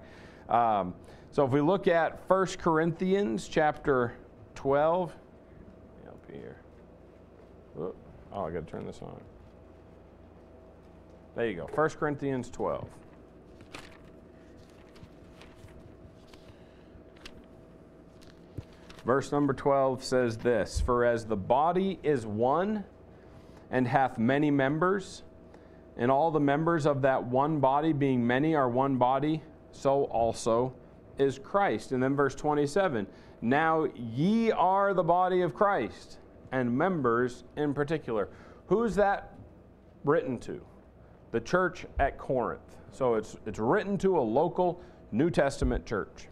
Um, 0.49 0.93
so 1.31 1.43
if 1.43 1.51
we 1.51 1.61
look 1.61 1.87
at 1.87 2.21
1 2.29 2.45
Corinthians 2.59 3.47
chapter 3.47 4.13
12, 4.55 5.13
up 6.07 6.31
here. 6.31 6.57
Oh, 7.77 7.93
I 8.33 8.51
got 8.51 8.65
to 8.65 8.71
turn 8.71 8.85
this 8.85 8.99
on. 9.01 9.21
There 11.35 11.47
you 11.47 11.55
go. 11.55 11.69
1 11.73 11.89
Corinthians 11.91 12.49
12. 12.49 12.87
Verse 19.05 19.31
number 19.31 19.53
12 19.53 20.03
says 20.03 20.37
this 20.37 20.81
For 20.81 21.05
as 21.05 21.25
the 21.25 21.35
body 21.35 21.99
is 22.01 22.25
one 22.25 22.83
and 23.69 23.87
hath 23.87 24.17
many 24.17 24.49
members, 24.49 25.23
and 25.97 26.09
all 26.09 26.31
the 26.31 26.39
members 26.39 26.85
of 26.85 27.01
that 27.03 27.23
one 27.23 27.59
body, 27.59 27.93
being 27.93 28.25
many, 28.25 28.55
are 28.55 28.69
one 28.69 28.97
body, 28.97 29.43
so 29.71 30.05
also 30.05 30.73
is 31.17 31.37
Christ. 31.37 31.91
And 31.91 32.01
then 32.01 32.15
verse 32.15 32.35
27 32.35 33.05
Now 33.45 33.85
ye 33.93 34.49
are 34.51 34.95
the 34.95 35.03
body 35.03 35.41
of 35.41 35.53
Christ, 35.53 36.17
and 36.51 36.75
members 36.75 37.43
in 37.55 37.75
particular. 37.75 38.27
Who's 38.65 38.95
that 38.95 39.35
written 40.03 40.39
to? 40.39 40.65
The 41.29 41.41
church 41.41 41.85
at 41.99 42.17
Corinth. 42.17 42.75
So 42.91 43.13
it's, 43.13 43.37
it's 43.45 43.59
written 43.59 43.99
to 43.99 44.17
a 44.17 44.21
local 44.21 44.81
New 45.11 45.29
Testament 45.29 45.85
church. 45.85 46.27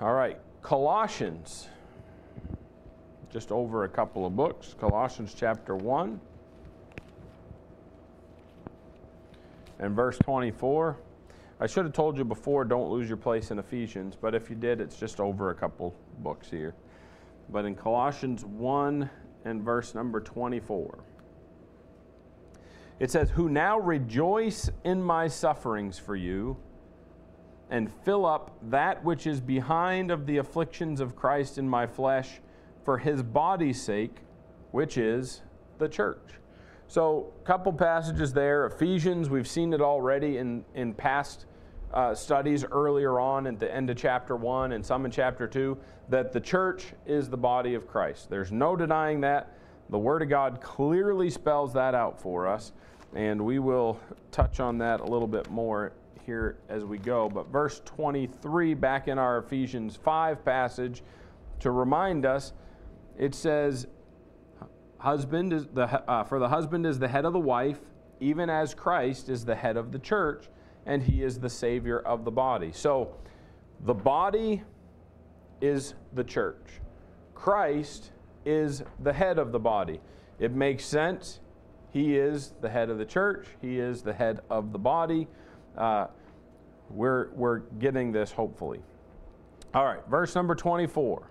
All 0.00 0.14
right, 0.14 0.36
Colossians 0.62 1.68
just 3.32 3.52
over 3.52 3.84
a 3.84 3.88
couple 3.88 4.26
of 4.26 4.34
books 4.34 4.74
Colossians 4.80 5.32
chapter 5.38 5.76
1 5.76 6.20
and 9.78 9.94
verse 9.94 10.18
24. 10.18 10.96
I 11.62 11.66
should 11.66 11.84
have 11.84 11.92
told 11.92 12.16
you 12.16 12.24
before 12.24 12.64
don't 12.64 12.90
lose 12.90 13.06
your 13.06 13.18
place 13.18 13.50
in 13.50 13.58
Ephesians, 13.58 14.16
but 14.18 14.34
if 14.34 14.48
you 14.48 14.56
did, 14.56 14.80
it's 14.80 14.96
just 14.96 15.20
over 15.20 15.50
a 15.50 15.54
couple 15.54 15.94
books 16.20 16.48
here. 16.50 16.74
But 17.50 17.66
in 17.66 17.74
Colossians 17.74 18.46
1 18.46 19.10
and 19.44 19.62
verse 19.62 19.94
number 19.94 20.20
24, 20.20 21.04
it 22.98 23.10
says, 23.10 23.28
Who 23.30 23.50
now 23.50 23.78
rejoice 23.78 24.70
in 24.84 25.02
my 25.02 25.28
sufferings 25.28 25.98
for 25.98 26.16
you 26.16 26.56
and 27.68 27.92
fill 28.04 28.24
up 28.24 28.56
that 28.70 29.04
which 29.04 29.26
is 29.26 29.40
behind 29.40 30.10
of 30.10 30.24
the 30.24 30.38
afflictions 30.38 30.98
of 30.98 31.14
Christ 31.14 31.58
in 31.58 31.68
my 31.68 31.86
flesh 31.86 32.40
for 32.84 32.96
his 32.96 33.22
body's 33.22 33.80
sake, 33.80 34.16
which 34.70 34.96
is 34.96 35.42
the 35.78 35.88
church. 35.88 36.40
So, 36.88 37.32
a 37.40 37.44
couple 37.44 37.72
passages 37.72 38.32
there. 38.32 38.66
Ephesians, 38.66 39.30
we've 39.30 39.46
seen 39.46 39.72
it 39.72 39.80
already 39.80 40.38
in, 40.38 40.64
in 40.74 40.92
past 40.92 41.46
uh, 41.92 42.14
studies 42.14 42.64
earlier 42.64 43.18
on 43.18 43.46
at 43.46 43.58
the 43.58 43.72
end 43.74 43.90
of 43.90 43.96
chapter 43.96 44.36
1 44.36 44.72
and 44.72 44.84
some 44.84 45.04
in 45.04 45.10
chapter 45.10 45.46
2 45.46 45.76
that 46.08 46.32
the 46.32 46.40
church 46.40 46.86
is 47.06 47.28
the 47.28 47.36
body 47.36 47.74
of 47.74 47.86
Christ. 47.86 48.30
There's 48.30 48.52
no 48.52 48.76
denying 48.76 49.20
that. 49.22 49.56
The 49.90 49.98
Word 49.98 50.22
of 50.22 50.28
God 50.28 50.60
clearly 50.60 51.30
spells 51.30 51.72
that 51.74 51.94
out 51.94 52.20
for 52.20 52.46
us, 52.46 52.72
and 53.14 53.44
we 53.44 53.58
will 53.58 53.98
touch 54.30 54.60
on 54.60 54.78
that 54.78 55.00
a 55.00 55.04
little 55.04 55.26
bit 55.26 55.50
more 55.50 55.92
here 56.24 56.58
as 56.68 56.84
we 56.84 56.98
go. 56.98 57.28
But 57.28 57.48
verse 57.48 57.80
23, 57.84 58.74
back 58.74 59.08
in 59.08 59.18
our 59.18 59.38
Ephesians 59.38 59.96
5 59.96 60.44
passage, 60.44 61.02
to 61.60 61.72
remind 61.72 62.24
us, 62.24 62.52
it 63.18 63.34
says, 63.34 63.88
husband 65.00 65.52
is 65.52 65.66
the 65.68 65.84
uh, 66.10 66.22
for 66.24 66.38
the 66.38 66.48
husband 66.48 66.86
is 66.86 66.98
the 66.98 67.08
head 67.08 67.24
of 67.24 67.32
the 67.32 67.40
wife 67.40 67.78
even 68.20 68.50
as 68.50 68.74
christ 68.74 69.30
is 69.30 69.46
the 69.46 69.54
head 69.54 69.78
of 69.78 69.92
the 69.92 69.98
church 69.98 70.50
and 70.90 71.04
he 71.04 71.22
is 71.22 71.38
the 71.38 71.48
savior 71.48 72.00
of 72.00 72.24
the 72.24 72.32
body. 72.32 72.72
So 72.72 73.14
the 73.84 73.94
body 73.94 74.64
is 75.60 75.94
the 76.14 76.24
church. 76.24 76.80
Christ 77.32 78.10
is 78.44 78.82
the 78.98 79.12
head 79.12 79.38
of 79.38 79.52
the 79.52 79.58
body. 79.60 80.00
It 80.40 80.50
makes 80.50 80.84
sense. 80.84 81.38
He 81.92 82.16
is 82.16 82.54
the 82.60 82.68
head 82.68 82.90
of 82.90 82.98
the 82.98 83.04
church. 83.04 83.46
He 83.62 83.78
is 83.78 84.02
the 84.02 84.12
head 84.12 84.40
of 84.50 84.72
the 84.72 84.80
body. 84.80 85.28
Uh, 85.78 86.08
we're, 86.90 87.30
we're 87.34 87.60
getting 87.78 88.10
this 88.10 88.32
hopefully. 88.32 88.80
All 89.72 89.84
right 89.84 90.02
verse 90.10 90.34
number 90.34 90.56
24 90.56 91.30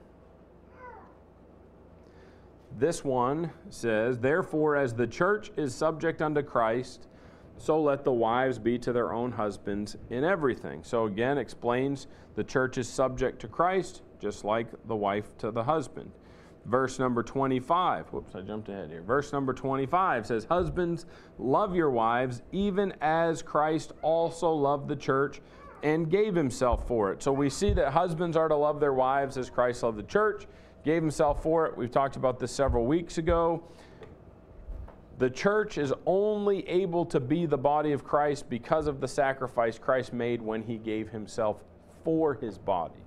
this 2.77 3.03
one 3.03 3.51
says, 3.69 4.19
Therefore, 4.19 4.77
as 4.77 4.93
the 4.93 5.07
church 5.07 5.51
is 5.57 5.73
subject 5.73 6.21
unto 6.21 6.43
Christ, 6.43 7.07
so 7.59 7.81
let 7.81 8.03
the 8.03 8.11
wives 8.11 8.57
be 8.57 8.77
to 8.79 8.91
their 8.93 9.13
own 9.13 9.31
husbands 9.31 9.97
in 10.09 10.23
everything. 10.23 10.83
So 10.83 11.05
again, 11.05 11.37
explains 11.37 12.07
the 12.35 12.43
church 12.43 12.77
is 12.77 12.87
subject 12.87 13.39
to 13.41 13.47
Christ, 13.47 14.01
just 14.19 14.43
like 14.43 14.67
the 14.87 14.95
wife 14.95 15.37
to 15.39 15.51
the 15.51 15.63
husband. 15.63 16.11
Verse 16.65 16.99
number 16.99 17.23
25, 17.23 18.07
whoops, 18.07 18.35
I 18.35 18.41
jumped 18.41 18.69
ahead 18.69 18.89
here. 18.89 19.01
Verse 19.01 19.31
number 19.31 19.53
25 19.53 20.25
says, 20.25 20.45
Husbands, 20.45 21.05
love 21.37 21.75
your 21.75 21.89
wives, 21.89 22.41
even 22.51 22.93
as 23.01 23.41
Christ 23.41 23.93
also 24.01 24.51
loved 24.51 24.87
the 24.87 24.95
church 24.95 25.41
and 25.83 26.09
gave 26.09 26.35
himself 26.35 26.87
for 26.87 27.11
it. 27.11 27.23
So 27.23 27.31
we 27.31 27.49
see 27.49 27.73
that 27.73 27.91
husbands 27.91 28.35
are 28.35 28.49
to 28.49 28.55
love 28.55 28.79
their 28.79 28.93
wives 28.93 29.37
as 29.37 29.49
Christ 29.49 29.83
loved 29.83 29.97
the 29.97 30.03
church 30.03 30.45
gave 30.83 31.01
himself 31.01 31.43
for 31.43 31.65
it. 31.65 31.77
We've 31.77 31.91
talked 31.91 32.15
about 32.15 32.39
this 32.39 32.51
several 32.51 32.85
weeks 32.85 33.17
ago. 33.17 33.63
The 35.19 35.29
church 35.29 35.77
is 35.77 35.93
only 36.05 36.67
able 36.69 37.05
to 37.07 37.19
be 37.19 37.45
the 37.45 37.57
body 37.57 37.91
of 37.91 38.05
Christ 38.05 38.49
because 38.49 38.87
of 38.87 39.01
the 39.01 39.07
sacrifice 39.07 39.77
Christ 39.77 40.13
made 40.13 40.41
when 40.41 40.63
he 40.63 40.77
gave 40.77 41.09
himself 41.09 41.57
for 42.05 42.35
his 42.35 42.57
body. 42.57 43.03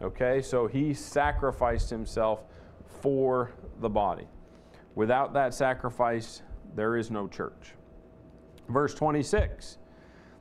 Okay, 0.00 0.40
so 0.40 0.66
he 0.66 0.94
sacrificed 0.94 1.90
himself 1.90 2.44
for 3.02 3.52
the 3.80 3.88
body. 3.88 4.26
Without 4.94 5.34
that 5.34 5.52
sacrifice, 5.52 6.40
there 6.74 6.96
is 6.96 7.10
no 7.10 7.28
church. 7.28 7.74
Verse 8.68 8.94
26 8.94 9.76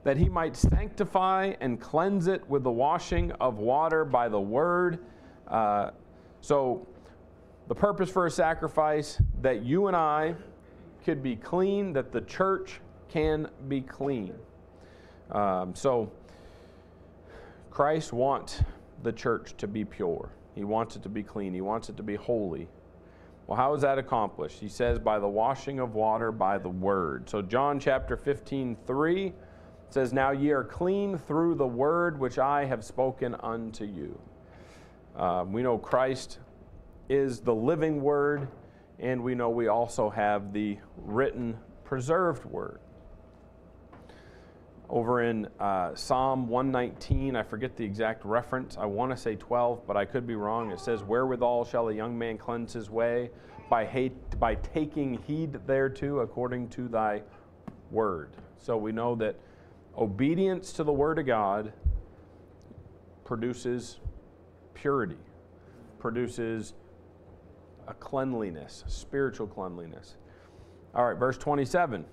that 0.06 0.16
he 0.16 0.30
might 0.30 0.56
sanctify 0.56 1.54
and 1.60 1.82
cleanse 1.82 2.28
it 2.28 2.50
with 2.50 2.64
the 2.64 2.72
washing 2.72 3.34
of 3.34 3.58
water 3.58 4.06
by 4.06 4.30
the 4.30 4.40
word. 4.40 5.00
Uh, 5.46 5.92
so, 6.40 6.88
the 7.68 7.76
purpose 7.76 8.10
for 8.10 8.26
a 8.26 8.32
sacrifice 8.32 9.22
that 9.42 9.62
you 9.62 9.88
and 9.88 9.96
I 9.98 10.36
could 11.04 11.24
be 11.24 11.36
clean, 11.36 11.94
that 11.94 12.12
the 12.12 12.22
church 12.22 12.82
can 13.10 13.50
be 13.68 13.82
clean. 13.82 14.34
Um, 15.32 15.76
so, 15.76 16.12
Christ 17.70 18.14
wants 18.14 18.62
the 19.04 19.12
church 19.12 19.56
to 19.58 19.68
be 19.68 19.86
pure. 19.86 20.30
He 20.56 20.64
wants 20.64 20.96
it 20.96 21.04
to 21.04 21.10
be 21.10 21.24
clean. 21.24 21.54
He 21.54 21.62
wants 21.62 21.90
it 21.90 21.98
to 21.98 22.04
be 22.04 22.16
holy. 22.16 22.68
Well, 23.48 23.58
how 23.58 23.74
is 23.74 23.82
that 23.82 23.98
accomplished? 23.98 24.60
He 24.60 24.70
says, 24.70 25.00
by 25.00 25.18
the 25.18 25.28
washing 25.28 25.80
of 25.80 25.96
water 25.96 26.32
by 26.32 26.58
the 26.58 26.70
word. 26.70 27.30
So, 27.30 27.42
John 27.42 27.80
chapter 27.80 28.16
15, 28.16 28.78
3 28.86 29.34
says, 29.90 30.14
Now 30.14 30.32
ye 30.32 30.52
are 30.52 30.64
clean 30.64 31.18
through 31.18 31.56
the 31.56 31.68
word 31.68 32.20
which 32.20 32.38
I 32.38 32.66
have 32.66 32.84
spoken 32.84 33.36
unto 33.36 33.86
you. 33.86 34.20
Um, 35.16 35.52
we 35.52 35.64
know 35.64 35.78
Christ 35.78 36.40
is 37.10 37.40
the 37.40 37.54
living 37.54 38.02
word, 38.02 38.48
and 39.00 39.24
we 39.24 39.34
know 39.34 39.50
we 39.50 39.68
also 39.68 40.10
have 40.10 40.52
the 40.52 40.78
written, 40.98 41.58
preserved 41.86 42.46
word. 42.46 42.80
Over 44.90 45.22
in 45.22 45.48
uh, 45.60 45.94
Psalm 45.96 46.48
119, 46.48 47.36
I 47.36 47.44
forget 47.44 47.78
the 47.78 47.86
exact 47.86 48.26
reference. 48.26 48.76
I 48.78 48.86
want 48.86 49.12
to 49.12 49.18
say 49.18 49.36
12, 49.36 49.86
but 49.86 49.96
I 49.96 50.04
could 50.04 50.26
be 50.26 50.36
wrong. 50.36 50.72
It 50.72 50.80
says, 50.80 51.04
Wherewithal 51.04 51.66
shall 51.66 51.90
a 51.90 51.94
young 51.94 52.18
man 52.18 52.38
cleanse 52.38 52.74
his 52.74 52.90
way? 52.90 53.30
By, 53.70 53.86
hate, 53.86 54.40
by 54.40 54.56
taking 54.56 55.20
heed 55.28 55.60
thereto 55.68 56.20
according 56.20 56.70
to 56.70 56.88
thy 56.88 57.22
word. 57.92 58.32
So 58.58 58.78
we 58.78 58.92
know 58.92 59.16
that 59.16 59.36
obedience 59.96 60.74
to 60.74 60.84
the 60.84 60.92
word 60.92 61.20
of 61.20 61.28
God 61.28 61.72
produces 63.26 64.00
purity, 64.74 65.18
produces 66.00 66.74
a 67.90 67.94
cleanliness, 67.96 68.84
spiritual 68.88 69.48
cleanliness. 69.48 70.16
All 70.94 71.08
right, 71.08 71.18
verse 71.18 71.38
27 71.38 72.06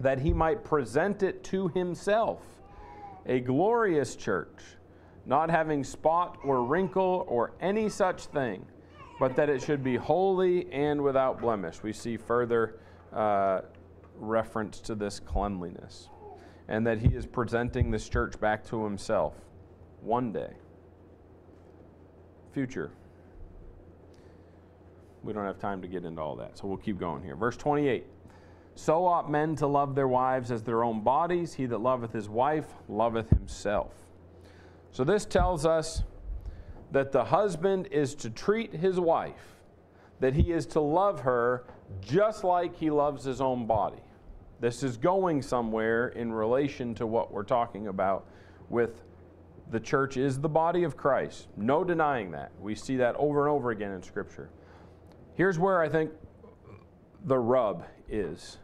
that 0.00 0.18
he 0.18 0.32
might 0.32 0.64
present 0.64 1.22
it 1.22 1.44
to 1.44 1.68
himself, 1.68 2.40
a 3.26 3.38
glorious 3.38 4.16
church, 4.16 4.58
not 5.26 5.48
having 5.48 5.84
spot 5.84 6.38
or 6.42 6.64
wrinkle 6.64 7.24
or 7.28 7.52
any 7.60 7.88
such 7.88 8.24
thing, 8.24 8.66
but 9.20 9.36
that 9.36 9.48
it 9.48 9.62
should 9.62 9.84
be 9.84 9.94
holy 9.94 10.72
and 10.72 11.00
without 11.00 11.40
blemish. 11.40 11.84
We 11.84 11.92
see 11.92 12.16
further 12.16 12.80
uh, 13.12 13.60
reference 14.16 14.80
to 14.80 14.96
this 14.96 15.20
cleanliness, 15.20 16.08
and 16.66 16.84
that 16.84 16.98
he 16.98 17.14
is 17.14 17.26
presenting 17.26 17.92
this 17.92 18.08
church 18.08 18.40
back 18.40 18.64
to 18.68 18.82
himself 18.82 19.34
one 20.00 20.32
day 20.32 20.54
future. 22.52 22.90
We 25.22 25.32
don't 25.32 25.44
have 25.44 25.58
time 25.58 25.80
to 25.82 25.88
get 25.88 26.04
into 26.04 26.20
all 26.20 26.36
that, 26.36 26.58
so 26.58 26.66
we'll 26.66 26.76
keep 26.76 26.98
going 26.98 27.22
here. 27.22 27.36
Verse 27.36 27.56
28 27.56 28.06
So 28.74 29.06
ought 29.06 29.30
men 29.30 29.54
to 29.56 29.66
love 29.66 29.94
their 29.94 30.08
wives 30.08 30.50
as 30.50 30.62
their 30.62 30.84
own 30.84 31.02
bodies. 31.02 31.54
He 31.54 31.66
that 31.66 31.78
loveth 31.78 32.12
his 32.12 32.28
wife 32.28 32.66
loveth 32.88 33.30
himself. 33.30 33.92
So 34.90 35.04
this 35.04 35.24
tells 35.24 35.64
us 35.64 36.02
that 36.90 37.12
the 37.12 37.24
husband 37.24 37.88
is 37.90 38.14
to 38.16 38.30
treat 38.30 38.74
his 38.74 39.00
wife, 39.00 39.56
that 40.20 40.34
he 40.34 40.52
is 40.52 40.66
to 40.66 40.80
love 40.80 41.20
her 41.20 41.64
just 42.00 42.44
like 42.44 42.76
he 42.76 42.90
loves 42.90 43.24
his 43.24 43.40
own 43.40 43.66
body. 43.66 44.02
This 44.60 44.82
is 44.82 44.96
going 44.96 45.42
somewhere 45.42 46.08
in 46.08 46.32
relation 46.32 46.94
to 46.96 47.06
what 47.06 47.32
we're 47.32 47.42
talking 47.42 47.88
about 47.88 48.26
with 48.68 49.02
the 49.70 49.80
church 49.80 50.16
is 50.16 50.38
the 50.38 50.48
body 50.48 50.84
of 50.84 50.96
Christ. 50.96 51.48
No 51.56 51.82
denying 51.82 52.30
that. 52.32 52.52
We 52.60 52.74
see 52.74 52.96
that 52.96 53.16
over 53.16 53.46
and 53.46 53.50
over 53.50 53.70
again 53.70 53.90
in 53.90 54.02
Scripture. 54.02 54.50
Here's 55.34 55.58
where 55.58 55.80
I 55.80 55.88
think 55.88 56.10
the 57.24 57.38
rub 57.38 57.84
is 58.08 58.58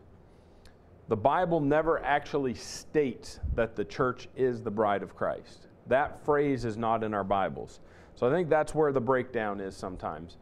the 1.08 1.16
Bible 1.16 1.60
never 1.60 2.02
actually 2.04 2.54
states 2.54 3.40
that 3.54 3.74
the 3.74 3.84
church 3.84 4.28
is 4.36 4.62
the 4.62 4.70
bride 4.70 5.02
of 5.02 5.16
Christ. 5.16 5.68
That 5.86 6.22
phrase 6.24 6.66
is 6.66 6.76
not 6.76 7.02
in 7.02 7.14
our 7.14 7.24
Bibles. 7.24 7.80
So 8.14 8.28
I 8.28 8.30
think 8.30 8.50
that's 8.50 8.74
where 8.74 8.92
the 8.92 9.00
breakdown 9.00 9.60
is 9.60 9.74
sometimes. 9.74 10.36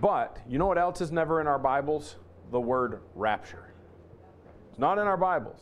But 0.00 0.38
you 0.48 0.58
know 0.58 0.66
what 0.66 0.78
else 0.78 1.00
is 1.00 1.10
never 1.10 1.40
in 1.40 1.48
our 1.48 1.58
Bibles? 1.58 2.16
The 2.52 2.60
word 2.60 3.00
rapture. 3.16 3.72
It's 4.70 4.78
not 4.78 4.98
in 4.98 5.08
our 5.08 5.16
Bibles. 5.16 5.60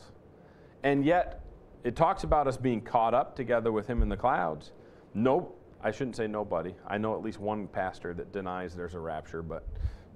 And 0.83 1.03
yet, 1.03 1.43
it 1.83 1.95
talks 1.95 2.23
about 2.23 2.47
us 2.47 2.57
being 2.57 2.81
caught 2.81 3.15
up 3.15 3.35
together 3.35 3.71
with 3.71 3.87
him 3.87 4.03
in 4.03 4.09
the 4.09 4.17
clouds. 4.17 4.71
No 5.15 5.53
I 5.81 5.91
shouldn't 5.91 6.15
say 6.15 6.27
nobody. 6.27 6.73
I 6.87 6.97
know 6.97 7.15
at 7.15 7.23
least 7.23 7.39
one 7.39 7.67
pastor 7.67 8.13
that 8.15 8.31
denies 8.33 8.75
there's 8.75 8.95
a 8.95 8.99
rapture, 8.99 9.41
but 9.41 9.65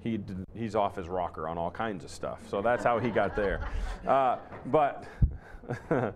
he 0.01 0.19
he's 0.53 0.75
off 0.75 0.97
his 0.97 1.07
rocker 1.07 1.47
on 1.47 1.57
all 1.57 1.71
kinds 1.71 2.03
of 2.03 2.11
stuff. 2.11 2.41
So 2.49 2.61
that's 2.61 2.83
how 2.83 2.99
he 2.99 3.09
got 3.09 3.35
there. 3.35 3.67
Uh, 4.07 4.37
but 4.65 5.05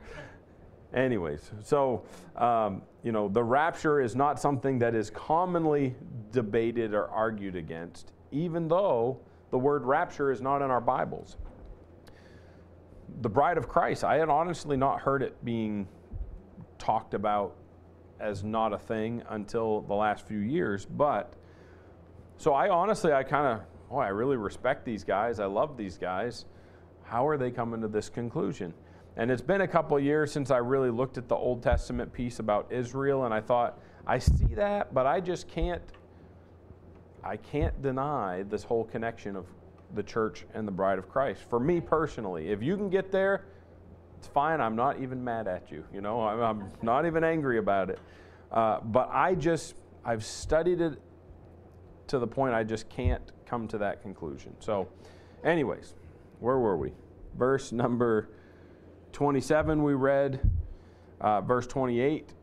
anyways, 0.94 1.52
so 1.64 2.04
um, 2.36 2.82
you 3.02 3.14
know 3.14 3.30
the 3.30 3.44
rapture 3.44 4.02
is 4.02 4.14
not 4.14 4.42
something 4.42 4.78
that 4.80 4.94
is 4.94 5.10
commonly 5.10 5.96
debated 6.32 6.94
or 6.94 7.08
argued 7.08 7.56
against, 7.56 8.12
even 8.32 8.68
though 8.68 9.22
the 9.52 9.58
word 9.58 9.86
rapture 9.86 10.32
is 10.32 10.42
not 10.42 10.62
in 10.62 10.70
our 10.70 10.82
Bibles. 10.82 11.38
The 13.22 13.30
bride 13.30 13.58
of 13.58 13.70
Christ, 13.70 14.04
I 14.04 14.18
had 14.18 14.28
honestly 14.28 14.76
not 14.76 15.00
heard 15.00 15.24
it 15.24 15.44
being 15.46 15.88
talked 16.78 17.14
about 17.14 17.56
as 18.20 18.44
not 18.44 18.74
a 18.74 18.78
thing 18.78 19.24
until 19.30 19.82
the 19.82 19.94
last 19.94 20.28
few 20.28 20.40
years, 20.40 20.86
but 20.86 21.34
so 22.38 22.54
I 22.54 22.70
honestly, 22.70 23.14
I 23.14 23.24
kind 23.24 23.48
of, 23.48 23.62
oh, 23.90 23.98
I 23.98 24.10
really 24.10 24.38
respect 24.38 24.86
these 24.86 25.04
guys. 25.04 25.40
I 25.40 25.46
love 25.46 25.76
these 25.78 25.98
guys. 25.98 26.46
How 27.04 27.28
are 27.28 27.38
they 27.38 27.52
coming 27.52 27.82
to 27.82 27.88
this 27.88 28.10
conclusion? 28.10 28.74
And 29.16 29.32
it's 29.32 29.42
been 29.42 29.62
a 29.62 29.68
couple 29.68 30.00
years 30.00 30.32
since 30.32 30.52
I 30.52 30.58
really 30.58 30.92
looked 30.92 31.18
at 31.18 31.28
the 31.28 31.36
Old 31.36 31.64
Testament 31.64 32.14
piece 32.14 32.38
about 32.38 32.72
Israel, 32.72 33.26
and 33.26 33.34
I 33.34 33.42
thought, 33.42 33.80
I 34.06 34.20
see 34.20 34.54
that, 34.56 34.94
but 34.94 35.08
I 35.08 35.20
just 35.20 35.48
can't, 35.48 35.82
I 37.24 37.38
can't 37.38 37.82
deny 37.82 38.44
this 38.44 38.64
whole 38.64 38.84
connection 38.84 39.36
of 39.36 39.48
the 39.96 40.04
church 40.04 40.46
and 40.54 40.68
the 40.68 40.72
bride 40.72 41.00
of 41.00 41.10
Christ. 41.10 41.42
For 41.50 41.60
me 41.60 41.82
personally, 41.82 42.50
if 42.50 42.62
you 42.62 42.78
can 42.78 42.90
get 42.90 43.12
there, 43.12 43.46
it's 44.18 44.28
fine. 44.28 44.62
I'm 44.62 44.76
not 44.76 45.00
even 45.00 45.24
mad 45.24 45.48
at 45.48 45.72
you. 45.72 45.84
You 45.94 46.02
know, 46.02 46.22
I'm, 46.22 46.42
I'm 46.42 46.72
not 46.82 47.06
even 47.06 47.24
angry 47.24 47.60
about 47.60 47.90
it. 47.90 48.00
Uh, 48.52 48.80
but 48.82 49.10
I 49.12 49.36
just, 49.36 49.76
I've 50.04 50.24
studied 50.24 50.82
it 50.82 51.00
to 52.08 52.20
the 52.20 52.28
point 52.28 52.54
I 52.54 52.64
just 52.64 52.90
can't 52.90 53.32
come 53.46 53.68
to 53.68 53.78
that 53.78 54.02
conclusion. 54.02 54.56
So, 54.60 54.88
anyways, 55.44 55.94
where 56.40 56.58
were 56.58 56.78
we? 56.78 56.94
Verse 57.38 57.72
number 57.72 58.30
27, 59.12 59.84
we 59.84 59.94
read. 59.94 60.40
Uh, 61.20 61.42
verse 61.42 61.68
28, 61.68 62.34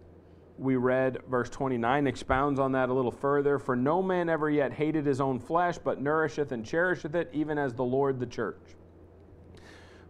we 0.58 0.76
read. 0.76 1.18
Verse 1.28 1.48
29 1.48 2.06
expounds 2.06 2.60
on 2.60 2.72
that 2.72 2.88
a 2.88 2.92
little 2.92 3.10
further. 3.10 3.58
For 3.58 3.74
no 3.74 4.02
man 4.02 4.28
ever 4.28 4.50
yet 4.50 4.72
hated 4.72 5.06
his 5.06 5.20
own 5.20 5.38
flesh, 5.38 5.78
but 5.78 6.00
nourisheth 6.00 6.52
and 6.52 6.64
cherisheth 6.64 7.14
it, 7.14 7.30
even 7.32 7.58
as 7.58 7.72
the 7.74 7.84
Lord 7.84 8.20
the 8.20 8.26
church. 8.26 8.60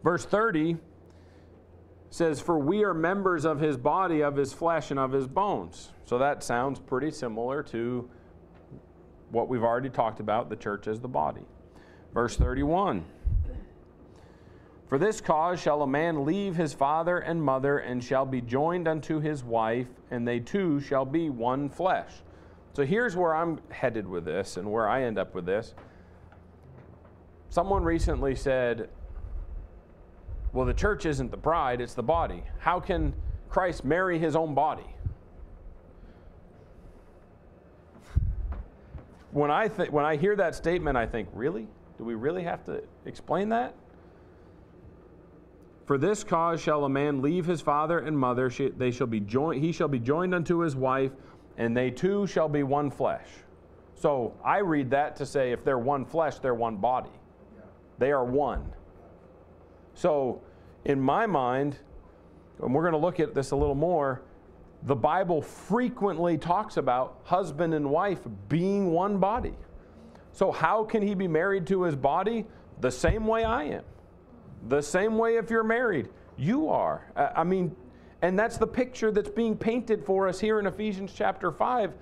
Verse 0.02 0.24
30 0.24 0.76
says, 2.14 2.40
For 2.40 2.56
we 2.56 2.84
are 2.84 2.94
members 2.94 3.44
of 3.44 3.58
his 3.58 3.76
body, 3.76 4.22
of 4.22 4.36
his 4.36 4.52
flesh, 4.52 4.92
and 4.92 5.00
of 5.00 5.10
his 5.10 5.26
bones. 5.26 5.90
So 6.04 6.16
that 6.18 6.44
sounds 6.44 6.78
pretty 6.78 7.10
similar 7.10 7.60
to 7.64 8.08
what 9.30 9.48
we've 9.48 9.64
already 9.64 9.90
talked 9.90 10.20
about 10.20 10.48
the 10.48 10.54
church 10.54 10.86
as 10.86 11.00
the 11.00 11.08
body. 11.08 11.40
Verse 12.12 12.36
31 12.36 13.04
For 14.88 14.96
this 14.96 15.20
cause 15.20 15.60
shall 15.60 15.82
a 15.82 15.88
man 15.88 16.24
leave 16.24 16.54
his 16.54 16.72
father 16.72 17.18
and 17.18 17.42
mother, 17.42 17.78
and 17.78 18.02
shall 18.02 18.26
be 18.26 18.40
joined 18.40 18.86
unto 18.86 19.18
his 19.18 19.42
wife, 19.42 19.88
and 20.12 20.26
they 20.26 20.38
two 20.38 20.78
shall 20.78 21.04
be 21.04 21.30
one 21.30 21.68
flesh. 21.68 22.12
So 22.74 22.84
here's 22.84 23.16
where 23.16 23.34
I'm 23.34 23.58
headed 23.70 24.06
with 24.06 24.24
this, 24.24 24.56
and 24.56 24.70
where 24.70 24.88
I 24.88 25.02
end 25.02 25.18
up 25.18 25.34
with 25.34 25.46
this. 25.46 25.74
Someone 27.48 27.82
recently 27.82 28.36
said, 28.36 28.88
well, 30.54 30.64
the 30.64 30.72
church 30.72 31.04
isn't 31.04 31.32
the 31.32 31.36
bride, 31.36 31.80
it's 31.80 31.94
the 31.94 32.02
body. 32.02 32.44
How 32.58 32.78
can 32.78 33.12
Christ 33.50 33.84
marry 33.84 34.18
his 34.18 34.36
own 34.36 34.54
body? 34.54 34.86
When 39.32 39.50
I, 39.50 39.66
th- 39.66 39.90
when 39.90 40.04
I 40.04 40.14
hear 40.14 40.36
that 40.36 40.54
statement, 40.54 40.96
I 40.96 41.06
think, 41.06 41.28
really? 41.32 41.66
Do 41.98 42.04
we 42.04 42.14
really 42.14 42.44
have 42.44 42.64
to 42.66 42.84
explain 43.04 43.48
that? 43.48 43.74
For 45.86 45.98
this 45.98 46.22
cause 46.22 46.60
shall 46.60 46.84
a 46.84 46.88
man 46.88 47.20
leave 47.20 47.44
his 47.44 47.60
father 47.60 47.98
and 47.98 48.16
mother; 48.16 48.48
they 48.48 48.92
shall 48.92 49.08
be 49.08 49.20
joined. 49.20 49.62
He 49.62 49.72
shall 49.72 49.88
be 49.88 49.98
joined 49.98 50.34
unto 50.34 50.60
his 50.60 50.76
wife, 50.76 51.10
and 51.58 51.76
they 51.76 51.90
two 51.90 52.26
shall 52.28 52.48
be 52.48 52.62
one 52.62 52.90
flesh. 52.90 53.26
So 53.96 54.34
I 54.44 54.58
read 54.58 54.88
that 54.90 55.16
to 55.16 55.26
say, 55.26 55.52
if 55.52 55.64
they're 55.64 55.78
one 55.78 56.04
flesh, 56.04 56.38
they're 56.38 56.54
one 56.54 56.76
body. 56.76 57.10
They 57.98 58.12
are 58.12 58.24
one. 58.24 58.72
So, 59.94 60.42
in 60.84 61.00
my 61.00 61.26
mind, 61.26 61.78
and 62.60 62.74
we're 62.74 62.82
going 62.82 62.92
to 62.92 62.98
look 62.98 63.20
at 63.20 63.34
this 63.34 63.52
a 63.52 63.56
little 63.56 63.74
more, 63.74 64.22
the 64.82 64.94
Bible 64.94 65.40
frequently 65.40 66.36
talks 66.36 66.76
about 66.76 67.20
husband 67.24 67.72
and 67.74 67.88
wife 67.90 68.20
being 68.48 68.90
one 68.90 69.18
body. 69.18 69.54
So, 70.32 70.52
how 70.52 70.84
can 70.84 71.00
he 71.00 71.14
be 71.14 71.28
married 71.28 71.66
to 71.68 71.84
his 71.84 71.96
body? 71.96 72.44
The 72.80 72.90
same 72.90 73.26
way 73.26 73.44
I 73.44 73.64
am. 73.64 73.84
The 74.68 74.82
same 74.82 75.16
way 75.16 75.36
if 75.36 75.50
you're 75.50 75.64
married, 75.64 76.08
you 76.36 76.68
are. 76.68 77.06
I 77.16 77.44
mean, 77.44 77.74
and 78.22 78.38
that's 78.38 78.56
the 78.56 78.66
picture 78.66 79.12
that's 79.12 79.28
being 79.28 79.56
painted 79.56 80.04
for 80.04 80.26
us 80.26 80.40
here 80.40 80.58
in 80.58 80.66
Ephesians 80.66 81.12
chapter 81.14 81.52
5. 81.52 81.92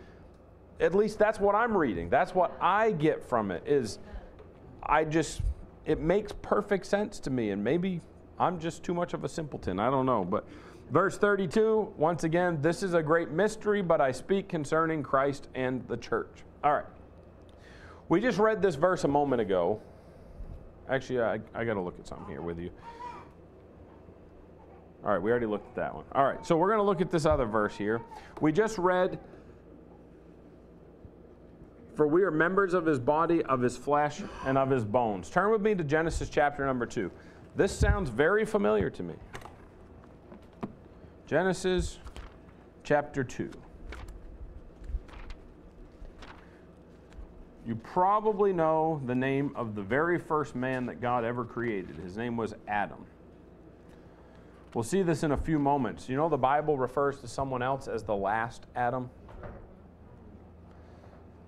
At 0.80 0.94
least 0.94 1.18
that's 1.18 1.38
what 1.38 1.54
I'm 1.54 1.76
reading. 1.76 2.08
That's 2.08 2.34
what 2.34 2.56
I 2.60 2.92
get 2.92 3.28
from 3.28 3.50
it 3.50 3.64
is 3.66 3.98
I 4.82 5.04
just 5.04 5.42
it 5.86 6.00
makes 6.00 6.32
perfect 6.42 6.86
sense 6.86 7.18
to 7.20 7.30
me, 7.30 7.50
and 7.50 7.62
maybe 7.62 8.00
I'm 8.38 8.58
just 8.58 8.82
too 8.82 8.94
much 8.94 9.14
of 9.14 9.24
a 9.24 9.28
simpleton. 9.28 9.78
I 9.78 9.90
don't 9.90 10.06
know. 10.06 10.24
But 10.24 10.46
verse 10.90 11.18
32, 11.18 11.94
once 11.96 12.24
again, 12.24 12.60
this 12.62 12.82
is 12.82 12.94
a 12.94 13.02
great 13.02 13.30
mystery, 13.30 13.82
but 13.82 14.00
I 14.00 14.12
speak 14.12 14.48
concerning 14.48 15.02
Christ 15.02 15.48
and 15.54 15.86
the 15.88 15.96
church. 15.96 16.44
All 16.62 16.72
right. 16.72 16.86
We 18.08 18.20
just 18.20 18.38
read 18.38 18.60
this 18.60 18.74
verse 18.74 19.04
a 19.04 19.08
moment 19.08 19.40
ago. 19.40 19.80
Actually, 20.88 21.22
I, 21.22 21.40
I 21.54 21.64
got 21.64 21.74
to 21.74 21.80
look 21.80 21.98
at 21.98 22.06
something 22.06 22.28
here 22.28 22.42
with 22.42 22.58
you. 22.58 22.70
All 25.04 25.10
right, 25.10 25.20
we 25.20 25.30
already 25.30 25.46
looked 25.46 25.66
at 25.66 25.74
that 25.76 25.94
one. 25.94 26.04
All 26.12 26.24
right, 26.24 26.44
so 26.46 26.56
we're 26.56 26.68
going 26.68 26.78
to 26.78 26.84
look 26.84 27.00
at 27.00 27.10
this 27.10 27.26
other 27.26 27.46
verse 27.46 27.76
here. 27.76 28.00
We 28.40 28.52
just 28.52 28.78
read 28.78 29.18
for 31.94 32.06
we 32.06 32.22
are 32.22 32.30
members 32.30 32.74
of 32.74 32.86
his 32.86 32.98
body, 32.98 33.42
of 33.44 33.60
his 33.60 33.76
flesh, 33.76 34.22
and 34.46 34.56
of 34.56 34.70
his 34.70 34.84
bones. 34.84 35.28
Turn 35.28 35.50
with 35.50 35.60
me 35.60 35.74
to 35.74 35.84
Genesis 35.84 36.28
chapter 36.28 36.64
number 36.64 36.86
2. 36.86 37.10
This 37.54 37.72
sounds 37.72 38.08
very 38.08 38.44
familiar 38.46 38.88
to 38.90 39.02
me. 39.02 39.14
Genesis 41.26 41.98
chapter 42.82 43.22
2. 43.22 43.50
You 47.66 47.76
probably 47.76 48.52
know 48.52 49.00
the 49.06 49.14
name 49.14 49.52
of 49.54 49.74
the 49.74 49.82
very 49.82 50.18
first 50.18 50.56
man 50.56 50.86
that 50.86 51.00
God 51.00 51.24
ever 51.24 51.44
created. 51.44 51.96
His 51.96 52.16
name 52.16 52.36
was 52.36 52.54
Adam. 52.66 53.06
We'll 54.74 54.82
see 54.82 55.02
this 55.02 55.22
in 55.22 55.32
a 55.32 55.36
few 55.36 55.58
moments. 55.58 56.08
You 56.08 56.16
know, 56.16 56.28
the 56.28 56.38
Bible 56.38 56.78
refers 56.78 57.20
to 57.20 57.28
someone 57.28 57.62
else 57.62 57.86
as 57.88 58.02
the 58.02 58.16
last 58.16 58.66
Adam 58.74 59.10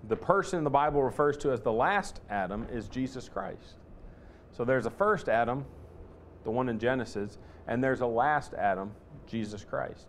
the 0.07 0.15
person 0.15 0.63
the 0.63 0.69
Bible 0.69 1.03
refers 1.03 1.37
to 1.37 1.51
as 1.51 1.61
the 1.61 1.71
last 1.71 2.21
Adam 2.29 2.67
is 2.71 2.87
Jesus 2.87 3.27
Christ. 3.29 3.75
So 4.51 4.63
there's 4.63 4.85
a 4.85 4.91
first 4.91 5.29
Adam, 5.29 5.65
the 6.43 6.51
one 6.51 6.69
in 6.69 6.79
Genesis, 6.79 7.37
and 7.67 7.83
there's 7.83 8.01
a 8.01 8.05
last 8.05 8.53
Adam, 8.53 8.91
Jesus 9.27 9.63
Christ. 9.63 10.07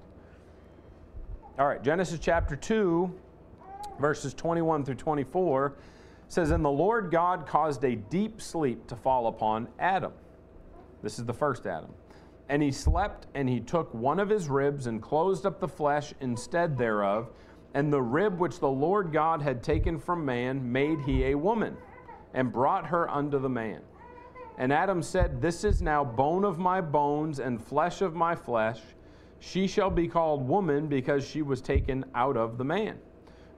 All 1.59 1.66
right, 1.66 1.82
Genesis 1.82 2.18
chapter 2.20 2.54
2, 2.54 3.12
verses 3.98 4.35
21 4.35 4.85
through 4.85 4.96
24 4.96 5.74
says, 6.28 6.50
And 6.50 6.64
the 6.64 6.70
Lord 6.70 7.11
God 7.11 7.46
caused 7.46 7.82
a 7.85 7.96
deep 7.96 8.42
sleep 8.42 8.87
to 8.88 8.96
fall 8.96 9.28
upon 9.28 9.68
Adam. 9.78 10.12
This 11.02 11.18
is 11.18 11.24
the 11.24 11.32
first 11.32 11.66
Adam. 11.66 11.90
And 12.48 12.62
he 12.62 12.70
slept, 12.70 13.26
and 13.35 13.48
he 13.48 13.61
took 13.61 13.92
one 13.94 14.20
of 14.20 14.28
his 14.28 14.48
ribs 14.48 14.87
and 14.87 15.02
closed 15.02 15.46
up 15.46 15.59
the 15.59 15.68
flesh 15.68 16.14
instead 16.20 16.76
thereof. 16.78 17.30
And 17.76 17.92
the 17.92 18.00
rib 18.00 18.38
which 18.38 18.58
the 18.58 18.70
Lord 18.70 19.12
God 19.12 19.42
had 19.42 19.62
taken 19.62 19.98
from 19.98 20.24
man 20.24 20.72
made 20.72 20.98
he 21.00 21.26
a 21.26 21.34
woman, 21.34 21.76
and 22.32 22.50
brought 22.50 22.87
her 22.87 23.06
unto 23.10 23.38
the 23.38 23.50
man. 23.50 23.83
And 24.56 24.72
Adam 24.72 25.02
said, 25.02 25.42
This 25.42 25.62
is 25.62 25.83
now 25.83 26.02
bone 26.02 26.42
of 26.42 26.58
my 26.58 26.81
bones 26.81 27.38
and 27.38 27.62
flesh 27.62 28.00
of 28.00 28.14
my 28.14 28.35
flesh. 28.35 28.81
She 29.40 29.66
shall 29.66 29.90
be 29.90 30.08
called 30.08 30.48
woman 30.48 30.87
because 30.87 31.29
she 31.29 31.42
was 31.42 31.60
taken 31.60 32.06
out 32.14 32.38
of 32.38 32.56
the 32.56 32.64
man. 32.64 32.96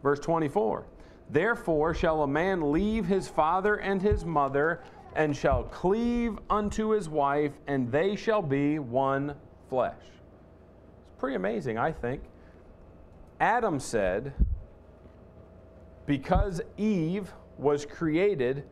Verse 0.02 0.18
24 0.18 0.84
Therefore 1.30 1.94
shall 1.94 2.24
a 2.24 2.26
man 2.26 2.72
leave 2.72 3.06
his 3.06 3.28
father 3.28 3.76
and 3.76 4.02
his 4.02 4.24
mother, 4.24 4.82
and 5.14 5.36
shall 5.36 5.62
cleave 5.62 6.40
unto 6.50 6.88
his 6.88 7.08
wife, 7.08 7.52
and 7.68 7.92
they 7.92 8.16
shall 8.16 8.42
be 8.42 8.80
one 8.80 9.36
flesh. 9.68 9.94
It's 10.02 11.20
pretty 11.20 11.36
amazing, 11.36 11.78
I 11.78 11.92
think. 11.92 12.20
Adam 13.40 13.78
said, 13.78 14.32
because 16.06 16.60
Eve 16.76 17.32
was 17.58 17.84
created 17.84 18.64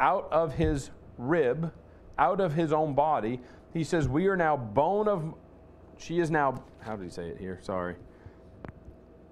out 0.00 0.28
of 0.30 0.54
his 0.54 0.90
rib, 1.18 1.72
out 2.18 2.40
of 2.40 2.54
his 2.54 2.72
own 2.72 2.94
body, 2.94 3.40
he 3.72 3.82
says, 3.82 4.08
We 4.08 4.28
are 4.28 4.36
now 4.36 4.56
bone 4.56 5.08
of, 5.08 5.34
she 5.98 6.20
is 6.20 6.30
now, 6.30 6.62
how 6.80 6.96
did 6.96 7.04
he 7.04 7.10
say 7.10 7.28
it 7.28 7.38
here? 7.38 7.58
Sorry. 7.62 7.96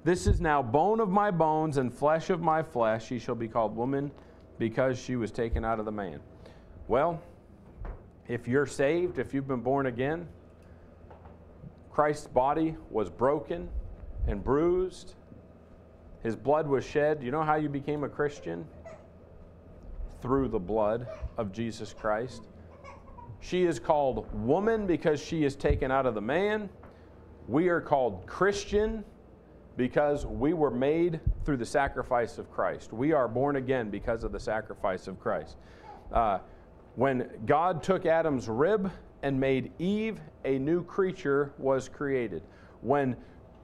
This 0.04 0.26
is 0.26 0.40
now 0.40 0.60
bone 0.60 0.98
of 0.98 1.08
my 1.08 1.30
bones 1.30 1.76
and 1.76 1.94
flesh 1.94 2.30
of 2.30 2.40
my 2.40 2.62
flesh. 2.62 3.06
She 3.06 3.20
shall 3.20 3.36
be 3.36 3.46
called 3.46 3.76
woman 3.76 4.10
because 4.58 4.98
she 4.98 5.14
was 5.14 5.30
taken 5.30 5.64
out 5.64 5.78
of 5.78 5.84
the 5.84 5.92
man. 5.92 6.18
Well, 6.88 7.22
if 8.26 8.48
you're 8.48 8.66
saved, 8.66 9.20
if 9.20 9.32
you've 9.32 9.46
been 9.46 9.60
born 9.60 9.86
again, 9.86 10.26
Christ's 11.92 12.26
body 12.26 12.76
was 12.90 13.08
broken 13.08 13.68
and 14.26 14.42
bruised. 14.42 15.14
His 16.22 16.36
blood 16.36 16.66
was 16.66 16.84
shed. 16.84 17.22
You 17.22 17.30
know 17.30 17.42
how 17.42 17.56
you 17.56 17.68
became 17.68 18.04
a 18.04 18.08
Christian? 18.08 18.66
Through 20.20 20.48
the 20.48 20.58
blood 20.58 21.08
of 21.36 21.52
Jesus 21.52 21.92
Christ. 21.92 22.46
She 23.40 23.64
is 23.64 23.80
called 23.80 24.32
woman 24.32 24.86
because 24.86 25.20
she 25.20 25.44
is 25.44 25.56
taken 25.56 25.90
out 25.90 26.06
of 26.06 26.14
the 26.14 26.20
man. 26.20 26.68
We 27.48 27.68
are 27.68 27.80
called 27.80 28.24
Christian 28.26 29.04
because 29.76 30.24
we 30.26 30.52
were 30.52 30.70
made 30.70 31.20
through 31.44 31.56
the 31.56 31.66
sacrifice 31.66 32.38
of 32.38 32.50
Christ. 32.52 32.92
We 32.92 33.12
are 33.12 33.26
born 33.26 33.56
again 33.56 33.90
because 33.90 34.22
of 34.22 34.30
the 34.30 34.38
sacrifice 34.38 35.08
of 35.08 35.18
Christ. 35.18 35.56
Uh, 36.12 36.38
when 36.94 37.28
God 37.46 37.82
took 37.82 38.06
Adam's 38.06 38.48
rib 38.48 38.92
and 39.22 39.40
made 39.40 39.72
Eve, 39.80 40.20
a 40.44 40.58
new 40.58 40.84
creature 40.84 41.52
was 41.58 41.88
created. 41.88 42.42
When 42.80 43.16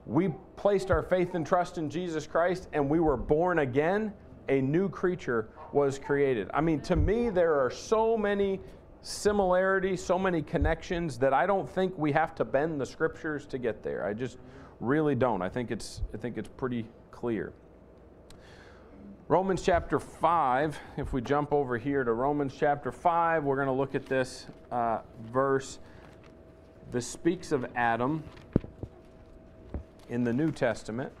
we 0.09 0.29
placed 0.55 0.89
our 0.89 1.03
faith 1.03 1.35
and 1.35 1.45
trust 1.45 1.77
in 1.77 1.87
Jesus 1.87 2.25
Christ 2.25 2.67
and 2.73 2.89
we 2.89 2.99
were 2.99 3.15
born 3.15 3.59
again, 3.59 4.11
a 4.49 4.59
new 4.59 4.89
creature 4.89 5.49
was 5.71 5.99
created. 5.99 6.49
I 6.51 6.61
mean, 6.61 6.81
to 6.81 6.95
me, 6.95 7.29
there 7.29 7.53
are 7.63 7.69
so 7.69 8.17
many 8.17 8.59
similarities, 9.03 10.03
so 10.03 10.17
many 10.17 10.41
connections 10.41 11.19
that 11.19 11.31
I 11.31 11.45
don't 11.45 11.69
think 11.69 11.95
we 11.95 12.11
have 12.11 12.33
to 12.35 12.43
bend 12.43 12.81
the 12.81 12.87
scriptures 12.87 13.45
to 13.45 13.59
get 13.59 13.83
there. 13.83 14.03
I 14.03 14.13
just 14.13 14.39
really 14.79 15.13
don't. 15.13 15.43
I 15.43 15.49
think 15.49 15.69
it's 15.69 16.01
I 16.11 16.17
think 16.17 16.39
it's 16.39 16.49
pretty 16.57 16.87
clear. 17.11 17.53
Romans 19.27 19.61
chapter 19.61 19.99
5, 19.99 20.79
if 20.97 21.13
we 21.13 21.21
jump 21.21 21.53
over 21.53 21.77
here 21.77 22.03
to 22.03 22.13
Romans 22.13 22.55
chapter 22.57 22.91
5, 22.91 23.43
we're 23.43 23.57
going 23.57 23.67
to 23.67 23.71
look 23.71 23.93
at 23.93 24.07
this 24.07 24.47
uh, 24.71 25.01
verse. 25.31 25.77
This 26.91 27.05
speaks 27.05 27.51
of 27.51 27.67
Adam 27.75 28.23
in 30.09 30.23
the 30.23 30.33
New 30.33 30.51
Testament, 30.51 31.11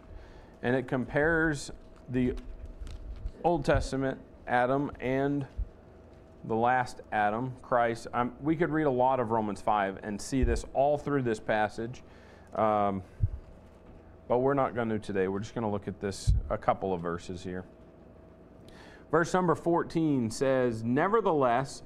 and 0.61 0.75
it 0.75 0.87
compares 0.87 1.71
the 2.09 2.33
Old 3.43 3.63
Testament 3.63 4.19
Adam 4.47 4.91
and 4.99 5.45
the 6.45 6.55
last 6.55 7.01
Adam, 7.11 7.53
Christ. 7.61 8.07
Um, 8.13 8.33
we 8.41 8.55
could 8.55 8.71
read 8.71 8.87
a 8.87 8.91
lot 8.91 9.19
of 9.19 9.31
Romans 9.31 9.61
5 9.61 9.99
and 10.03 10.19
see 10.19 10.43
this 10.43 10.65
all 10.73 10.97
through 10.97 11.21
this 11.21 11.39
passage, 11.39 12.01
um, 12.55 13.03
but 14.27 14.39
we're 14.39 14.53
not 14.53 14.75
going 14.75 14.89
to 14.89 14.99
today. 14.99 15.27
We're 15.27 15.39
just 15.39 15.53
going 15.53 15.65
to 15.65 15.69
look 15.69 15.87
at 15.87 15.99
this, 15.99 16.31
a 16.49 16.57
couple 16.57 16.93
of 16.93 17.01
verses 17.01 17.43
here. 17.43 17.65
Verse 19.11 19.33
number 19.33 19.55
14 19.55 20.29
says, 20.29 20.83
Nevertheless, 20.83 21.83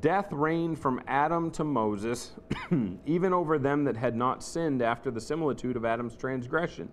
death 0.00 0.32
reigned 0.32 0.78
from 0.78 1.00
Adam 1.06 1.50
to 1.52 1.64
Moses, 1.64 2.32
even 3.06 3.32
over 3.32 3.58
them 3.58 3.84
that 3.84 3.96
had 3.96 4.16
not 4.16 4.42
sinned 4.42 4.82
after 4.82 5.10
the 5.10 5.20
similitude 5.20 5.76
of 5.76 5.84
Adam's 5.84 6.16
transgression, 6.16 6.88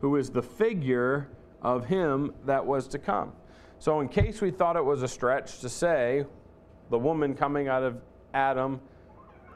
who 0.00 0.16
is 0.16 0.30
the 0.30 0.42
figure 0.42 1.28
of 1.60 1.86
him 1.86 2.32
that 2.44 2.64
was 2.64 2.88
to 2.88 2.98
come. 2.98 3.32
So, 3.78 4.00
in 4.00 4.08
case 4.08 4.40
we 4.40 4.50
thought 4.50 4.76
it 4.76 4.84
was 4.84 5.02
a 5.02 5.08
stretch 5.08 5.60
to 5.60 5.68
say 5.68 6.24
the 6.90 6.98
woman 6.98 7.34
coming 7.34 7.68
out 7.68 7.82
of 7.82 8.00
Adam 8.34 8.80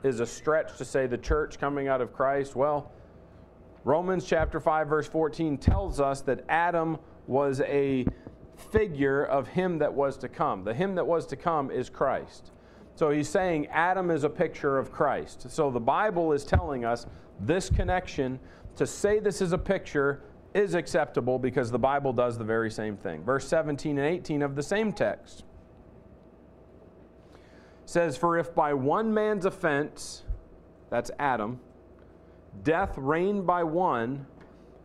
is 0.02 0.20
a 0.20 0.26
stretch 0.26 0.76
to 0.78 0.84
say 0.84 1.06
the 1.06 1.18
church 1.18 1.58
coming 1.58 1.88
out 1.88 2.00
of 2.00 2.12
Christ, 2.12 2.56
well, 2.56 2.90
Romans 3.84 4.24
chapter 4.24 4.58
5, 4.58 4.88
verse 4.88 5.06
14 5.06 5.58
tells 5.58 6.00
us 6.00 6.20
that 6.22 6.44
Adam 6.48 6.98
was 7.28 7.60
a 7.60 8.04
figure 8.56 9.24
of 9.24 9.48
him 9.48 9.78
that 9.78 9.92
was 9.92 10.16
to 10.18 10.28
come. 10.28 10.64
The 10.64 10.74
him 10.74 10.94
that 10.96 11.06
was 11.06 11.26
to 11.26 11.36
come 11.36 11.70
is 11.70 11.88
Christ. 11.88 12.50
So 12.96 13.10
he's 13.10 13.28
saying 13.28 13.66
Adam 13.68 14.10
is 14.10 14.24
a 14.24 14.30
picture 14.30 14.78
of 14.78 14.90
Christ. 14.90 15.50
So 15.50 15.70
the 15.70 15.78
Bible 15.80 16.32
is 16.32 16.44
telling 16.44 16.84
us 16.84 17.06
this 17.38 17.68
connection 17.68 18.40
to 18.76 18.86
say 18.86 19.20
this 19.20 19.40
is 19.40 19.52
a 19.52 19.58
picture 19.58 20.22
is 20.54 20.74
acceptable 20.74 21.38
because 21.38 21.70
the 21.70 21.78
Bible 21.78 22.14
does 22.14 22.38
the 22.38 22.44
very 22.44 22.70
same 22.70 22.96
thing. 22.96 23.22
Verse 23.22 23.46
17 23.46 23.98
and 23.98 24.06
18 24.06 24.42
of 24.42 24.56
the 24.56 24.62
same 24.62 24.92
text 24.92 25.44
says, 27.84 28.16
For 28.16 28.38
if 28.38 28.54
by 28.54 28.72
one 28.72 29.12
man's 29.12 29.44
offense, 29.44 30.24
that's 30.88 31.10
Adam, 31.18 31.60
death 32.62 32.94
reigned 32.96 33.46
by 33.46 33.62
one, 33.62 34.26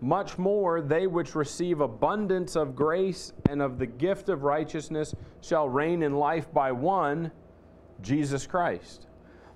much 0.02 0.38
more 0.38 0.82
they 0.82 1.08
which 1.08 1.36
receive 1.36 1.80
abundance 1.80 2.56
of 2.58 2.76
grace 2.76 3.32
and 3.48 3.62
of 3.62 3.78
the 3.78 3.86
gift 3.86 4.30
of 4.30 4.44
righteousness 4.44 5.16
shall 5.42 5.70
reign 5.70 6.04
in 6.04 6.14
life 6.16 6.52
by 6.52 6.72
one, 6.72 7.32
Jesus 8.02 8.48
Christ. 8.48 9.08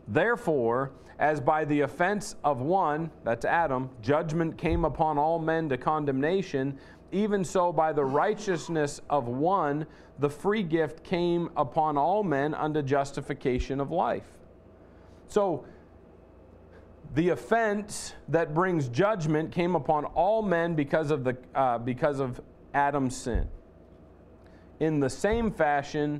Therefore, 0.07 0.91
as 1.19 1.39
by 1.39 1.65
the 1.65 1.81
offense 1.81 2.35
of 2.43 2.61
one, 2.61 3.09
that's 3.23 3.45
Adam, 3.45 3.89
judgment 4.01 4.57
came 4.57 4.85
upon 4.85 5.17
all 5.17 5.39
men 5.39 5.69
to 5.69 5.77
condemnation, 5.77 6.77
even 7.11 7.43
so 7.43 7.71
by 7.71 7.93
the 7.93 8.03
righteousness 8.03 8.99
of 9.09 9.27
one, 9.27 9.85
the 10.19 10.29
free 10.29 10.63
gift 10.63 11.03
came 11.03 11.49
upon 11.55 11.97
all 11.97 12.23
men 12.23 12.53
unto 12.53 12.81
justification 12.81 13.79
of 13.79 13.91
life. 13.91 14.25
So, 15.27 15.65
the 17.13 17.29
offense 17.29 18.13
that 18.27 18.53
brings 18.53 18.89
judgment 18.89 19.51
came 19.51 19.75
upon 19.75 20.05
all 20.05 20.41
men 20.41 20.75
because 20.75 21.11
of, 21.11 21.23
the, 21.23 21.37
uh, 21.53 21.77
because 21.77 22.19
of 22.19 22.41
Adam's 22.73 23.15
sin. 23.15 23.47
In 24.81 24.99
the 24.99 25.09
same 25.09 25.51
fashion, 25.51 26.19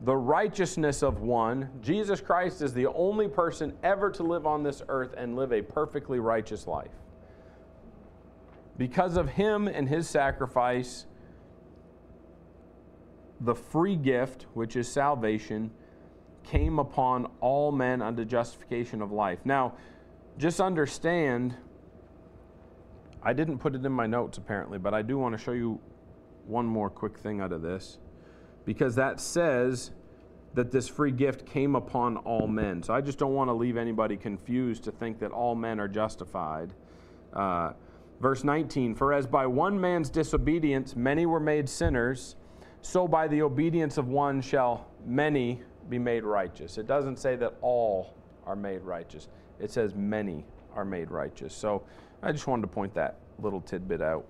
the 0.00 0.16
righteousness 0.16 1.02
of 1.02 1.20
one. 1.20 1.70
Jesus 1.80 2.20
Christ 2.20 2.62
is 2.62 2.72
the 2.72 2.86
only 2.86 3.28
person 3.28 3.76
ever 3.82 4.10
to 4.12 4.22
live 4.22 4.46
on 4.46 4.62
this 4.62 4.82
earth 4.88 5.14
and 5.16 5.36
live 5.36 5.52
a 5.52 5.62
perfectly 5.62 6.20
righteous 6.20 6.66
life. 6.66 6.90
Because 8.76 9.16
of 9.16 9.30
him 9.30 9.66
and 9.66 9.88
his 9.88 10.08
sacrifice, 10.08 11.06
the 13.40 13.54
free 13.54 13.96
gift, 13.96 14.46
which 14.54 14.76
is 14.76 14.88
salvation, 14.88 15.70
came 16.44 16.78
upon 16.78 17.26
all 17.40 17.72
men 17.72 18.00
unto 18.00 18.24
justification 18.24 19.02
of 19.02 19.10
life. 19.10 19.40
Now, 19.44 19.74
just 20.38 20.60
understand, 20.60 21.56
I 23.20 23.32
didn't 23.32 23.58
put 23.58 23.74
it 23.74 23.84
in 23.84 23.92
my 23.92 24.06
notes 24.06 24.38
apparently, 24.38 24.78
but 24.78 24.94
I 24.94 25.02
do 25.02 25.18
want 25.18 25.36
to 25.36 25.42
show 25.42 25.52
you 25.52 25.80
one 26.46 26.66
more 26.66 26.88
quick 26.88 27.18
thing 27.18 27.40
out 27.40 27.52
of 27.52 27.62
this 27.62 27.98
because 28.68 28.94
that 28.96 29.18
says 29.18 29.92
that 30.52 30.70
this 30.70 30.86
free 30.88 31.10
gift 31.10 31.46
came 31.46 31.74
upon 31.74 32.18
all 32.18 32.46
men. 32.46 32.82
So 32.82 32.92
I 32.92 33.00
just 33.00 33.18
don't 33.18 33.32
want 33.32 33.48
to 33.48 33.54
leave 33.54 33.78
anybody 33.78 34.14
confused 34.14 34.84
to 34.84 34.92
think 34.92 35.18
that 35.20 35.30
all 35.30 35.54
men 35.54 35.80
are 35.80 35.88
justified. 35.88 36.74
Uh, 37.32 37.72
verse 38.20 38.44
19 38.44 38.94
For 38.94 39.14
as 39.14 39.26
by 39.26 39.46
one 39.46 39.80
man's 39.80 40.10
disobedience 40.10 40.94
many 40.94 41.24
were 41.24 41.40
made 41.40 41.66
sinners, 41.66 42.36
so 42.82 43.08
by 43.08 43.26
the 43.26 43.40
obedience 43.40 43.96
of 43.96 44.08
one 44.08 44.42
shall 44.42 44.86
many 45.06 45.62
be 45.88 45.98
made 45.98 46.24
righteous. 46.24 46.76
It 46.76 46.86
doesn't 46.86 47.18
say 47.18 47.36
that 47.36 47.54
all 47.62 48.12
are 48.44 48.54
made 48.54 48.82
righteous, 48.82 49.28
it 49.58 49.70
says 49.70 49.94
many 49.94 50.44
are 50.74 50.84
made 50.84 51.10
righteous. 51.10 51.54
So 51.54 51.84
I 52.22 52.32
just 52.32 52.46
wanted 52.46 52.62
to 52.62 52.68
point 52.68 52.92
that 52.92 53.16
little 53.38 53.62
tidbit 53.62 54.02
out. 54.02 54.26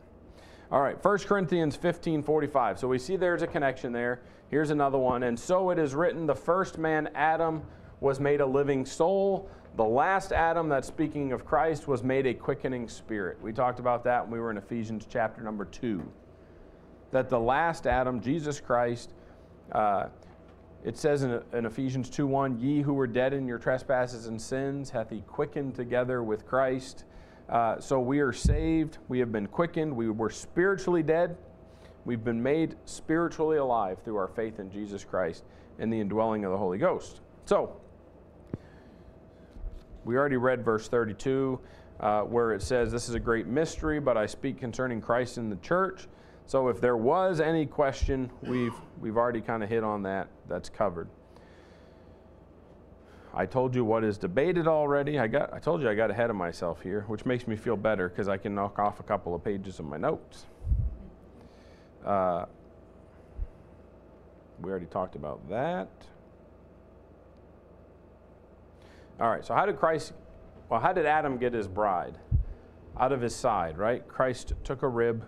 All 0.70 0.82
right, 0.82 1.02
1 1.02 1.18
Corinthians 1.20 1.76
15 1.76 2.22
45. 2.22 2.78
So 2.78 2.88
we 2.88 2.98
see 2.98 3.16
there's 3.16 3.40
a 3.40 3.46
connection 3.46 3.90
there. 3.90 4.20
Here's 4.50 4.68
another 4.68 4.98
one. 4.98 5.22
And 5.22 5.38
so 5.38 5.70
it 5.70 5.78
is 5.78 5.94
written 5.94 6.26
the 6.26 6.34
first 6.34 6.76
man, 6.76 7.08
Adam, 7.14 7.62
was 8.00 8.20
made 8.20 8.42
a 8.42 8.46
living 8.46 8.84
soul. 8.84 9.48
The 9.76 9.84
last 9.84 10.30
Adam, 10.32 10.68
that's 10.68 10.86
speaking 10.86 11.32
of 11.32 11.46
Christ, 11.46 11.88
was 11.88 12.02
made 12.02 12.26
a 12.26 12.34
quickening 12.34 12.86
spirit. 12.86 13.38
We 13.40 13.52
talked 13.52 13.78
about 13.78 14.04
that 14.04 14.24
when 14.24 14.32
we 14.32 14.40
were 14.40 14.50
in 14.50 14.58
Ephesians 14.58 15.06
chapter 15.08 15.42
number 15.42 15.64
2. 15.64 16.02
That 17.12 17.30
the 17.30 17.40
last 17.40 17.86
Adam, 17.86 18.20
Jesus 18.20 18.60
Christ, 18.60 19.12
uh, 19.72 20.08
it 20.84 20.98
says 20.98 21.22
in, 21.22 21.42
in 21.54 21.64
Ephesians 21.64 22.10
2 22.10 22.26
1, 22.26 22.60
Ye 22.60 22.82
who 22.82 22.92
were 22.92 23.06
dead 23.06 23.32
in 23.32 23.46
your 23.46 23.58
trespasses 23.58 24.26
and 24.26 24.40
sins 24.40 24.90
hath 24.90 25.08
he 25.08 25.22
quickened 25.22 25.74
together 25.74 26.22
with 26.22 26.46
Christ 26.46 27.04
uh, 27.48 27.80
so 27.80 28.00
we 28.00 28.20
are 28.20 28.32
saved. 28.32 28.98
We 29.08 29.18
have 29.20 29.32
been 29.32 29.46
quickened. 29.46 29.94
We 29.94 30.10
were 30.10 30.30
spiritually 30.30 31.02
dead. 31.02 31.36
We've 32.04 32.22
been 32.22 32.42
made 32.42 32.76
spiritually 32.84 33.58
alive 33.58 33.98
through 34.04 34.16
our 34.16 34.28
faith 34.28 34.60
in 34.60 34.70
Jesus 34.70 35.04
Christ 35.04 35.44
and 35.78 35.92
the 35.92 36.00
indwelling 36.00 36.44
of 36.44 36.52
the 36.52 36.58
Holy 36.58 36.78
Ghost. 36.78 37.20
So, 37.44 37.76
we 40.04 40.16
already 40.16 40.36
read 40.36 40.64
verse 40.64 40.88
32, 40.88 41.60
uh, 42.00 42.22
where 42.22 42.52
it 42.52 42.62
says, 42.62 42.90
This 42.90 43.08
is 43.08 43.14
a 43.14 43.20
great 43.20 43.46
mystery, 43.46 44.00
but 44.00 44.16
I 44.16 44.26
speak 44.26 44.58
concerning 44.58 45.00
Christ 45.00 45.38
in 45.38 45.50
the 45.50 45.56
church. 45.56 46.06
So, 46.46 46.68
if 46.68 46.80
there 46.80 46.96
was 46.96 47.40
any 47.40 47.66
question, 47.66 48.30
we've, 48.42 48.74
we've 49.00 49.16
already 49.16 49.42
kind 49.42 49.62
of 49.62 49.68
hit 49.68 49.84
on 49.84 50.02
that. 50.04 50.28
That's 50.48 50.68
covered. 50.68 51.08
I 53.38 53.46
told 53.46 53.72
you 53.72 53.84
what 53.84 54.02
is 54.02 54.18
debated 54.18 54.66
already. 54.66 55.20
I 55.20 55.28
got 55.28 55.54
I 55.54 55.60
told 55.60 55.80
you 55.80 55.88
I 55.88 55.94
got 55.94 56.10
ahead 56.10 56.28
of 56.28 56.34
myself 56.34 56.82
here, 56.82 57.04
which 57.06 57.24
makes 57.24 57.46
me 57.46 57.54
feel 57.54 57.76
better 57.76 58.08
because 58.08 58.26
I 58.26 58.36
can 58.36 58.52
knock 58.52 58.80
off 58.80 58.98
a 58.98 59.04
couple 59.04 59.32
of 59.32 59.44
pages 59.44 59.78
of 59.78 59.86
my 59.86 59.96
notes. 59.96 60.46
Uh, 62.04 62.46
we 64.60 64.68
already 64.68 64.86
talked 64.86 65.14
about 65.14 65.48
that. 65.50 65.88
All 69.20 69.30
right, 69.30 69.44
so 69.44 69.54
how 69.54 69.66
did 69.66 69.78
Christ, 69.78 70.14
well, 70.68 70.80
how 70.80 70.92
did 70.92 71.06
Adam 71.06 71.38
get 71.38 71.52
his 71.52 71.68
bride? 71.68 72.18
Out 72.98 73.12
of 73.12 73.20
his 73.20 73.36
side, 73.36 73.78
right? 73.78 74.06
Christ 74.08 74.54
took 74.64 74.82
a 74.82 74.88
rib 74.88 75.24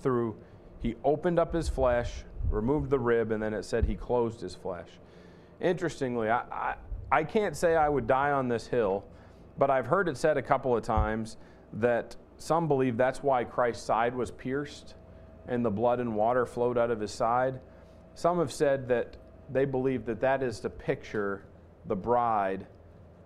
through, 0.00 0.34
he 0.80 0.96
opened 1.04 1.38
up 1.38 1.54
his 1.54 1.68
flesh, 1.68 2.24
removed 2.50 2.90
the 2.90 2.98
rib, 2.98 3.30
and 3.30 3.40
then 3.40 3.54
it 3.54 3.64
said 3.64 3.84
he 3.84 3.94
closed 3.94 4.40
his 4.40 4.56
flesh. 4.56 4.88
Interestingly, 5.60 6.28
I, 6.28 6.40
I, 6.50 6.74
I 7.12 7.24
can't 7.24 7.54
say 7.54 7.76
I 7.76 7.90
would 7.90 8.06
die 8.06 8.30
on 8.30 8.48
this 8.48 8.66
hill, 8.66 9.04
but 9.58 9.68
I've 9.68 9.84
heard 9.84 10.08
it 10.08 10.16
said 10.16 10.38
a 10.38 10.42
couple 10.42 10.74
of 10.74 10.82
times 10.82 11.36
that 11.74 12.16
some 12.38 12.66
believe 12.66 12.96
that's 12.96 13.22
why 13.22 13.44
Christ's 13.44 13.84
side 13.84 14.14
was 14.14 14.30
pierced 14.30 14.94
and 15.46 15.62
the 15.62 15.70
blood 15.70 16.00
and 16.00 16.16
water 16.16 16.46
flowed 16.46 16.78
out 16.78 16.90
of 16.90 17.00
his 17.00 17.10
side. 17.10 17.60
Some 18.14 18.38
have 18.38 18.50
said 18.50 18.88
that 18.88 19.18
they 19.50 19.66
believe 19.66 20.06
that 20.06 20.22
that 20.22 20.42
is 20.42 20.58
to 20.60 20.70
picture 20.70 21.44
the 21.84 21.94
bride 21.94 22.66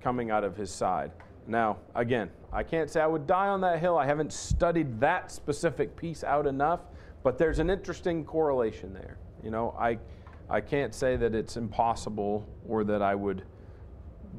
coming 0.01 0.33
out 0.33 0.43
of 0.43 0.57
his 0.57 0.73
side. 0.73 1.13
Now, 1.47 1.77
again, 1.95 2.29
I 2.53 2.65
can't 2.65 2.91
say 2.91 3.01
I 3.01 3.07
would 3.07 3.29
die 3.29 3.47
on 3.47 3.61
that 3.61 3.79
hill. 3.79 3.97
I 3.97 4.07
haven't 4.07 4.33
studied 4.33 4.99
that 4.99 5.31
specific 5.31 5.95
piece 5.95 6.25
out 6.25 6.49
enough, 6.49 6.81
but 7.23 7.39
there's 7.39 7.61
an 7.61 7.71
interesting 7.71 8.25
correlation 8.25 8.93
there. 8.93 9.19
You 9.45 9.53
know, 9.53 9.77
I, 9.79 9.99
I 10.51 10.61
can't 10.61 10.93
say 10.93 11.15
that 11.15 11.37
it's 11.37 11.57
impossible 11.57 12.49
or 12.69 12.83
that 12.83 13.01
I 13.01 13.15
would 13.15 13.45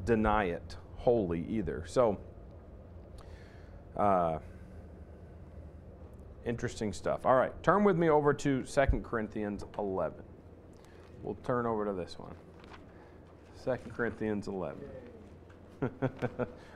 deny 0.04 0.44
it 0.44 0.76
wholly 0.96 1.44
either. 1.48 1.84
So, 1.86 2.18
uh, 3.96 4.38
interesting 6.44 6.92
stuff. 6.92 7.26
All 7.26 7.36
right, 7.36 7.52
turn 7.62 7.84
with 7.84 7.96
me 7.96 8.08
over 8.08 8.32
to 8.34 8.62
2 8.62 8.86
Corinthians 9.02 9.64
11. 9.78 10.22
We'll 11.22 11.36
turn 11.44 11.66
over 11.66 11.84
to 11.84 11.92
this 11.92 12.18
one. 12.18 12.34
2 13.64 13.76
Corinthians 13.90 14.48
11. 14.48 14.78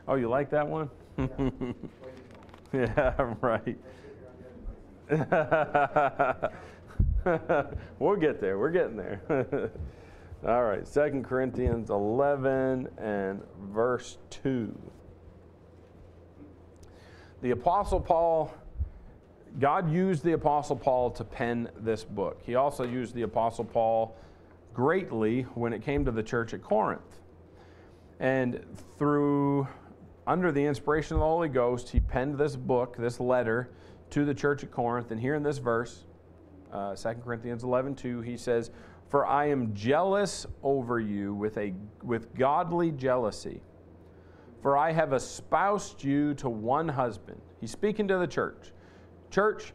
oh, 0.09 0.15
you 0.15 0.29
like 0.29 0.51
that 0.51 0.67
one? 0.67 0.91
yeah, 2.73 3.35
right. 3.41 3.79
we'll 7.99 8.17
get 8.17 8.41
there. 8.41 8.59
We're 8.59 8.71
getting 8.71 8.97
there. 8.97 9.71
All 10.45 10.65
right, 10.65 10.85
Second 10.89 11.25
Corinthians 11.25 11.91
11 11.91 12.89
and 12.99 13.43
verse 13.73 14.19
2. 14.31 14.77
The 17.43 17.53
Apostle 17.53 18.01
Paul, 18.01 18.53
God 19.61 19.89
used 19.89 20.25
the 20.25 20.33
Apostle 20.33 20.75
Paul 20.75 21.13
to 21.13 21.23
pen 21.23 21.71
this 21.79 22.03
book. 22.03 22.41
He 22.45 22.57
also 22.57 22.83
used 22.83 23.15
the 23.15 23.23
Apostle 23.23 23.65
Paul 23.65 24.17
greatly 24.75 25.43
when 25.55 25.73
it 25.73 25.81
came 25.81 26.05
to 26.07 26.11
the 26.11 26.25
church 26.25 26.53
at 26.55 26.63
Corinth. 26.63 27.21
And 28.19 28.65
through, 28.99 29.69
under 30.27 30.51
the 30.51 30.65
inspiration 30.65 31.15
of 31.15 31.21
the 31.21 31.27
Holy 31.27 31.51
Ghost, 31.51 31.89
he 31.89 32.01
penned 32.01 32.37
this 32.37 32.57
book, 32.57 32.97
this 32.97 33.21
letter 33.21 33.71
to 34.11 34.25
the 34.25 34.35
church 34.35 34.65
at 34.65 34.73
Corinth. 34.73 35.13
And 35.13 35.21
here 35.21 35.37
in 35.37 35.45
this 35.45 35.59
verse, 35.59 36.03
uh, 36.73 36.97
2 36.97 37.09
Corinthians 37.25 37.63
11 37.63 37.95
2, 37.95 38.23
he 38.23 38.37
says, 38.37 38.73
For 39.13 39.27
I 39.27 39.51
am 39.51 39.75
jealous 39.75 40.47
over 40.63 40.99
you 40.99 41.35
with, 41.35 41.59
a, 41.59 41.75
with 42.03 42.35
godly 42.35 42.93
jealousy. 42.93 43.61
For 44.63 44.79
I 44.79 44.91
have 44.91 45.13
espoused 45.13 46.03
you 46.03 46.33
to 46.37 46.49
one 46.49 46.89
husband. 46.89 47.39
He's 47.61 47.71
speaking 47.71 48.09
to 48.09 48.17
the 48.17 48.27
church. 48.27 48.73
Church, 49.31 49.75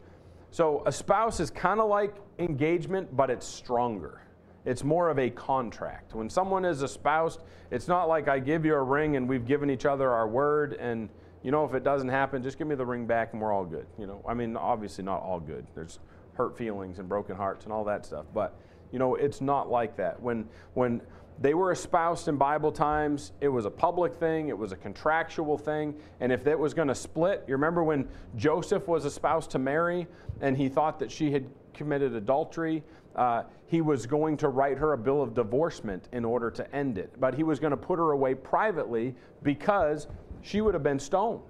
so 0.49 0.81
a 0.87 0.91
spouse 0.91 1.39
is 1.39 1.51
kind 1.51 1.79
of 1.79 1.87
like 1.87 2.15
engagement, 2.39 3.15
but 3.15 3.29
it's 3.29 3.45
stronger. 3.45 4.23
It's 4.65 4.83
more 4.83 5.07
of 5.11 5.19
a 5.19 5.29
contract. 5.29 6.15
When 6.15 6.31
someone 6.31 6.65
is 6.65 6.81
espoused, 6.81 7.43
it's 7.69 7.87
not 7.87 8.09
like 8.09 8.27
I 8.27 8.39
give 8.39 8.65
you 8.65 8.73
a 8.73 8.81
ring 8.81 9.17
and 9.17 9.29
we've 9.29 9.45
given 9.45 9.69
each 9.69 9.85
other 9.85 10.09
our 10.09 10.27
word 10.27 10.73
and 10.73 11.09
you 11.43 11.51
know 11.51 11.63
if 11.63 11.75
it 11.75 11.83
doesn't 11.83 12.09
happen, 12.09 12.41
just 12.41 12.57
give 12.57 12.65
me 12.65 12.73
the 12.73 12.87
ring 12.87 13.05
back 13.05 13.33
and 13.33 13.41
we're 13.41 13.53
all 13.53 13.65
good. 13.65 13.85
You 13.99 14.07
know, 14.07 14.25
I 14.27 14.33
mean 14.33 14.57
obviously 14.57 15.03
not 15.03 15.21
all 15.21 15.39
good. 15.39 15.67
There's 15.75 15.99
hurt 16.33 16.57
feelings 16.57 16.97
and 16.97 17.07
broken 17.07 17.35
hearts 17.35 17.65
and 17.65 17.71
all 17.71 17.83
that 17.83 18.03
stuff, 18.03 18.25
but 18.33 18.59
you 18.91 18.99
know, 18.99 19.15
it's 19.15 19.41
not 19.41 19.69
like 19.69 19.97
that. 19.97 20.21
When 20.21 20.47
when 20.73 21.01
they 21.39 21.53
were 21.53 21.71
espoused 21.71 22.27
in 22.27 22.37
Bible 22.37 22.71
times. 22.71 23.31
It 23.41 23.49
was 23.49 23.65
a 23.65 23.69
public 23.69 24.15
thing, 24.15 24.49
it 24.49 24.57
was 24.57 24.71
a 24.71 24.75
contractual 24.75 25.57
thing. 25.57 25.95
And 26.19 26.31
if 26.31 26.43
that 26.45 26.57
was 26.57 26.73
going 26.73 26.87
to 26.87 26.95
split, 26.95 27.43
you 27.47 27.53
remember 27.53 27.83
when 27.83 28.07
Joseph 28.35 28.87
was 28.87 29.05
espoused 29.05 29.51
to 29.51 29.59
Mary 29.59 30.07
and 30.41 30.57
he 30.57 30.69
thought 30.69 30.99
that 30.99 31.11
she 31.11 31.31
had 31.31 31.45
committed 31.73 32.15
adultery? 32.15 32.83
Uh, 33.15 33.43
he 33.67 33.81
was 33.81 34.05
going 34.05 34.37
to 34.37 34.49
write 34.49 34.77
her 34.77 34.93
a 34.93 34.97
bill 34.97 35.21
of 35.21 35.33
divorcement 35.33 36.07
in 36.11 36.23
order 36.23 36.49
to 36.51 36.75
end 36.75 36.97
it. 36.97 37.11
But 37.19 37.33
he 37.33 37.43
was 37.43 37.59
going 37.59 37.71
to 37.71 37.77
put 37.77 37.97
her 37.97 38.11
away 38.11 38.35
privately 38.35 39.15
because 39.43 40.07
she 40.41 40.61
would 40.61 40.73
have 40.73 40.83
been 40.83 40.99
stoned. 40.99 41.41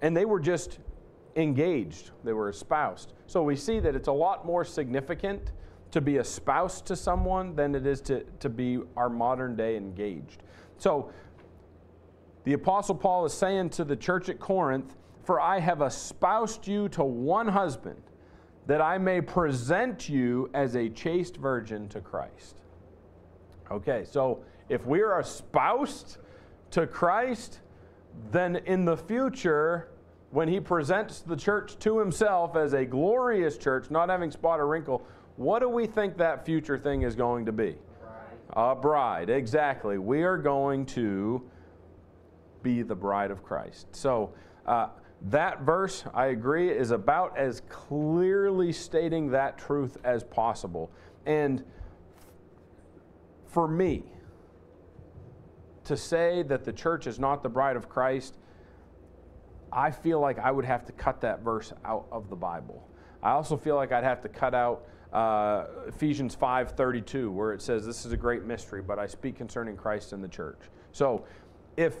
And 0.00 0.16
they 0.16 0.24
were 0.24 0.40
just 0.40 0.78
engaged, 1.36 2.10
they 2.24 2.32
were 2.32 2.48
espoused. 2.48 3.12
So 3.26 3.42
we 3.42 3.56
see 3.56 3.80
that 3.80 3.94
it's 3.94 4.08
a 4.08 4.12
lot 4.12 4.46
more 4.46 4.64
significant 4.64 5.52
to 5.90 6.00
be 6.00 6.16
espoused 6.16 6.86
to 6.86 6.96
someone 6.96 7.56
than 7.56 7.74
it 7.74 7.86
is 7.86 8.00
to, 8.02 8.24
to 8.40 8.48
be 8.48 8.80
our 8.96 9.08
modern 9.08 9.56
day 9.56 9.76
engaged. 9.76 10.42
So 10.76 11.10
the 12.44 12.52
Apostle 12.52 12.94
Paul 12.94 13.24
is 13.24 13.32
saying 13.32 13.70
to 13.70 13.84
the 13.84 13.96
church 13.96 14.28
at 14.28 14.38
Corinth, 14.38 14.96
For 15.24 15.40
I 15.40 15.60
have 15.60 15.82
espoused 15.82 16.66
you 16.66 16.88
to 16.90 17.04
one 17.04 17.48
husband 17.48 18.02
that 18.66 18.82
I 18.82 18.98
may 18.98 19.20
present 19.20 20.08
you 20.08 20.50
as 20.52 20.76
a 20.76 20.90
chaste 20.90 21.38
virgin 21.38 21.88
to 21.88 22.00
Christ. 22.00 22.60
Okay, 23.70 24.04
so 24.04 24.44
if 24.68 24.86
we 24.86 25.00
are 25.00 25.20
espoused 25.20 26.18
to 26.72 26.86
Christ, 26.86 27.60
then 28.30 28.56
in 28.66 28.84
the 28.84 28.96
future, 28.96 29.88
when 30.30 30.48
he 30.48 30.60
presents 30.60 31.20
the 31.20 31.36
church 31.36 31.78
to 31.78 31.98
himself 31.98 32.56
as 32.56 32.74
a 32.74 32.84
glorious 32.84 33.56
church, 33.56 33.90
not 33.90 34.10
having 34.10 34.30
spot 34.30 34.60
or 34.60 34.66
wrinkle, 34.66 35.06
what 35.38 35.60
do 35.60 35.68
we 35.68 35.86
think 35.86 36.16
that 36.18 36.44
future 36.44 36.76
thing 36.76 37.02
is 37.02 37.14
going 37.14 37.46
to 37.46 37.52
be? 37.52 37.76
A 38.54 38.74
bride, 38.74 39.30
exactly. 39.30 39.96
We 39.96 40.24
are 40.24 40.36
going 40.36 40.84
to 40.86 41.48
be 42.64 42.82
the 42.82 42.96
bride 42.96 43.30
of 43.30 43.44
Christ. 43.44 43.86
So, 43.94 44.34
uh, 44.66 44.88
that 45.22 45.60
verse, 45.62 46.02
I 46.12 46.26
agree, 46.26 46.70
is 46.70 46.90
about 46.90 47.38
as 47.38 47.62
clearly 47.68 48.72
stating 48.72 49.30
that 49.30 49.58
truth 49.58 49.96
as 50.02 50.24
possible. 50.24 50.90
And 51.24 51.64
for 53.46 53.68
me, 53.68 54.02
to 55.84 55.96
say 55.96 56.42
that 56.42 56.64
the 56.64 56.72
church 56.72 57.06
is 57.06 57.20
not 57.20 57.44
the 57.44 57.48
bride 57.48 57.76
of 57.76 57.88
Christ, 57.88 58.36
I 59.72 59.92
feel 59.92 60.18
like 60.18 60.40
I 60.40 60.50
would 60.50 60.64
have 60.64 60.84
to 60.86 60.92
cut 60.92 61.20
that 61.20 61.44
verse 61.44 61.72
out 61.84 62.08
of 62.10 62.28
the 62.28 62.36
Bible. 62.36 62.88
I 63.22 63.30
also 63.30 63.56
feel 63.56 63.76
like 63.76 63.92
I'd 63.92 64.04
have 64.04 64.20
to 64.22 64.28
cut 64.28 64.52
out 64.52 64.84
uh, 65.12 65.66
Ephesians 65.86 66.36
5:32, 66.36 67.30
where 67.30 67.52
it 67.52 67.62
says, 67.62 67.86
"This 67.86 68.04
is 68.04 68.12
a 68.12 68.16
great 68.16 68.44
mystery, 68.44 68.82
but 68.82 68.98
I 68.98 69.06
speak 69.06 69.36
concerning 69.36 69.76
Christ 69.76 70.12
and 70.12 70.22
the 70.22 70.28
church." 70.28 70.70
So, 70.92 71.24
if 71.76 71.96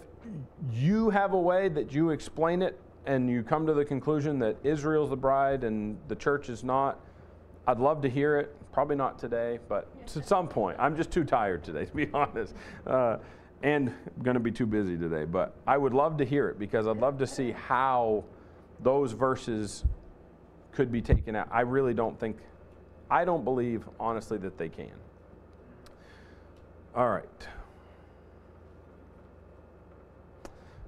you 0.72 1.10
have 1.10 1.32
a 1.32 1.38
way 1.38 1.68
that 1.68 1.92
you 1.92 2.10
explain 2.10 2.62
it 2.62 2.78
and 3.06 3.30
you 3.30 3.42
come 3.42 3.66
to 3.66 3.74
the 3.74 3.84
conclusion 3.84 4.38
that 4.40 4.56
Israel's 4.64 5.10
the 5.10 5.16
bride 5.16 5.64
and 5.64 5.96
the 6.08 6.16
church 6.16 6.48
is 6.48 6.64
not, 6.64 7.00
I'd 7.66 7.78
love 7.78 8.02
to 8.02 8.10
hear 8.10 8.38
it. 8.38 8.54
Probably 8.72 8.96
not 8.96 9.18
today, 9.18 9.58
but 9.68 9.88
at 10.16 10.26
some 10.26 10.48
point. 10.48 10.76
I'm 10.78 10.96
just 10.96 11.10
too 11.10 11.24
tired 11.24 11.64
today, 11.64 11.86
to 11.86 11.94
be 11.94 12.08
honest. 12.14 12.54
Uh, 12.86 13.18
and 13.62 13.92
going 14.22 14.34
to 14.34 14.40
be 14.40 14.52
too 14.52 14.66
busy 14.66 14.96
today. 14.96 15.24
But 15.24 15.54
I 15.66 15.76
would 15.76 15.94
love 15.94 16.16
to 16.18 16.24
hear 16.24 16.48
it 16.48 16.58
because 16.58 16.86
I'd 16.86 16.98
love 16.98 17.18
to 17.18 17.26
see 17.26 17.52
how 17.52 18.24
those 18.80 19.12
verses 19.12 19.84
could 20.72 20.92
be 20.92 21.02
taken 21.02 21.34
out. 21.34 21.48
I 21.50 21.62
really 21.62 21.94
don't 21.94 22.18
think, 22.18 22.36
I 23.10 23.24
don't 23.24 23.44
believe, 23.44 23.88
honestly, 23.98 24.38
that 24.38 24.58
they 24.58 24.68
can. 24.68 24.92
All 26.94 27.08
right. 27.08 27.24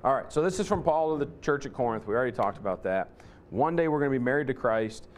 All 0.03 0.15
right, 0.15 0.33
so 0.33 0.41
this 0.41 0.59
is 0.59 0.67
from 0.67 0.83
Paul 0.83 1.19
to 1.19 1.25
the 1.25 1.31
church 1.43 1.67
at 1.67 1.75
Corinth. 1.75 2.07
We 2.07 2.15
already 2.15 2.33
talked 2.33 2.57
about 2.57 2.83
that. 2.85 3.11
One 3.51 3.77
day 3.77 3.89
we're 3.89 3.99
going 3.99 4.11
to 4.11 4.19
be 4.19 4.25
married 4.25 4.47
to 4.47 4.55
Christ. 4.55 5.09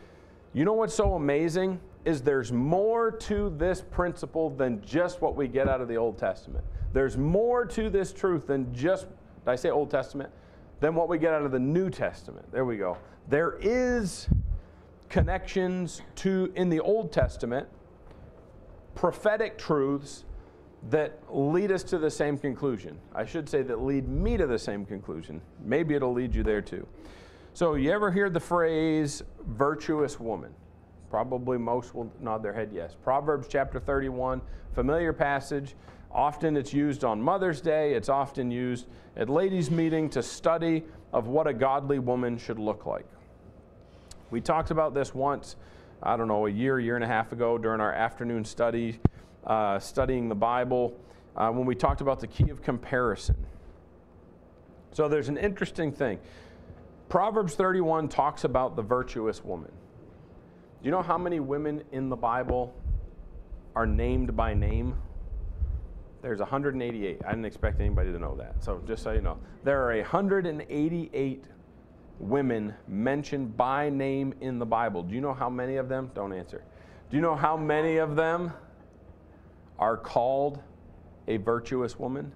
You 0.55 0.65
know 0.65 0.73
what's 0.73 0.95
so 0.95 1.15
amazing? 1.15 1.81
Is 2.05 2.21
there's 2.21 2.51
more 2.51 3.13
to 3.13 3.51
this 3.51 3.81
principle 3.81 4.51
than 4.51 4.83
just 4.83 5.21
what 5.21 5.37
we 5.37 5.47
get 5.47 5.69
out 5.69 5.81
of 5.81 5.87
the 5.87 5.97
Old 5.97 6.19
Testament. 6.19 6.65
There's 6.93 7.17
more 7.17 7.65
to 7.65 7.91
this 7.91 8.13
truth 8.13 8.49
than 8.49 8.75
just, 8.75 9.07
did 9.07 9.51
I 9.51 9.55
say 9.55 9.71
Old 9.71 9.89
Testament? 9.89 10.31
Than 10.81 10.97
what 10.97 11.09
we 11.09 11.17
get 11.17 11.33
out 11.33 11.43
of 11.43 11.53
the 11.53 11.61
New 11.61 11.89
Testament. 11.89 12.51
There 12.51 12.65
we 12.65 12.77
go. 12.77 12.99
There 13.29 13.57
is 13.61 14.27
connections 15.13 16.01
to, 16.17 16.51
in 16.57 16.71
the 16.71 16.81
Old 16.81 17.13
Testament, 17.13 17.69
prophetic 18.95 19.59
truths 19.59 20.25
that 20.89 21.21
lead 21.31 21.71
us 21.71 21.85
to 21.85 21.99
the 21.99 22.11
same 22.11 22.39
conclusion. 22.39 22.99
I 23.15 23.27
should 23.27 23.47
say 23.47 23.63
that 23.63 23.83
lead 23.83 24.09
me 24.09 24.39
to 24.39 24.47
the 24.47 24.59
same 24.59 24.87
conclusion. 24.87 25.43
Maybe 25.63 25.95
it'll 25.95 26.15
lead 26.15 26.35
you 26.35 26.43
there 26.43 26.63
too. 26.63 26.89
So, 27.53 27.75
you 27.75 27.93
ever 27.93 28.11
hear 28.11 28.31
the 28.31 28.41
phrase 28.41 29.23
virtuous 29.47 30.19
woman? 30.19 30.55
Probably 31.11 31.59
most 31.59 31.95
will 31.95 32.11
nod 32.19 32.43
their 32.43 32.55
head 32.55 32.71
yes. 32.73 32.97
Proverbs 33.05 33.47
chapter 33.49 33.79
31, 33.79 34.41
familiar 34.75 35.13
passage. 35.13 35.75
Often 36.11 36.57
it's 36.57 36.73
used 36.73 37.05
on 37.05 37.21
Mother's 37.21 37.61
Day, 37.61 37.93
it's 37.93 38.09
often 38.09 38.51
used 38.51 38.87
at 39.19 39.29
ladies' 39.29 39.71
meeting 39.71 40.09
to 40.11 40.23
study 40.23 40.85
of 41.13 41.27
what 41.27 41.47
a 41.47 41.53
godly 41.53 41.99
woman 41.99 42.39
should 42.39 42.59
look 42.59 42.87
like. 42.87 43.05
We 44.33 44.41
talked 44.41 44.71
about 44.71 44.95
this 44.95 45.15
once, 45.15 45.57
I 46.03 46.17
don't 46.17 46.27
know, 46.27 46.47
a 46.47 46.51
year, 46.51 46.81
year 46.81 46.95
and 46.95 47.05
a 47.05 47.07
half 47.07 47.33
ago 47.33 47.59
during 47.59 47.83
our 47.83 47.93
afternoon 47.93 48.47
study, 48.47 48.99
uh, 49.47 49.79
studying 49.79 50.31
the 50.31 50.35
Bible, 50.35 50.99
uh, 51.37 51.51
when 51.51 51.67
we 51.67 51.75
talked 51.75 52.01
about 52.01 52.19
the 52.19 52.27
key 52.27 52.49
of 52.49 52.63
comparison. 52.63 53.37
So 54.93 55.07
there's 55.07 55.29
an 55.29 55.37
interesting 55.37 55.93
thing. 55.93 56.19
Proverbs 57.11 57.55
31 57.57 58.09
talks 58.09 58.45
about 58.45 58.75
the 58.75 58.81
virtuous 58.81 59.45
woman. 59.45 59.71
Do 60.81 60.87
you 60.87 60.93
know 60.93 61.03
how 61.03 61.19
many 61.19 61.39
women 61.39 61.83
in 61.93 62.09
the 62.09 62.17
Bible 62.17 62.75
are 63.77 63.87
named 63.87 64.35
by 64.35 64.55
name? 64.55 64.95
There's 66.23 66.41
188. 66.41 67.21
I 67.23 67.29
didn't 67.29 67.45
expect 67.45 67.81
anybody 67.81 68.11
to 68.13 68.19
know 68.19 68.35
that. 68.37 68.65
So 68.65 68.81
just 68.87 69.03
so 69.03 69.13
you 69.13 69.21
know, 69.21 69.39
there 69.63 69.83
are 69.91 69.95
188 69.95 71.45
women 72.19 72.75
mentioned 72.87 73.57
by 73.57 73.91
name 73.91 74.35
in 74.41 74.59
the 74.59 74.67
Bible. 74.67 75.03
Do 75.03 75.15
you 75.15 75.21
know 75.21 75.35
how 75.35 75.51
many 75.51 75.77
of 75.77 75.89
them? 75.89 76.11
Don't 76.15 76.33
answer. 76.33 76.63
Do 77.11 77.17
you 77.17 77.23
know 77.23 77.35
how 77.35 77.57
many 77.57 77.97
of 77.97 78.17
them 78.17 78.53
are 79.79 79.97
called 79.97 80.61
a 81.29 81.37
virtuous 81.39 81.99
woman? 81.99 82.33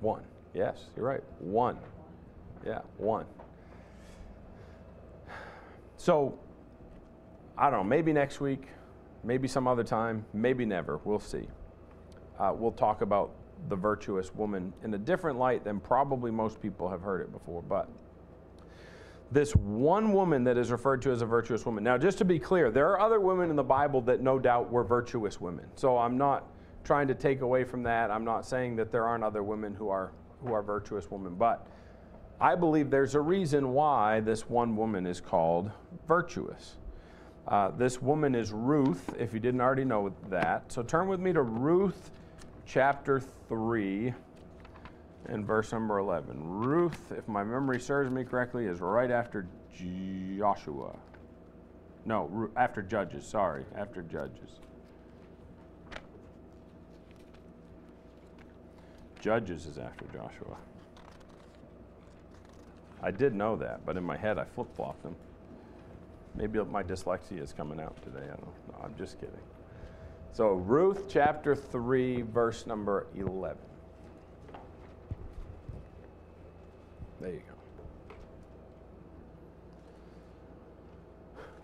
One. 0.00 0.22
Yes, 0.54 0.78
you're 0.96 1.06
right. 1.06 1.22
One. 1.38 1.78
Yeah, 2.64 2.80
one. 2.98 3.26
So, 5.96 6.38
I 7.56 7.70
don't 7.70 7.80
know, 7.80 7.84
maybe 7.84 8.12
next 8.12 8.40
week, 8.40 8.66
maybe 9.24 9.48
some 9.48 9.66
other 9.66 9.84
time, 9.84 10.24
maybe 10.32 10.64
never. 10.64 11.00
We'll 11.04 11.20
see. 11.20 11.48
Uh, 12.38 12.52
we'll 12.54 12.72
talk 12.72 13.00
about 13.00 13.32
the 13.68 13.76
virtuous 13.76 14.34
woman 14.34 14.72
in 14.84 14.94
a 14.94 14.98
different 14.98 15.38
light 15.38 15.64
than 15.64 15.80
probably 15.80 16.30
most 16.30 16.60
people 16.60 16.88
have 16.88 17.02
heard 17.02 17.20
it 17.20 17.32
before. 17.32 17.62
But 17.62 17.88
this 19.32 19.56
one 19.56 20.12
woman 20.12 20.44
that 20.44 20.56
is 20.56 20.70
referred 20.70 21.02
to 21.02 21.10
as 21.10 21.22
a 21.22 21.26
virtuous 21.26 21.66
woman. 21.66 21.82
Now, 21.82 21.98
just 21.98 22.18
to 22.18 22.24
be 22.24 22.38
clear, 22.38 22.70
there 22.70 22.88
are 22.90 23.00
other 23.00 23.20
women 23.20 23.50
in 23.50 23.56
the 23.56 23.64
Bible 23.64 24.00
that 24.02 24.20
no 24.20 24.38
doubt 24.38 24.70
were 24.70 24.84
virtuous 24.84 25.40
women. 25.40 25.66
So 25.74 25.98
I'm 25.98 26.16
not 26.16 26.46
trying 26.84 27.08
to 27.08 27.14
take 27.14 27.40
away 27.40 27.64
from 27.64 27.82
that. 27.82 28.10
I'm 28.10 28.24
not 28.24 28.46
saying 28.46 28.76
that 28.76 28.92
there 28.92 29.04
aren't 29.04 29.24
other 29.24 29.42
women 29.42 29.74
who 29.74 29.88
are 29.88 30.12
who 30.44 30.52
are 30.52 30.62
virtuous 30.62 31.10
women, 31.10 31.34
but 31.34 31.66
I 32.40 32.54
believe 32.54 32.90
there's 32.90 33.14
a 33.14 33.20
reason 33.20 33.72
why 33.72 34.20
this 34.20 34.48
one 34.48 34.76
woman 34.76 35.06
is 35.06 35.20
called 35.20 35.70
virtuous. 36.06 36.76
Uh, 37.48 37.70
this 37.70 38.02
woman 38.02 38.34
is 38.34 38.52
Ruth, 38.52 39.14
if 39.18 39.32
you 39.32 39.40
didn't 39.40 39.60
already 39.60 39.84
know 39.84 40.12
that. 40.28 40.70
So 40.70 40.82
turn 40.82 41.08
with 41.08 41.20
me 41.20 41.32
to 41.32 41.42
Ruth 41.42 42.10
chapter 42.66 43.22
3 43.48 44.12
and 45.26 45.46
verse 45.46 45.72
number 45.72 45.98
11. 45.98 46.36
Ruth, 46.42 47.12
if 47.16 47.26
my 47.28 47.42
memory 47.42 47.80
serves 47.80 48.10
me 48.10 48.24
correctly, 48.24 48.66
is 48.66 48.80
right 48.80 49.10
after 49.10 49.46
Joshua. 50.36 50.94
No, 52.04 52.50
after 52.56 52.82
Judges, 52.82 53.26
sorry, 53.26 53.64
after 53.76 54.02
Judges. 54.02 54.60
Judges 59.20 59.66
is 59.66 59.78
after 59.78 60.04
Joshua. 60.12 60.56
I 63.02 63.10
did 63.10 63.34
know 63.34 63.56
that, 63.56 63.84
but 63.84 63.96
in 63.96 64.04
my 64.04 64.16
head 64.16 64.38
I 64.38 64.44
flip 64.44 64.74
flopped 64.74 65.02
them. 65.02 65.16
Maybe 66.34 66.62
my 66.64 66.82
dyslexia 66.82 67.42
is 67.42 67.52
coming 67.52 67.80
out 67.80 68.00
today. 68.02 68.24
I 68.24 68.36
don't 68.36 68.68
know. 68.68 68.84
I'm 68.84 68.94
just 68.96 69.18
kidding. 69.18 69.34
So, 70.36 70.52
Ruth 70.52 71.04
chapter 71.08 71.54
3, 71.56 72.20
verse 72.20 72.66
number 72.66 73.06
11. 73.16 73.56
There 77.22 77.30
you 77.30 77.40
go. 77.40 77.54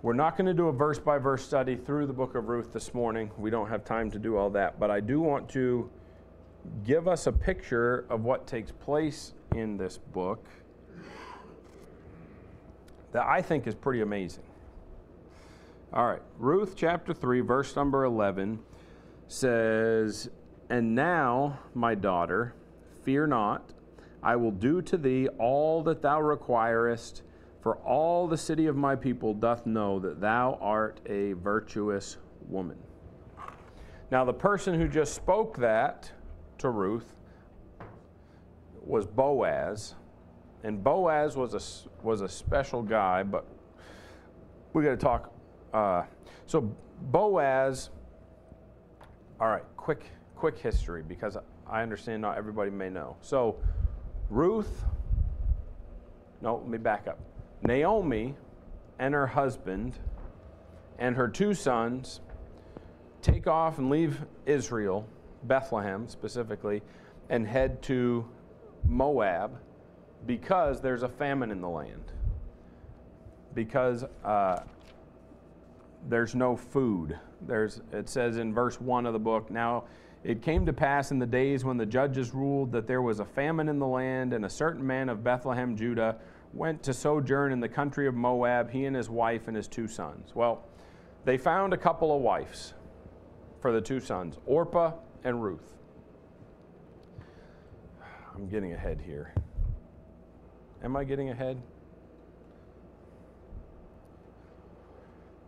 We're 0.01 0.15
not 0.15 0.39
going 0.39 0.47
to 0.47 0.55
do 0.55 0.69
a 0.69 0.73
verse 0.73 0.99
by 0.99 1.19
verse 1.19 1.45
study 1.45 1.77
through 1.77 2.07
the 2.07 2.15
book 2.15 2.35
of 2.35 2.49
Ruth 2.49 2.73
this 2.73 2.95
morning. 2.95 3.31
We 3.37 3.51
don't 3.51 3.69
have 3.69 3.85
time 3.85 4.11
to 4.11 4.19
do 4.19 4.39
all 4.39 4.49
that. 4.49 4.81
But 4.81 4.91
I 4.91 5.01
do 5.01 5.21
want 5.21 5.51
to 5.51 5.91
give 6.83 7.07
us 7.07 7.27
a 7.27 7.33
picture 7.33 8.07
of 8.09 8.25
what 8.25 8.47
takes 8.47 8.73
place 8.73 9.35
in 9.55 9.77
this 9.77 9.99
book 9.99 10.47
that 13.13 13.27
I 13.27 13.43
think 13.43 13.67
is 13.67 13.75
pretty 13.75 14.01
amazing. 14.01 14.45
All 15.95 16.07
right, 16.07 16.23
Ruth 16.39 16.73
chapter 16.75 17.13
3, 17.13 17.41
verse 17.41 17.77
number 17.77 18.05
11 18.05 18.61
says, 19.29 20.31
And 20.71 20.95
now, 20.95 21.59
my 21.75 21.95
daughter, 21.95 22.55
fear 23.05 23.27
not, 23.27 23.75
I 24.23 24.37
will 24.37 24.53
do 24.53 24.81
to 24.81 24.97
thee 24.97 25.29
all 25.39 25.83
that 25.83 26.01
thou 26.01 26.23
requirest, 26.23 27.25
for 27.61 27.77
all 27.77 28.27
the 28.27 28.39
city 28.39 28.69
of 28.69 28.75
my 28.75 28.97
people 28.97 29.35
doth 29.35 29.67
know 29.67 29.99
that 29.99 30.19
thou 30.19 30.57
art 30.63 30.99
a 31.05 31.35
virtuous 31.35 32.17
woman. 32.49 32.79
Now, 34.11 34.25
the 34.25 34.33
person 34.33 34.81
who 34.81 34.89
just 34.89 35.13
spoke 35.13 35.59
that 35.59 36.11
to 36.57 36.71
Ruth 36.71 37.17
was 38.81 39.07
Boaz, 39.07 39.95
and 40.65 40.83
Boaz 40.83 41.37
was 41.37 41.53
a, 41.53 42.03
was 42.03 42.23
a 42.23 42.29
special 42.31 42.83
guy, 42.83 43.23
but 43.23 43.47
we 44.73 44.85
got 44.85 44.91
to 44.93 44.97
talk. 44.97 45.32
Uh, 45.73 46.05
so 46.47 46.75
Boaz, 47.01 47.91
all 49.41 49.49
right, 49.49 49.65
quick 49.77 50.05
quick 50.37 50.59
history 50.59 51.03
because 51.07 51.37
I 51.67 51.83
understand 51.83 52.23
not 52.23 52.37
everybody 52.37 52.71
may 52.71 52.91
know. 52.91 53.17
So 53.21 53.57
Ruth, 54.29 54.85
no, 56.41 56.57
let 56.57 56.69
me 56.69 56.79
back 56.79 57.07
up. 57.07 57.19
Naomi 57.63 58.35
and 58.99 59.15
her 59.15 59.27
husband 59.27 59.99
and 60.99 61.17
her 61.17 61.29
two 61.29 61.55
sons 61.55 62.21
take 63.23 63.47
off 63.47 63.79
and 63.79 63.89
leave 63.89 64.25
Israel, 64.47 65.07
Bethlehem 65.45 66.09
specifically, 66.09 66.83
and 67.31 67.47
head 67.47 67.81
to 67.83 68.29
Moab 68.85 69.59
because 70.27 70.81
there's 70.81 71.03
a 71.03 71.09
famine 71.09 71.51
in 71.51 71.61
the 71.61 71.69
land. 71.69 72.13
Because 73.55 74.05
uh, 74.25 74.61
there's 76.09 76.35
no 76.35 76.57
food. 76.57 77.19
There's, 77.41 77.81
it 77.93 78.09
says 78.09 78.37
in 78.37 78.53
verse 78.53 78.81
1 78.81 79.07
of 79.07 79.13
the 79.13 79.19
book, 79.19 79.51
Now 79.51 79.85
it 80.25 80.43
came 80.43 80.67
to 80.67 80.73
pass 80.73 81.11
in 81.11 81.19
the 81.19 81.27
days 81.27 81.65
when 81.65 81.77
the 81.77 81.87
judges 81.87 82.33
ruled 82.33 82.73
that 82.73 82.87
there 82.87 83.03
was 83.03 83.21
a 83.21 83.25
famine 83.25 83.69
in 83.69 83.79
the 83.79 83.87
land, 83.87 84.33
and 84.33 84.45
a 84.45 84.51
certain 84.51 84.87
man 84.87 85.09
of 85.09 85.25
Bethlehem, 85.25 85.77
Judah, 85.77 86.17
went 86.53 86.83
to 86.83 86.93
sojourn 86.93 87.53
in 87.53 87.61
the 87.61 87.69
country 87.69 88.07
of 88.07 88.15
Moab, 88.15 88.71
he 88.71 88.85
and 88.85 88.95
his 88.95 89.09
wife 89.09 89.49
and 89.49 89.57
his 89.57 89.67
two 89.67 89.89
sons. 89.89 90.33
Well, 90.35 90.65
they 91.25 91.39
found 91.39 91.73
a 91.73 91.77
couple 91.77 92.15
of 92.15 92.23
wives 92.23 92.75
for 93.61 93.73
the 93.73 93.81
two 93.81 94.01
sons, 94.01 94.39
Orpah 94.47 94.93
and 95.25 95.43
Ruth. 95.43 95.73
I'm 98.35 98.49
getting 98.49 98.73
ahead 98.73 99.01
here. 99.01 99.35
Am 100.83 100.97
I 100.97 101.05
getting 101.05 101.31
ahead? 101.31 101.63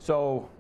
So 0.04 0.50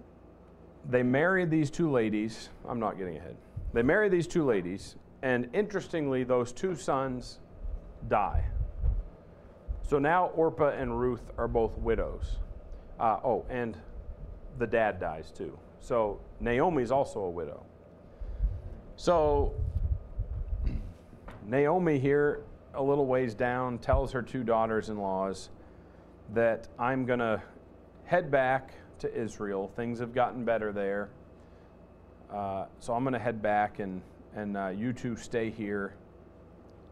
they 0.88 1.02
married 1.02 1.50
these 1.50 1.70
two 1.70 1.90
ladies. 1.90 2.48
I'm 2.66 2.80
not 2.80 2.96
getting 2.96 3.18
ahead. 3.18 3.36
They 3.74 3.82
marry 3.82 4.08
these 4.08 4.26
two 4.26 4.42
ladies, 4.42 4.96
and 5.20 5.50
interestingly, 5.52 6.24
those 6.24 6.50
two 6.50 6.74
sons 6.74 7.40
die. 8.08 8.42
So 9.82 9.98
now 9.98 10.28
Orpah 10.28 10.70
and 10.70 10.98
Ruth 10.98 11.30
are 11.36 11.46
both 11.46 11.76
widows. 11.76 12.38
Uh, 12.98 13.18
oh, 13.22 13.44
and 13.50 13.76
the 14.58 14.66
dad 14.66 14.98
dies 14.98 15.30
too. 15.30 15.58
So 15.78 16.20
Naomi's 16.40 16.90
also 16.90 17.20
a 17.20 17.30
widow. 17.30 17.66
So 18.96 19.52
Naomi 21.46 21.98
here, 21.98 22.44
a 22.72 22.82
little 22.82 23.04
ways 23.04 23.34
down, 23.34 23.76
tells 23.76 24.10
her 24.12 24.22
two 24.22 24.42
daughters 24.42 24.88
in 24.88 24.96
laws 24.96 25.50
that 26.32 26.66
I'm 26.78 27.04
going 27.04 27.18
to 27.18 27.42
head 28.06 28.30
back 28.30 28.72
to 29.00 29.14
Israel. 29.14 29.70
Things 29.76 29.98
have 29.98 30.14
gotten 30.14 30.44
better 30.44 30.72
there. 30.72 31.10
Uh, 32.32 32.66
so 32.80 32.94
I'm 32.94 33.04
going 33.04 33.12
to 33.12 33.18
head 33.18 33.42
back, 33.42 33.78
and, 33.78 34.02
and 34.34 34.56
uh, 34.56 34.68
you 34.68 34.92
two 34.92 35.16
stay 35.16 35.50
here 35.50 35.94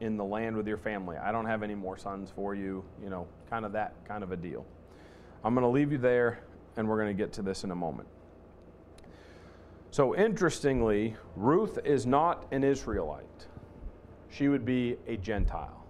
in 0.00 0.16
the 0.16 0.24
land 0.24 0.56
with 0.56 0.66
your 0.66 0.76
family. 0.76 1.16
I 1.16 1.32
don't 1.32 1.46
have 1.46 1.62
any 1.62 1.74
more 1.74 1.96
sons 1.96 2.30
for 2.34 2.54
you, 2.54 2.84
you 3.02 3.08
know, 3.08 3.26
kind 3.48 3.64
of 3.64 3.72
that 3.72 3.94
kind 4.06 4.22
of 4.22 4.32
a 4.32 4.36
deal. 4.36 4.64
I'm 5.44 5.54
going 5.54 5.62
to 5.64 5.70
leave 5.70 5.92
you 5.92 5.98
there, 5.98 6.40
and 6.76 6.88
we're 6.88 7.00
going 7.00 7.16
to 7.16 7.22
get 7.22 7.32
to 7.34 7.42
this 7.42 7.64
in 7.64 7.70
a 7.70 7.74
moment. 7.74 8.08
So, 9.90 10.16
interestingly, 10.16 11.16
Ruth 11.36 11.78
is 11.84 12.06
not 12.06 12.46
an 12.50 12.64
Israelite, 12.64 13.46
she 14.30 14.48
would 14.48 14.64
be 14.64 14.96
a 15.06 15.16
Gentile. 15.16 15.84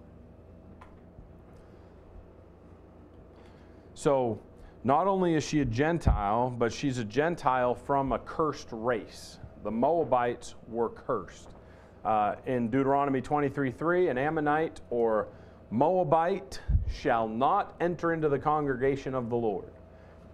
So, 3.93 4.39
not 4.83 5.07
only 5.07 5.35
is 5.35 5.43
she 5.43 5.61
a 5.61 5.65
Gentile, 5.65 6.49
but 6.49 6.73
she's 6.73 6.97
a 6.97 7.05
Gentile 7.05 7.73
from 7.73 8.11
a 8.11 8.19
cursed 8.19 8.67
race. 8.71 9.39
The 9.63 9.71
Moabites 9.71 10.55
were 10.67 10.89
cursed. 10.89 11.49
Uh, 12.03 12.35
in 12.45 12.69
Deuteronomy 12.69 13.21
23:3, 13.21 14.09
an 14.09 14.17
Ammonite 14.17 14.81
or 14.89 15.27
Moabite 15.71 16.59
shall 16.89 17.27
not 17.27 17.75
enter 17.79 18.11
into 18.11 18.27
the 18.27 18.37
congregation 18.37 19.15
of 19.15 19.29
the 19.29 19.37
Lord. 19.37 19.71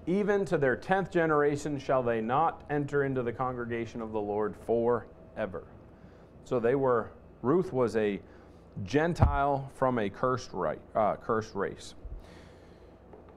Even 0.07 0.43
to 0.45 0.57
their 0.57 0.75
tenth 0.75 1.11
generation 1.11 1.77
shall 1.77 2.01
they 2.01 2.19
not 2.19 2.63
enter 2.71 3.03
into 3.03 3.21
the 3.21 3.31
congregation 3.31 4.01
of 4.01 4.11
the 4.11 4.19
Lord 4.19 4.55
forever. 4.65 5.63
So 6.43 6.59
they 6.59 6.73
were, 6.73 7.11
Ruth 7.43 7.71
was 7.71 7.95
a 7.95 8.19
Gentile 8.83 9.69
from 9.75 9.99
a 9.99 10.09
cursed, 10.09 10.51
right, 10.53 10.81
uh, 10.95 11.15
cursed 11.17 11.53
race. 11.53 11.93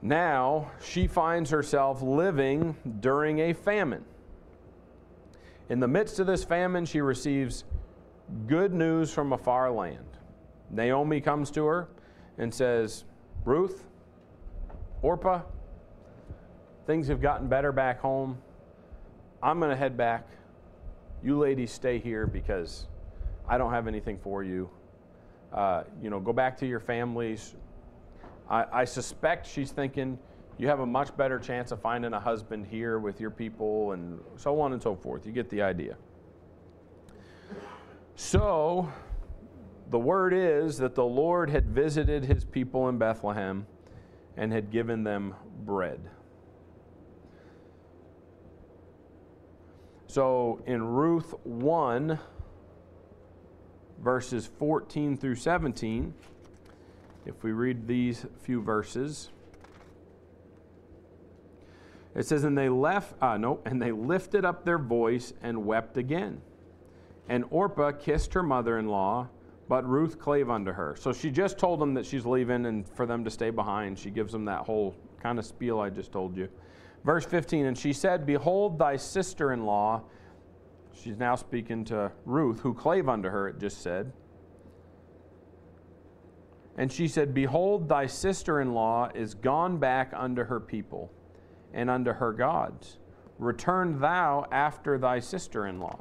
Now 0.03 0.69
she 0.83 1.07
finds 1.07 1.49
herself 1.49 2.01
living 2.01 2.75
during 2.99 3.39
a 3.39 3.53
famine. 3.53 4.03
In 5.69 5.79
the 5.79 5.87
midst 5.87 6.19
of 6.19 6.27
this 6.27 6.43
famine, 6.43 6.85
she 6.85 6.99
receives 6.99 7.63
good 8.45 8.73
news 8.73 9.13
from 9.13 9.31
a 9.31 9.37
far 9.37 9.71
land. 9.71 10.05
Naomi 10.69 11.21
comes 11.21 11.49
to 11.51 11.65
her 11.65 11.87
and 12.37 12.53
says, 12.53 13.05
Ruth, 13.45 13.85
Orpah, 15.01 15.41
things 16.85 17.07
have 17.07 17.21
gotten 17.21 17.47
better 17.47 17.71
back 17.71 18.01
home. 18.01 18.37
I'm 19.41 19.57
going 19.59 19.71
to 19.71 19.77
head 19.77 19.95
back. 19.95 20.27
You 21.23 21.39
ladies 21.39 21.71
stay 21.71 21.97
here 21.97 22.27
because 22.27 22.87
I 23.47 23.57
don't 23.57 23.71
have 23.71 23.87
anything 23.87 24.17
for 24.17 24.43
you. 24.43 24.69
Uh, 25.53 25.83
you 26.01 26.09
know, 26.09 26.19
go 26.19 26.33
back 26.33 26.57
to 26.57 26.65
your 26.65 26.81
families. 26.81 27.55
I, 28.53 28.81
I 28.81 28.85
suspect 28.85 29.47
she's 29.47 29.71
thinking 29.71 30.19
you 30.59 30.67
have 30.67 30.81
a 30.81 30.85
much 30.85 31.17
better 31.17 31.39
chance 31.39 31.71
of 31.71 31.81
finding 31.81 32.13
a 32.13 32.19
husband 32.19 32.67
here 32.67 32.99
with 32.99 33.19
your 33.19 33.31
people 33.31 33.93
and 33.93 34.19
so 34.35 34.61
on 34.61 34.73
and 34.73 34.81
so 34.81 34.95
forth. 34.95 35.25
You 35.25 35.31
get 35.31 35.49
the 35.49 35.63
idea. 35.63 35.97
So, 38.15 38.91
the 39.89 39.97
word 39.97 40.33
is 40.35 40.77
that 40.77 40.93
the 40.93 41.03
Lord 41.03 41.49
had 41.49 41.65
visited 41.65 42.25
his 42.25 42.45
people 42.45 42.89
in 42.89 42.99
Bethlehem 42.99 43.65
and 44.37 44.53
had 44.53 44.69
given 44.69 45.03
them 45.03 45.33
bread. 45.65 45.99
So, 50.05 50.61
in 50.67 50.83
Ruth 50.83 51.33
1, 51.43 52.19
verses 53.99 54.45
14 54.59 55.17
through 55.17 55.35
17, 55.37 56.13
if 57.25 57.43
we 57.43 57.51
read 57.51 57.87
these 57.87 58.25
few 58.41 58.61
verses, 58.61 59.29
it 62.15 62.25
says, 62.25 62.43
And 62.43 62.57
they 62.57 62.69
left, 62.69 63.15
uh, 63.21 63.37
no, 63.37 63.59
and 63.65 63.81
they 63.81 63.91
lifted 63.91 64.45
up 64.45 64.65
their 64.65 64.77
voice 64.77 65.33
and 65.41 65.65
wept 65.65 65.97
again. 65.97 66.41
And 67.29 67.45
Orpah 67.49 67.91
kissed 67.93 68.33
her 68.33 68.43
mother 68.43 68.77
in 68.77 68.87
law, 68.87 69.29
but 69.69 69.87
Ruth 69.87 70.19
clave 70.19 70.49
unto 70.49 70.71
her. 70.71 70.95
So 70.99 71.13
she 71.13 71.31
just 71.31 71.57
told 71.57 71.79
them 71.79 71.93
that 71.93 72.05
she's 72.05 72.25
leaving 72.25 72.65
and 72.65 72.87
for 72.89 73.05
them 73.05 73.23
to 73.23 73.31
stay 73.31 73.49
behind. 73.49 73.97
She 73.97 74.09
gives 74.09 74.33
them 74.33 74.45
that 74.45 74.65
whole 74.65 74.95
kind 75.21 75.39
of 75.39 75.45
spiel 75.45 75.79
I 75.79 75.89
just 75.89 76.11
told 76.11 76.35
you. 76.35 76.49
Verse 77.03 77.25
15, 77.25 77.65
and 77.65 77.77
she 77.77 77.93
said, 77.93 78.25
Behold, 78.25 78.77
thy 78.77 78.97
sister 78.97 79.51
in 79.51 79.65
law, 79.65 80.03
she's 80.93 81.17
now 81.17 81.35
speaking 81.35 81.83
to 81.85 82.11
Ruth, 82.25 82.59
who 82.59 82.73
clave 82.73 83.09
unto 83.09 83.29
her, 83.29 83.49
it 83.49 83.59
just 83.59 83.81
said. 83.81 84.11
And 86.77 86.91
she 86.91 87.07
said, 87.07 87.33
Behold, 87.33 87.87
thy 87.87 88.07
sister 88.07 88.61
in 88.61 88.73
law 88.73 89.09
is 89.13 89.35
gone 89.35 89.77
back 89.77 90.11
unto 90.15 90.43
her 90.43 90.59
people 90.59 91.11
and 91.73 91.89
unto 91.89 92.13
her 92.13 92.33
gods. 92.33 92.97
Return 93.37 93.99
thou 93.99 94.45
after 94.51 94.97
thy 94.97 95.19
sister 95.19 95.67
in 95.67 95.79
law. 95.79 95.99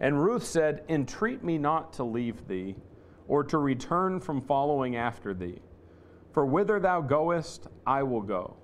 And 0.00 0.22
Ruth 0.22 0.44
said, 0.44 0.84
Entreat 0.88 1.42
me 1.42 1.58
not 1.58 1.92
to 1.94 2.04
leave 2.04 2.46
thee, 2.46 2.76
or 3.26 3.42
to 3.44 3.58
return 3.58 4.20
from 4.20 4.40
following 4.40 4.96
after 4.96 5.34
thee. 5.34 5.60
For 6.32 6.46
whither 6.46 6.78
thou 6.78 7.00
goest, 7.00 7.66
I 7.86 8.02
will 8.02 8.22
go, 8.22 8.56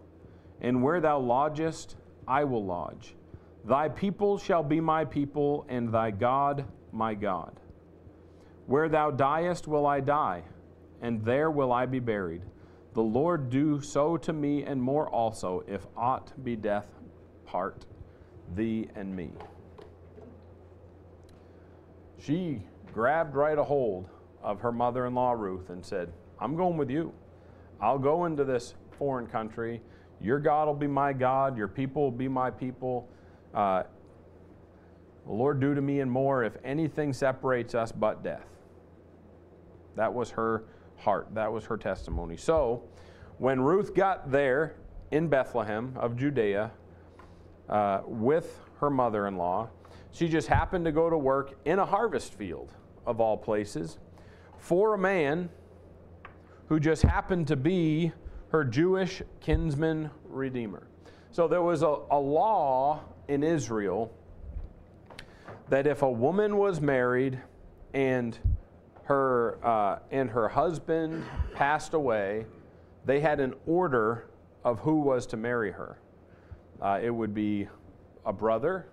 and 0.60 0.82
where 0.82 1.00
thou 1.00 1.18
lodgest, 1.18 1.96
I 2.28 2.44
will 2.44 2.64
lodge. 2.64 3.16
Thy 3.64 3.88
people 3.88 4.38
shall 4.38 4.62
be 4.62 4.80
my 4.80 5.04
people, 5.04 5.66
and 5.68 5.92
thy 5.92 6.10
God 6.10 6.66
my 6.92 7.14
God. 7.14 7.58
Where 8.66 8.88
thou 8.88 9.10
diest 9.10 9.66
will 9.66 9.86
I 9.86 10.00
die, 10.00 10.44
and 11.04 11.24
there 11.24 11.50
will 11.52 11.72
I 11.72 11.86
be 11.86 12.00
buried. 12.00 12.42
The 12.94 13.02
Lord 13.02 13.50
do 13.50 13.80
so 13.80 14.16
to 14.16 14.32
me, 14.32 14.64
and 14.64 14.82
more 14.82 15.08
also, 15.08 15.62
if 15.68 15.86
aught 15.96 16.32
be 16.42 16.56
death 16.56 16.88
part 17.46 17.86
thee 18.56 18.88
and 18.96 19.14
me 19.14 19.30
she 22.24 22.62
grabbed 22.92 23.34
right 23.34 23.58
a 23.58 23.64
hold 23.64 24.08
of 24.42 24.60
her 24.60 24.72
mother 24.72 25.06
in 25.06 25.14
law, 25.14 25.32
Ruth, 25.32 25.70
and 25.70 25.84
said, 25.84 26.12
I'm 26.40 26.56
going 26.56 26.76
with 26.76 26.90
you. 26.90 27.12
I'll 27.80 27.98
go 27.98 28.24
into 28.24 28.44
this 28.44 28.74
foreign 28.98 29.26
country. 29.26 29.82
Your 30.20 30.38
God 30.38 30.66
will 30.66 30.74
be 30.74 30.86
my 30.86 31.12
God. 31.12 31.58
Your 31.58 31.68
people 31.68 32.02
will 32.02 32.10
be 32.10 32.28
my 32.28 32.50
people. 32.50 33.08
Uh, 33.52 33.82
the 35.26 35.32
Lord 35.32 35.60
do 35.60 35.74
to 35.74 35.82
me 35.82 36.00
and 36.00 36.10
more 36.10 36.44
if 36.44 36.56
anything 36.64 37.12
separates 37.12 37.74
us 37.74 37.92
but 37.92 38.22
death. 38.22 38.46
That 39.96 40.12
was 40.12 40.30
her 40.30 40.64
heart. 40.96 41.28
That 41.34 41.52
was 41.52 41.64
her 41.64 41.76
testimony. 41.76 42.36
So, 42.36 42.82
when 43.38 43.60
Ruth 43.60 43.94
got 43.94 44.30
there 44.30 44.76
in 45.10 45.28
Bethlehem 45.28 45.92
of 45.96 46.16
Judea 46.16 46.70
uh, 47.68 48.00
with 48.06 48.60
her 48.80 48.90
mother 48.90 49.26
in 49.26 49.36
law, 49.36 49.70
she 50.12 50.28
just 50.28 50.48
happened 50.48 50.84
to 50.84 50.92
go 50.92 51.10
to 51.10 51.18
work 51.18 51.58
in 51.64 51.78
a 51.78 51.86
harvest 51.86 52.34
field, 52.34 52.72
of 53.06 53.20
all 53.20 53.36
places, 53.36 53.98
for 54.58 54.94
a 54.94 54.98
man 54.98 55.50
who 56.68 56.78
just 56.78 57.02
happened 57.02 57.48
to 57.48 57.56
be 57.56 58.12
her 58.48 58.64
Jewish 58.64 59.20
kinsman 59.40 60.10
redeemer. 60.24 60.86
So 61.30 61.48
there 61.48 61.62
was 61.62 61.82
a, 61.82 61.96
a 62.10 62.18
law 62.18 63.00
in 63.26 63.42
Israel 63.42 64.12
that 65.68 65.86
if 65.86 66.02
a 66.02 66.10
woman 66.10 66.56
was 66.56 66.80
married 66.80 67.40
and 67.92 68.38
her 69.04 69.58
uh, 69.62 69.98
and 70.10 70.30
her 70.30 70.48
husband 70.48 71.24
passed 71.54 71.94
away, 71.94 72.46
they 73.04 73.20
had 73.20 73.40
an 73.40 73.54
order 73.66 74.26
of 74.64 74.78
who 74.80 75.00
was 75.00 75.26
to 75.26 75.36
marry 75.36 75.70
her. 75.70 75.98
Uh, 76.80 76.98
it 77.02 77.10
would 77.10 77.34
be 77.34 77.68
a 78.26 78.32
brother, 78.32 78.86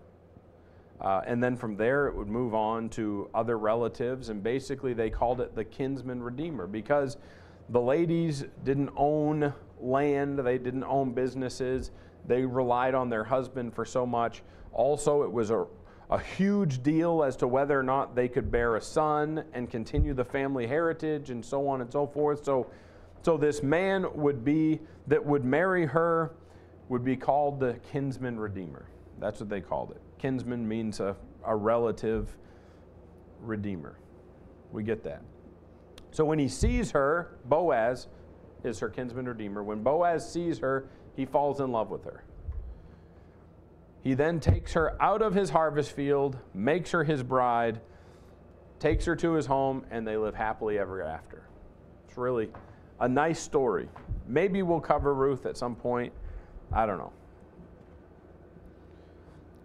uh, 0.99 1.21
and 1.25 1.43
then 1.43 1.55
from 1.55 1.75
there, 1.75 2.07
it 2.07 2.15
would 2.15 2.27
move 2.27 2.53
on 2.53 2.89
to 2.89 3.29
other 3.33 3.57
relatives, 3.57 4.29
and 4.29 4.43
basically 4.43 4.93
they 4.93 5.09
called 5.09 5.41
it 5.41 5.55
the 5.55 5.63
kinsman 5.63 6.21
redeemer 6.21 6.67
because 6.67 7.17
the 7.69 7.81
ladies 7.81 8.45
didn't 8.63 8.91
own 8.95 9.53
land, 9.79 10.37
they 10.39 10.57
didn't 10.57 10.83
own 10.83 11.11
businesses, 11.11 11.91
they 12.27 12.45
relied 12.45 12.93
on 12.93 13.09
their 13.09 13.23
husband 13.23 13.73
for 13.73 13.85
so 13.85 14.05
much. 14.05 14.43
Also, 14.73 15.23
it 15.23 15.31
was 15.31 15.49
a, 15.49 15.65
a 16.11 16.19
huge 16.19 16.83
deal 16.83 17.23
as 17.23 17.37
to 17.37 17.47
whether 17.47 17.79
or 17.79 17.83
not 17.83 18.15
they 18.15 18.27
could 18.27 18.51
bear 18.51 18.75
a 18.75 18.81
son 18.81 19.45
and 19.53 19.69
continue 19.69 20.13
the 20.13 20.25
family 20.25 20.67
heritage 20.67 21.29
and 21.29 21.43
so 21.43 21.67
on 21.67 21.79
and 21.79 21.91
so 21.91 22.05
forth. 22.05 22.43
So, 22.43 22.69
so 23.21 23.37
this 23.37 23.63
man 23.63 24.05
would 24.13 24.43
be 24.43 24.81
that 25.07 25.25
would 25.25 25.45
marry 25.45 25.85
her 25.85 26.33
would 26.89 27.05
be 27.05 27.15
called 27.15 27.61
the 27.61 27.79
kinsman 27.91 28.37
redeemer. 28.37 28.85
That's 29.19 29.39
what 29.39 29.47
they 29.47 29.61
called 29.61 29.91
it. 29.91 30.01
Kinsman 30.19 30.67
means 30.67 30.99
a, 30.99 31.15
a 31.45 31.55
relative 31.55 32.35
redeemer. 33.39 33.97
We 34.73 34.83
get 34.83 35.03
that. 35.05 35.21
So 36.11 36.25
when 36.25 36.39
he 36.39 36.49
sees 36.49 36.91
her, 36.91 37.37
Boaz 37.45 38.07
is 38.65 38.79
her 38.79 38.89
kinsman 38.89 39.27
redeemer. 39.27 39.63
When 39.63 39.81
Boaz 39.81 40.29
sees 40.29 40.59
her, 40.59 40.89
he 41.15 41.25
falls 41.25 41.61
in 41.61 41.71
love 41.71 41.89
with 41.89 42.03
her. 42.03 42.25
He 44.03 44.15
then 44.15 44.39
takes 44.39 44.73
her 44.73 45.01
out 45.01 45.21
of 45.21 45.35
his 45.35 45.51
harvest 45.51 45.91
field, 45.91 46.37
makes 46.53 46.91
her 46.91 47.03
his 47.03 47.21
bride, 47.21 47.81
takes 48.79 49.05
her 49.05 49.15
to 49.17 49.33
his 49.33 49.45
home, 49.45 49.85
and 49.91 50.07
they 50.07 50.17
live 50.17 50.33
happily 50.33 50.79
ever 50.79 51.03
after. 51.03 51.43
It's 52.07 52.17
really 52.17 52.49
a 52.99 53.07
nice 53.07 53.39
story. 53.39 53.87
Maybe 54.27 54.63
we'll 54.63 54.79
cover 54.79 55.13
Ruth 55.13 55.45
at 55.45 55.55
some 55.55 55.75
point. 55.75 56.11
I 56.73 56.85
don't 56.85 56.97
know. 56.97 57.11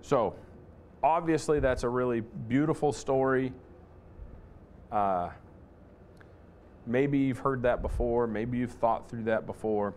So, 0.02 0.34
obviously, 1.02 1.58
that's 1.58 1.82
a 1.82 1.88
really 1.88 2.20
beautiful 2.20 2.92
story. 2.92 3.52
Uh, 4.92 5.30
maybe 6.86 7.18
you've 7.18 7.38
heard 7.38 7.62
that 7.62 7.82
before. 7.82 8.26
Maybe 8.26 8.58
you've 8.58 8.72
thought 8.72 9.08
through 9.08 9.24
that 9.24 9.46
before. 9.46 9.94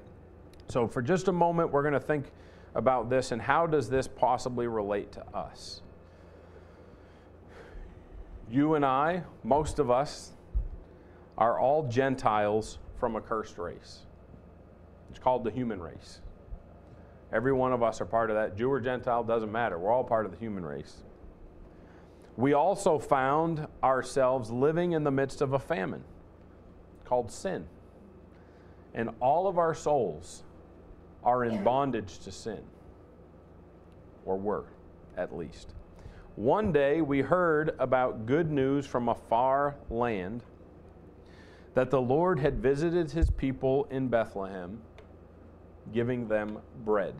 So, 0.67 0.87
for 0.87 1.01
just 1.01 1.27
a 1.27 1.31
moment, 1.31 1.71
we're 1.71 1.83
going 1.83 1.93
to 1.93 1.99
think 1.99 2.31
about 2.75 3.09
this 3.09 3.31
and 3.31 3.41
how 3.41 3.65
does 3.67 3.89
this 3.89 4.07
possibly 4.07 4.67
relate 4.67 5.11
to 5.13 5.25
us? 5.35 5.81
You 8.49 8.75
and 8.75 8.85
I, 8.85 9.23
most 9.43 9.79
of 9.79 9.91
us, 9.91 10.31
are 11.37 11.59
all 11.59 11.87
Gentiles 11.87 12.79
from 12.99 13.15
a 13.15 13.21
cursed 13.21 13.57
race. 13.57 13.99
It's 15.09 15.19
called 15.19 15.43
the 15.43 15.51
human 15.51 15.79
race. 15.79 16.19
Every 17.31 17.53
one 17.53 17.73
of 17.73 17.83
us 17.83 18.01
are 18.01 18.05
part 18.05 18.29
of 18.29 18.35
that. 18.35 18.57
Jew 18.57 18.71
or 18.71 18.79
Gentile, 18.79 19.23
doesn't 19.23 19.51
matter. 19.51 19.77
We're 19.77 19.91
all 19.91 20.03
part 20.03 20.25
of 20.25 20.31
the 20.31 20.37
human 20.37 20.65
race. 20.65 21.03
We 22.37 22.53
also 22.53 22.97
found 22.97 23.67
ourselves 23.83 24.49
living 24.49 24.93
in 24.93 25.03
the 25.03 25.11
midst 25.11 25.41
of 25.41 25.53
a 25.53 25.59
famine 25.59 26.03
called 27.05 27.31
sin. 27.31 27.67
And 28.93 29.11
all 29.19 29.47
of 29.47 29.57
our 29.57 29.75
souls 29.75 30.43
are 31.23 31.43
in 31.43 31.63
bondage 31.63 32.19
to 32.19 32.31
sin, 32.31 32.61
or 34.25 34.37
were, 34.37 34.65
at 35.17 35.35
least. 35.35 35.73
One 36.35 36.71
day 36.71 37.01
we 37.01 37.19
heard 37.21 37.75
about 37.79 38.25
good 38.25 38.49
news 38.49 38.85
from 38.85 39.09
a 39.09 39.15
far 39.15 39.75
land 39.89 40.43
that 41.73 41.89
the 41.91 42.01
Lord 42.01 42.39
had 42.39 42.61
visited 42.61 43.11
his 43.11 43.29
people 43.29 43.87
in 43.91 44.07
Bethlehem, 44.07 44.81
giving 45.93 46.27
them 46.27 46.59
bread. 46.83 47.15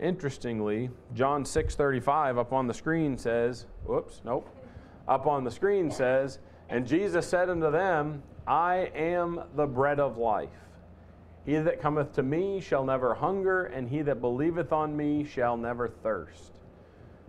Interestingly, 0.00 0.90
John 1.14 1.44
6:35 1.44 2.38
up 2.38 2.52
on 2.52 2.66
the 2.66 2.74
screen 2.74 3.16
says, 3.16 3.66
whoops, 3.84 4.20
nope. 4.24 4.48
Up 5.08 5.26
on 5.26 5.44
the 5.44 5.50
screen 5.50 5.90
says, 5.90 6.38
and 6.68 6.86
Jesus 6.86 7.26
said 7.26 7.50
unto 7.50 7.70
them, 7.70 8.22
I 8.46 8.90
am 8.94 9.42
the 9.54 9.66
bread 9.66 10.00
of 10.00 10.18
life. 10.18 10.50
He 11.44 11.56
that 11.56 11.80
cometh 11.80 12.12
to 12.14 12.22
me 12.22 12.60
shall 12.60 12.84
never 12.84 13.14
hunger, 13.14 13.64
and 13.64 13.88
he 13.88 14.02
that 14.02 14.20
believeth 14.20 14.72
on 14.72 14.96
me 14.96 15.24
shall 15.24 15.56
never 15.56 15.88
thirst. 15.88 16.52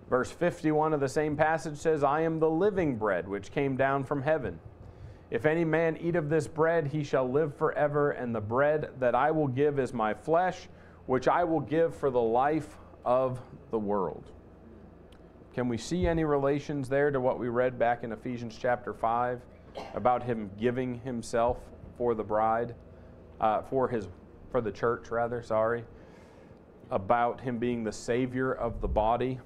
Verse 0.09 0.31
51 0.31 0.93
of 0.93 0.99
the 0.99 1.09
same 1.09 1.35
passage 1.35 1.77
says, 1.77 2.03
I 2.03 2.21
am 2.21 2.39
the 2.39 2.49
living 2.49 2.97
bread 2.97 3.27
which 3.27 3.51
came 3.51 3.75
down 3.75 4.03
from 4.03 4.21
heaven. 4.21 4.59
If 5.31 5.47
any 5.47 5.65
man 5.65 5.97
eat 5.97 6.15
of 6.15 6.29
this 6.29 6.47
bread, 6.47 6.87
he 6.87 7.03
shall 7.03 7.27
live 7.27 7.55
forever, 7.55 8.11
and 8.11 8.35
the 8.35 8.41
bread 8.41 8.91
that 8.99 9.15
I 9.15 9.31
will 9.31 9.47
give 9.47 9.79
is 9.79 9.91
my 9.91 10.13
flesh, 10.13 10.67
which 11.07 11.27
I 11.27 11.43
will 11.43 11.61
give 11.61 11.95
for 11.95 12.11
the 12.11 12.21
life 12.21 12.77
of 13.03 13.41
the 13.71 13.79
world. 13.79 14.29
Can 15.55 15.67
we 15.67 15.77
see 15.77 16.05
any 16.05 16.23
relations 16.23 16.87
there 16.87 17.09
to 17.09 17.19
what 17.19 17.39
we 17.39 17.47
read 17.47 17.79
back 17.79 18.03
in 18.03 18.11
Ephesians 18.11 18.57
chapter 18.59 18.93
5 18.93 19.41
about 19.95 20.21
him 20.21 20.51
giving 20.59 20.99
himself 20.99 21.57
for 21.97 22.13
the 22.13 22.23
bride, 22.23 22.75
uh, 23.43 23.61
for 23.63 23.89
his, 23.89 24.07
for 24.51 24.61
the 24.61 24.71
church 24.71 25.11
rather, 25.11 25.43
sorry, 25.43 25.83
about 26.89 27.41
him 27.41 27.59
being 27.59 27.83
the 27.83 27.91
savior 27.91 28.53
of 28.53 28.79
the 28.79 28.87
body? 28.87 29.37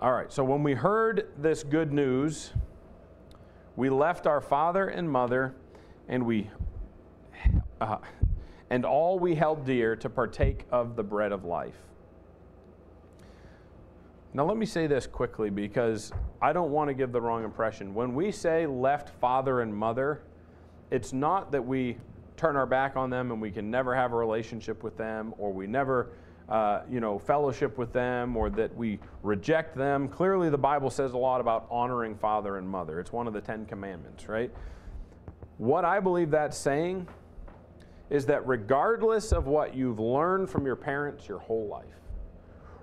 All 0.00 0.12
right, 0.12 0.32
so 0.32 0.42
when 0.42 0.64
we 0.64 0.74
heard 0.74 1.28
this 1.38 1.62
good 1.62 1.92
news, 1.92 2.52
we 3.76 3.88
left 3.88 4.26
our 4.26 4.40
father 4.40 4.88
and 4.88 5.08
mother, 5.08 5.54
and 6.08 6.26
we 6.26 6.50
uh, 7.80 7.98
and 8.70 8.84
all 8.84 9.20
we 9.20 9.36
held 9.36 9.64
dear 9.64 9.94
to 9.94 10.10
partake 10.10 10.64
of 10.72 10.96
the 10.96 11.04
bread 11.04 11.30
of 11.30 11.44
life. 11.44 11.76
Now, 14.34 14.46
let 14.46 14.56
me 14.56 14.64
say 14.64 14.86
this 14.86 15.06
quickly 15.06 15.50
because 15.50 16.10
I 16.40 16.54
don't 16.54 16.70
want 16.70 16.88
to 16.88 16.94
give 16.94 17.12
the 17.12 17.20
wrong 17.20 17.44
impression. 17.44 17.94
When 17.94 18.14
we 18.14 18.32
say 18.32 18.66
left 18.66 19.10
father 19.20 19.60
and 19.60 19.74
mother, 19.74 20.22
it's 20.90 21.12
not 21.12 21.52
that 21.52 21.62
we 21.62 21.98
turn 22.38 22.56
our 22.56 22.66
back 22.66 22.96
on 22.96 23.10
them 23.10 23.30
and 23.30 23.42
we 23.42 23.50
can 23.50 23.70
never 23.70 23.94
have 23.94 24.12
a 24.12 24.16
relationship 24.16 24.82
with 24.82 24.96
them 24.96 25.34
or 25.36 25.52
we 25.52 25.66
never 25.66 26.12
uh, 26.48 26.82
you 26.90 27.00
know, 27.00 27.18
fellowship 27.18 27.78
with 27.78 27.92
them 27.92 28.36
or 28.36 28.50
that 28.50 28.74
we 28.76 28.98
reject 29.22 29.76
them. 29.76 30.08
Clearly, 30.08 30.50
the 30.50 30.58
Bible 30.58 30.90
says 30.90 31.12
a 31.12 31.18
lot 31.18 31.40
about 31.40 31.66
honoring 31.70 32.16
father 32.16 32.56
and 32.56 32.68
mother. 32.68 33.00
It's 33.00 33.12
one 33.12 33.26
of 33.26 33.32
the 33.32 33.40
Ten 33.40 33.64
Commandments, 33.66 34.28
right? 34.28 34.50
What 35.58 35.84
I 35.84 36.00
believe 36.00 36.30
that's 36.30 36.56
saying 36.56 37.06
is 38.10 38.26
that 38.26 38.46
regardless 38.46 39.32
of 39.32 39.46
what 39.46 39.74
you've 39.74 40.00
learned 40.00 40.50
from 40.50 40.66
your 40.66 40.76
parents 40.76 41.28
your 41.28 41.38
whole 41.38 41.68
life, 41.68 42.01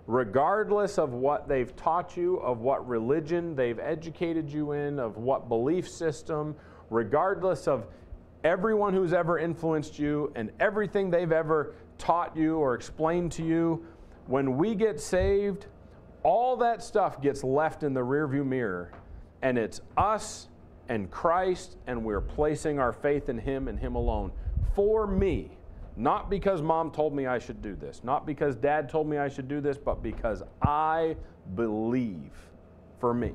regardless 0.09 0.97
of 0.97 1.13
what 1.13 1.47
they've 1.47 1.75
taught 1.75 2.17
you, 2.17 2.37
of 2.37 2.61
what 2.61 2.85
religion 2.87 3.55
they've 3.55 3.77
educated 3.77 4.51
you 4.51 4.71
in, 4.71 4.97
of 4.97 5.17
what 5.17 5.47
belief 5.47 5.87
system, 5.87 6.55
regardless 6.89 7.67
of 7.67 7.85
everyone 8.43 8.91
who's 8.91 9.13
ever 9.13 9.37
influenced 9.37 9.99
you 9.99 10.31
and 10.35 10.51
everything 10.59 11.11
they've 11.11 11.31
ever 11.31 11.75
taught 11.99 12.35
you 12.35 12.57
or 12.57 12.73
explained 12.73 13.31
to 13.31 13.43
you, 13.43 13.85
when 14.25 14.57
we 14.57 14.73
get 14.73 14.99
saved, 14.99 15.67
all 16.23 16.57
that 16.57 16.81
stuff 16.81 17.21
gets 17.21 17.43
left 17.43 17.83
in 17.83 17.93
the 17.93 18.01
rearview 18.01 18.43
mirror, 18.43 18.91
and 19.43 19.59
it's 19.59 19.79
us 19.95 20.47
and 20.87 21.11
Christ, 21.11 21.77
and 21.85 22.03
we're 22.03 22.19
placing 22.19 22.79
our 22.79 22.93
faith 22.93 23.29
in 23.29 23.37
Him 23.37 23.67
and 23.67 23.77
Him 23.77 23.93
alone. 23.93 24.31
For 24.73 25.05
me, 25.05 25.58
not 25.99 26.29
because 26.29 26.61
mom 26.61 26.91
told 26.91 27.13
me 27.13 27.27
I 27.27 27.39
should 27.39 27.61
do 27.61 27.75
this, 27.75 28.01
not 28.03 28.25
because 28.25 28.55
dad 28.55 28.89
told 28.89 29.07
me 29.07 29.17
I 29.17 29.27
should 29.27 29.49
do 29.49 29.59
this, 29.59 29.77
but 29.77 30.01
because 30.01 30.41
I 30.61 31.17
believe 31.55 32.31
for 32.99 33.13
me. 33.13 33.33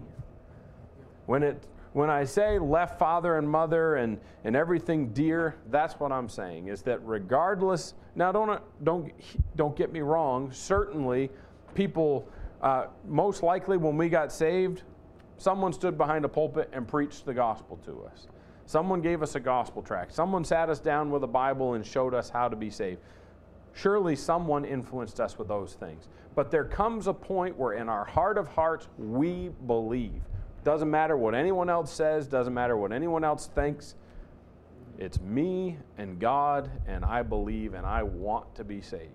When 1.27 1.43
it 1.43 1.63
when 1.95 2.11
I 2.11 2.25
say 2.25 2.59
left 2.59 2.99
father 2.99 3.39
and 3.39 3.49
mother 3.49 3.97
and, 3.97 4.19
and 4.43 4.57
everything 4.57 5.13
dear, 5.13 5.55
that's 5.71 5.95
what 5.95 6.11
I'm 6.11 6.29
saying 6.29 6.67
is 6.67 6.83
that 6.83 6.99
regardless, 7.07 7.95
now 8.17 8.33
don't, 8.33 8.61
don't, 8.83 9.13
don't 9.55 9.77
get 9.77 9.93
me 9.93 10.01
wrong, 10.01 10.51
certainly 10.51 11.31
people, 11.77 12.29
uh, 12.63 12.87
most 13.07 13.45
likely 13.45 13.77
when 13.77 13.97
we 13.97 14.09
got 14.09 14.33
saved, 14.33 14.83
someone 15.39 15.73
stood 15.73 15.97
behind 15.97 16.25
a 16.25 16.29
pulpit 16.29 16.69
and 16.73 16.89
preached 16.89 17.27
the 17.27 17.35
gospel 17.35 17.79
to 17.85 18.03
us. 18.13 18.27
Someone 18.67 19.01
gave 19.03 19.23
us 19.23 19.35
a 19.35 19.41
gospel 19.41 19.83
tract. 19.83 20.15
Someone 20.15 20.45
sat 20.45 20.71
us 20.71 20.81
down 20.81 21.11
with 21.11 21.23
a 21.23 21.29
Bible 21.29 21.75
and 21.75 21.85
showed 21.85 22.15
us 22.15 22.31
how 22.31 22.49
to 22.49 22.57
be 22.57 22.71
saved. 22.71 23.01
Surely 23.75 24.17
someone 24.17 24.65
influenced 24.65 25.21
us 25.21 25.39
with 25.39 25.49
those 25.49 25.75
things. 25.75 26.09
But 26.35 26.51
there 26.51 26.65
comes 26.65 27.07
a 27.07 27.13
point 27.13 27.59
where 27.59 27.75
in 27.75 27.89
our 27.89 28.05
heart 28.05 28.39
of 28.39 28.49
hearts, 28.49 28.89
we 28.99 29.51
believe. 29.67 30.23
Doesn't 30.65 30.91
matter 30.91 31.17
what 31.17 31.35
anyone 31.35 31.69
else 31.69 31.93
says, 31.93 32.27
doesn't 32.27 32.55
matter 32.55 32.77
what 32.77 32.93
anyone 32.93 33.23
else 33.23 33.49
thinks. 33.55 33.97
It's 34.99 35.21
me 35.21 35.77
and 35.99 36.19
God, 36.19 36.71
and 36.87 37.05
I 37.05 37.23
believe 37.23 37.75
and 37.75 37.85
I 37.85 38.03
want 38.03 38.55
to 38.55 38.65
be 38.65 38.81
saved. 38.81 39.11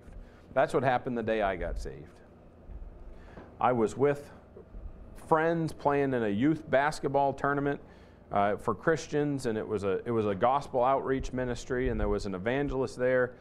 That's 0.53 0.73
what 0.73 0.83
happened 0.83 1.17
the 1.17 1.23
day 1.23 1.41
I 1.41 1.55
got 1.55 1.79
saved. 1.79 2.05
I 3.59 3.71
was 3.71 3.97
with 3.97 4.29
friends 5.27 5.73
playing 5.73 6.13
in 6.13 6.23
a 6.23 6.29
youth 6.29 6.69
basketball 6.69 7.33
tournament 7.33 7.79
uh, 8.31 8.57
for 8.57 8.75
Christians, 8.75 9.45
and 9.45 9.57
it 9.57 9.67
was, 9.67 9.83
a, 9.83 10.01
it 10.05 10.11
was 10.11 10.25
a 10.25 10.35
gospel 10.35 10.83
outreach 10.83 11.33
ministry, 11.33 11.89
and 11.89 11.99
there 11.99 12.09
was 12.09 12.25
an 12.25 12.35
evangelist 12.35 12.97
there 12.97 13.33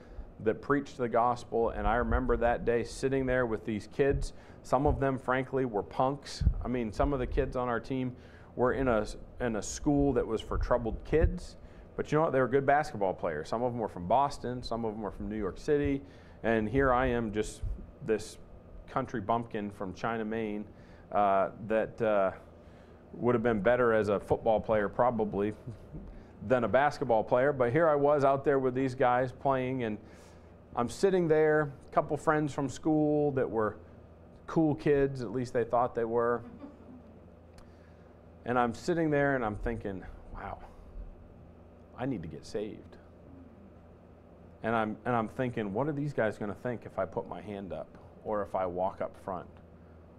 that 0.44 0.62
preached 0.62 0.96
the 0.96 1.08
gospel. 1.08 1.70
And 1.70 1.86
I 1.86 1.96
remember 1.96 2.36
that 2.38 2.64
day 2.64 2.84
sitting 2.84 3.26
there 3.26 3.46
with 3.46 3.64
these 3.64 3.88
kids. 3.92 4.32
Some 4.62 4.86
of 4.86 5.00
them, 5.00 5.18
frankly, 5.18 5.64
were 5.64 5.82
punks. 5.82 6.44
I 6.64 6.68
mean, 6.68 6.92
some 6.92 7.12
of 7.12 7.18
the 7.18 7.26
kids 7.26 7.56
on 7.56 7.68
our 7.68 7.80
team 7.80 8.14
were 8.56 8.72
in 8.72 8.88
a, 8.88 9.06
in 9.40 9.56
a 9.56 9.62
school 9.62 10.12
that 10.14 10.26
was 10.26 10.40
for 10.40 10.58
troubled 10.58 11.04
kids. 11.04 11.56
But 11.96 12.10
you 12.10 12.18
know 12.18 12.24
what? 12.24 12.32
They 12.32 12.40
were 12.40 12.48
good 12.48 12.66
basketball 12.66 13.12
players. 13.12 13.48
Some 13.48 13.62
of 13.62 13.72
them 13.72 13.80
were 13.80 13.88
from 13.88 14.06
Boston, 14.06 14.62
some 14.62 14.84
of 14.84 14.92
them 14.92 15.02
were 15.02 15.10
from 15.10 15.28
New 15.28 15.36
York 15.36 15.58
City. 15.58 16.00
And 16.44 16.68
here 16.68 16.92
I 16.92 17.06
am, 17.06 17.32
just 17.32 17.62
this 18.06 18.38
country 18.88 19.20
bumpkin 19.20 19.70
from 19.70 19.92
China, 19.94 20.24
Maine, 20.24 20.64
uh, 21.10 21.50
that 21.66 22.00
uh, 22.00 22.30
would 23.14 23.34
have 23.34 23.42
been 23.42 23.60
better 23.60 23.92
as 23.92 24.08
a 24.08 24.20
football 24.20 24.60
player, 24.60 24.88
probably, 24.88 25.54
than 26.46 26.64
a 26.64 26.68
basketball 26.68 27.24
player. 27.24 27.52
But 27.52 27.72
here 27.72 27.88
I 27.88 27.94
was 27.94 28.24
out 28.24 28.44
there 28.44 28.58
with 28.58 28.74
these 28.74 28.94
guys 28.94 29.32
playing, 29.32 29.84
and 29.84 29.98
I'm 30.76 30.88
sitting 30.88 31.26
there, 31.26 31.72
a 31.90 31.94
couple 31.94 32.16
friends 32.16 32.52
from 32.52 32.68
school 32.68 33.32
that 33.32 33.48
were 33.48 33.76
cool 34.46 34.74
kids, 34.74 35.22
at 35.22 35.32
least 35.32 35.52
they 35.52 35.64
thought 35.64 35.94
they 35.94 36.04
were. 36.04 36.42
And 38.44 38.58
I'm 38.58 38.74
sitting 38.74 39.10
there 39.10 39.36
and 39.36 39.44
I'm 39.44 39.56
thinking, 39.56 40.02
wow, 40.34 40.58
I 41.98 42.06
need 42.06 42.22
to 42.22 42.28
get 42.28 42.46
saved. 42.46 42.96
And 44.62 44.74
I'm, 44.74 44.96
and 45.04 45.14
I'm 45.14 45.28
thinking, 45.28 45.72
what 45.72 45.86
are 45.86 45.92
these 45.92 46.12
guys 46.12 46.38
going 46.38 46.50
to 46.50 46.58
think 46.60 46.82
if 46.84 46.98
I 46.98 47.04
put 47.04 47.28
my 47.28 47.40
hand 47.40 47.72
up 47.72 47.88
or 48.24 48.42
if 48.42 48.54
I 48.54 48.66
walk 48.66 49.00
up 49.00 49.16
front? 49.24 49.48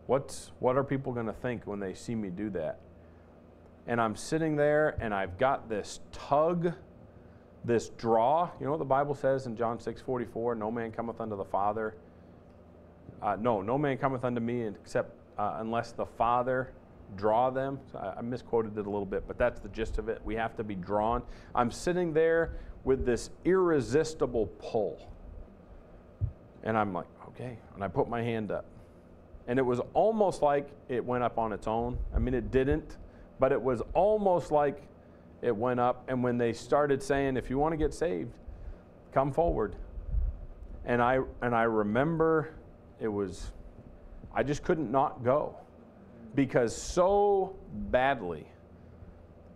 What's, 0.09 0.49
what 0.57 0.75
are 0.75 0.83
people 0.83 1.13
going 1.13 1.27
to 1.27 1.33
think 1.33 1.67
when 1.67 1.79
they 1.79 1.93
see 1.93 2.15
me 2.15 2.29
do 2.29 2.49
that? 2.49 2.79
And 3.85 4.01
I'm 4.01 4.15
sitting 4.15 4.55
there 4.55 4.97
and 4.99 5.13
I've 5.13 5.37
got 5.37 5.69
this 5.69 5.99
tug 6.11 6.73
this 7.63 7.89
draw. 7.89 8.49
You 8.59 8.65
know 8.65 8.71
what 8.71 8.79
the 8.79 8.85
Bible 8.85 9.13
says 9.13 9.45
in 9.45 9.55
John 9.55 9.79
6 9.79 10.01
44? 10.01 10.55
No 10.55 10.71
man 10.71 10.91
cometh 10.91 11.21
unto 11.21 11.37
the 11.37 11.45
Father. 11.45 11.93
Uh, 13.21 13.37
no, 13.39 13.61
no 13.61 13.77
man 13.77 13.99
cometh 13.99 14.23
unto 14.23 14.41
me 14.41 14.63
except 14.63 15.13
uh, 15.37 15.57
unless 15.59 15.91
the 15.91 16.07
Father 16.07 16.71
draw 17.15 17.51
them. 17.51 17.79
So 17.91 17.99
I, 17.99 18.17
I 18.17 18.21
misquoted 18.21 18.79
it 18.79 18.87
a 18.87 18.89
little 18.89 19.05
bit, 19.05 19.27
but 19.27 19.37
that's 19.37 19.59
the 19.59 19.69
gist 19.69 19.99
of 19.99 20.09
it. 20.09 20.21
We 20.25 20.33
have 20.33 20.57
to 20.57 20.63
be 20.63 20.73
drawn. 20.73 21.21
I'm 21.53 21.69
sitting 21.69 22.13
there 22.13 22.57
with 22.83 23.05
this 23.05 23.29
irresistible 23.45 24.47
pull. 24.57 25.07
And 26.63 26.75
I'm 26.75 26.93
like, 26.95 27.05
okay. 27.27 27.59
And 27.75 27.83
I 27.83 27.87
put 27.87 28.09
my 28.09 28.23
hand 28.23 28.49
up. 28.49 28.65
And 29.49 29.57
it 29.57 29.63
was 29.63 29.81
almost 29.95 30.43
like 30.43 30.69
it 30.89 31.03
went 31.03 31.23
up 31.23 31.39
on 31.39 31.51
its 31.51 31.65
own. 31.65 31.97
I 32.15 32.19
mean, 32.19 32.35
it 32.35 32.51
didn't, 32.51 32.97
but 33.39 33.51
it 33.51 33.59
was 33.59 33.81
almost 33.95 34.51
like 34.51 34.87
it 35.41 35.55
went 35.55 35.79
up. 35.79 36.05
And 36.07 36.23
when 36.23 36.37
they 36.37 36.53
started 36.53 37.01
saying, 37.01 37.35
if 37.35 37.49
you 37.49 37.57
want 37.57 37.73
to 37.73 37.77
get 37.77 37.91
saved, 37.91 38.37
come 39.11 39.31
forward. 39.31 39.75
And 40.85 41.01
I, 41.01 41.21
and 41.41 41.55
I 41.55 41.63
remember 41.63 42.53
it 42.99 43.07
was, 43.07 43.51
I 44.35 44.43
just 44.43 44.61
couldn't 44.61 44.91
not 44.91 45.23
go 45.23 45.55
because 46.35 46.79
so 46.79 47.55
badly, 47.89 48.45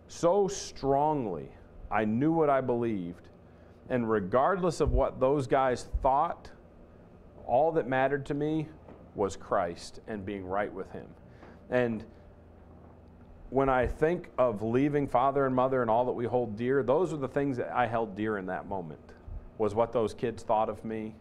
so 0.08 0.48
strongly, 0.48 1.48
I 1.88 2.04
knew 2.04 2.32
what 2.32 2.50
I 2.50 2.60
believed. 2.60 3.28
And 3.88 4.10
regardless 4.10 4.80
of 4.80 4.90
what 4.90 5.20
those 5.20 5.46
guys 5.46 5.86
thought, 6.02 6.50
all 7.46 7.70
that 7.70 7.86
mattered 7.86 8.26
to 8.26 8.34
me 8.34 8.66
was 9.14 9.36
Christ 9.36 10.00
and 10.06 10.24
being 10.24 10.46
right 10.46 10.72
with 10.72 10.90
Him. 10.92 11.06
And 11.70 12.04
when 13.50 13.68
I 13.68 13.86
think 13.86 14.30
of 14.38 14.62
leaving 14.62 15.06
father 15.06 15.46
and 15.46 15.54
mother 15.54 15.82
and 15.82 15.90
all 15.90 16.04
that 16.06 16.12
we 16.12 16.26
hold 16.26 16.56
dear, 16.56 16.82
those 16.82 17.12
are 17.12 17.16
the 17.16 17.28
things 17.28 17.56
that 17.56 17.70
I 17.72 17.86
held 17.86 18.16
dear 18.16 18.38
in 18.38 18.46
that 18.46 18.66
moment. 18.68 19.00
Was 19.58 19.74
what 19.74 19.92
those 19.92 20.12
kids 20.12 20.42
thought 20.42 20.68
of 20.68 20.84
me. 20.84 21.14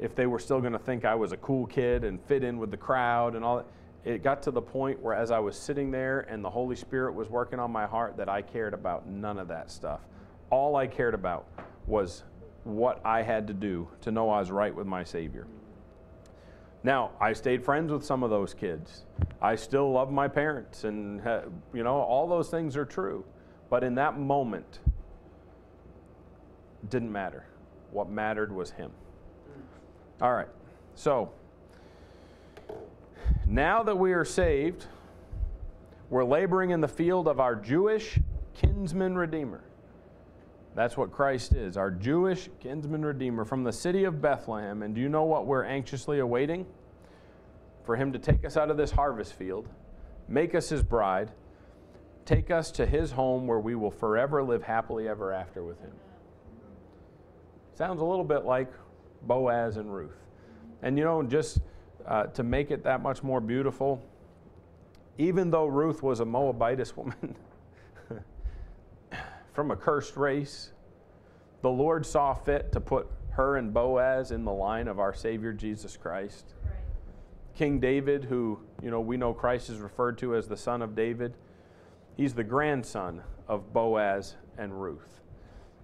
If 0.00 0.14
they 0.14 0.26
were 0.26 0.38
still 0.38 0.60
going 0.60 0.72
to 0.72 0.78
think 0.78 1.04
I 1.04 1.14
was 1.14 1.32
a 1.32 1.36
cool 1.36 1.66
kid 1.66 2.04
and 2.04 2.20
fit 2.22 2.42
in 2.42 2.58
with 2.58 2.70
the 2.70 2.76
crowd 2.76 3.34
and 3.34 3.44
all 3.44 3.58
that. 3.58 3.66
It 4.04 4.22
got 4.22 4.42
to 4.44 4.50
the 4.50 4.62
point 4.62 5.02
where, 5.02 5.12
as 5.12 5.30
I 5.30 5.40
was 5.40 5.58
sitting 5.58 5.90
there 5.90 6.20
and 6.20 6.42
the 6.42 6.48
Holy 6.48 6.76
Spirit 6.76 7.12
was 7.14 7.28
working 7.28 7.58
on 7.58 7.70
my 7.70 7.84
heart, 7.84 8.16
that 8.16 8.28
I 8.28 8.40
cared 8.40 8.72
about 8.72 9.06
none 9.06 9.38
of 9.38 9.48
that 9.48 9.70
stuff. 9.70 10.00
All 10.50 10.76
I 10.76 10.86
cared 10.86 11.14
about 11.14 11.46
was 11.86 12.22
what 12.64 13.00
I 13.04 13.22
had 13.22 13.46
to 13.48 13.52
do 13.52 13.88
to 14.02 14.10
know 14.10 14.30
I 14.30 14.38
was 14.40 14.50
right 14.50 14.74
with 14.74 14.86
my 14.86 15.04
Savior. 15.04 15.46
Now, 16.84 17.10
I 17.20 17.32
stayed 17.32 17.64
friends 17.64 17.90
with 17.90 18.04
some 18.04 18.22
of 18.22 18.30
those 18.30 18.54
kids. 18.54 19.04
I 19.42 19.56
still 19.56 19.90
love 19.90 20.12
my 20.12 20.28
parents, 20.28 20.84
and, 20.84 21.20
you 21.74 21.82
know, 21.82 21.96
all 21.96 22.28
those 22.28 22.50
things 22.50 22.76
are 22.76 22.84
true. 22.84 23.24
But 23.68 23.84
in 23.84 23.96
that 23.96 24.18
moment, 24.18 24.80
didn't 26.88 27.12
matter. 27.12 27.44
What 27.90 28.08
mattered 28.08 28.52
was 28.52 28.70
Him. 28.70 28.92
All 30.20 30.32
right. 30.32 30.48
So, 30.94 31.32
now 33.46 33.82
that 33.82 33.96
we 33.96 34.12
are 34.12 34.24
saved, 34.24 34.86
we're 36.10 36.24
laboring 36.24 36.70
in 36.70 36.80
the 36.80 36.88
field 36.88 37.28
of 37.28 37.40
our 37.40 37.54
Jewish 37.54 38.18
kinsman 38.54 39.16
redeemer. 39.16 39.62
That's 40.74 40.96
what 40.96 41.10
Christ 41.10 41.54
is, 41.54 41.76
our 41.76 41.90
Jewish 41.90 42.48
kinsman 42.60 43.04
redeemer 43.04 43.44
from 43.44 43.64
the 43.64 43.72
city 43.72 44.04
of 44.04 44.22
Bethlehem. 44.22 44.82
And 44.82 44.94
do 44.94 45.00
you 45.00 45.08
know 45.08 45.24
what 45.24 45.46
we're 45.46 45.64
anxiously 45.64 46.20
awaiting? 46.20 46.66
For 47.84 47.96
him 47.96 48.12
to 48.12 48.18
take 48.18 48.44
us 48.44 48.56
out 48.56 48.70
of 48.70 48.76
this 48.76 48.90
harvest 48.90 49.34
field, 49.34 49.68
make 50.28 50.54
us 50.54 50.68
his 50.68 50.82
bride, 50.82 51.32
take 52.24 52.50
us 52.50 52.70
to 52.72 52.86
his 52.86 53.10
home 53.10 53.46
where 53.46 53.58
we 53.58 53.74
will 53.74 53.90
forever 53.90 54.42
live 54.42 54.62
happily 54.62 55.08
ever 55.08 55.32
after 55.32 55.64
with 55.64 55.80
him. 55.80 55.92
Sounds 57.74 58.00
a 58.02 58.04
little 58.04 58.24
bit 58.24 58.44
like 58.44 58.70
Boaz 59.22 59.78
and 59.78 59.92
Ruth. 59.92 60.16
And 60.82 60.98
you 60.98 61.04
know, 61.04 61.22
just 61.22 61.60
uh, 62.06 62.24
to 62.26 62.42
make 62.42 62.70
it 62.70 62.84
that 62.84 63.02
much 63.02 63.22
more 63.22 63.40
beautiful, 63.40 64.02
even 65.16 65.50
though 65.50 65.66
Ruth 65.66 66.02
was 66.02 66.20
a 66.20 66.24
Moabitess 66.24 66.96
woman, 66.96 67.34
from 69.58 69.72
a 69.72 69.76
cursed 69.76 70.16
race. 70.16 70.70
The 71.62 71.68
Lord 71.68 72.06
saw 72.06 72.32
fit 72.32 72.70
to 72.70 72.80
put 72.80 73.08
her 73.30 73.56
and 73.56 73.74
Boaz 73.74 74.30
in 74.30 74.44
the 74.44 74.52
line 74.52 74.86
of 74.86 75.00
our 75.00 75.12
Savior 75.12 75.52
Jesus 75.52 75.96
Christ. 75.96 76.54
Right. 76.62 76.74
King 77.56 77.80
David, 77.80 78.22
who, 78.22 78.60
you 78.80 78.92
know, 78.92 79.00
we 79.00 79.16
know 79.16 79.34
Christ 79.34 79.68
is 79.68 79.78
referred 79.78 80.16
to 80.18 80.36
as 80.36 80.46
the 80.46 80.56
son 80.56 80.80
of 80.80 80.94
David, 80.94 81.34
he's 82.16 82.34
the 82.34 82.44
grandson 82.44 83.20
of 83.48 83.72
Boaz 83.72 84.36
and 84.58 84.80
Ruth. 84.80 85.22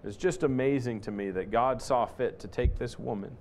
It's 0.05 0.15
just 0.15 0.43
amazing 0.43 1.01
to 1.01 1.11
me 1.11 1.29
that 1.31 1.51
God 1.51 1.81
saw 1.81 2.05
fit 2.05 2.39
to 2.39 2.47
take 2.47 2.77
this 2.77 2.97
woman 2.97 3.35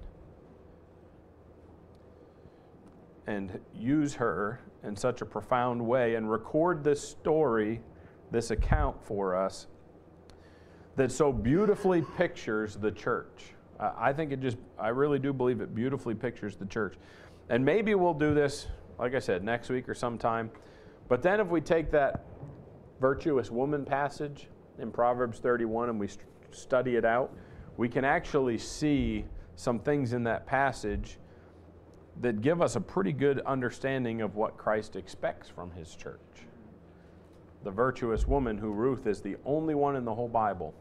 and 3.28 3.61
use 3.72 4.14
her 4.14 4.59
in 4.82 4.97
such 4.97 5.22
a 5.22 5.26
profound 5.26 5.87
way 5.87 6.16
and 6.16 6.28
record 6.28 6.82
this 6.82 7.09
story, 7.09 7.80
this 8.32 8.51
account 8.51 9.01
for 9.01 9.37
us 9.37 9.68
that 10.97 11.11
so 11.11 11.32
beautifully 11.32 12.03
pictures 12.16 12.76
the 12.76 12.90
church. 12.90 13.55
Uh, 13.80 13.92
I 13.97 14.12
think 14.12 14.32
it 14.32 14.40
just, 14.40 14.57
I 14.78 14.88
really 14.88 15.18
do 15.18 15.32
believe 15.32 15.61
it 15.61 15.74
beautifully 15.74 16.14
pictures 16.14 16.57
the 16.57 16.66
church. 16.66 16.95
And 17.49 17.64
maybe 17.64 17.95
we'll 17.95 18.14
do 18.14 18.34
this, 18.34 18.68
like 18.99 19.14
I 19.14 19.18
said, 19.18 19.42
next 19.42 19.68
week 19.68 19.88
or 19.88 19.95
sometime. 19.95 20.51
But 21.09 21.22
then 21.22 21.40
if 21.40 21.49
we 21.49 21.61
take 21.61 21.90
that 21.90 22.24
virtuous 23.01 23.51
woman 23.51 23.84
passage 23.84 24.49
in 24.78 24.90
Proverbs 24.90 25.40
31 25.40 25.90
and 25.90 26.01
we 26.01 26.09
st- 26.09 26.24
study 26.53 26.97
it 26.97 27.05
out, 27.05 27.34
we 27.76 27.88
can 27.88 28.05
actually 28.05 28.59
see 28.59 29.24
some 29.57 29.80
things 29.80 30.12
in 30.12 30.22
that 30.24 30.47
passage 30.47 31.18
that 32.20 32.40
give 32.40 32.62
us 32.62 32.76
a 32.76 32.80
pretty 32.80 33.12
good 33.12 33.40
understanding 33.40 34.22
of 34.22 34.36
what 34.36 34.57
Christ 34.57 34.95
expects 34.95 35.49
from 35.49 35.72
his 35.72 35.97
church. 35.97 36.20
The 37.64 37.72
virtuous 37.72 38.28
woman, 38.28 38.57
who 38.57 38.70
Ruth 38.70 39.09
is 39.09 39.20
the 39.20 39.36
only 39.45 39.74
one 39.74 39.97
in 39.97 40.05
the 40.05 40.14
whole 40.14 40.28
Bible 40.28 40.74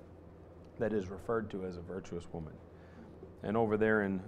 that 0.83 0.91
is 0.91 1.07
referred 1.07 1.49
to 1.49 1.63
as 1.63 1.77
a 1.77 1.81
virtuous 1.81 2.25
woman. 2.33 2.51
And 3.43 3.55
over 3.55 3.77
there 3.77 4.01
in 4.01 4.21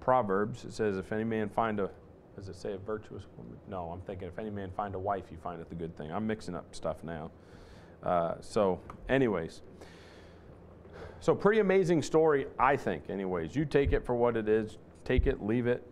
Proverbs, 0.00 0.64
it 0.64 0.72
says, 0.72 0.96
If 0.96 1.12
any 1.12 1.22
man 1.22 1.48
find 1.48 1.78
a, 1.78 1.88
does 2.34 2.48
it 2.48 2.56
say 2.56 2.72
a 2.72 2.78
virtuous 2.78 3.26
woman? 3.36 3.56
No, 3.68 3.90
I'm 3.92 4.00
thinking, 4.00 4.26
if 4.26 4.36
any 4.36 4.50
man 4.50 4.72
find 4.76 4.96
a 4.96 4.98
wife, 4.98 5.26
he 5.30 5.36
findeth 5.36 5.70
a 5.70 5.76
good 5.76 5.96
thing. 5.96 6.10
I'm 6.10 6.26
mixing 6.26 6.56
up 6.56 6.74
stuff 6.74 7.04
now. 7.04 7.30
Uh, 8.02 8.34
so, 8.40 8.80
anyways. 9.08 9.62
So, 11.20 11.32
pretty 11.32 11.60
amazing 11.60 12.02
story, 12.02 12.48
I 12.58 12.76
think, 12.76 13.08
anyways. 13.08 13.54
You 13.54 13.64
take 13.64 13.92
it 13.92 14.04
for 14.04 14.16
what 14.16 14.36
it 14.36 14.48
is, 14.48 14.78
take 15.04 15.28
it, 15.28 15.40
leave 15.40 15.68
it, 15.68 15.86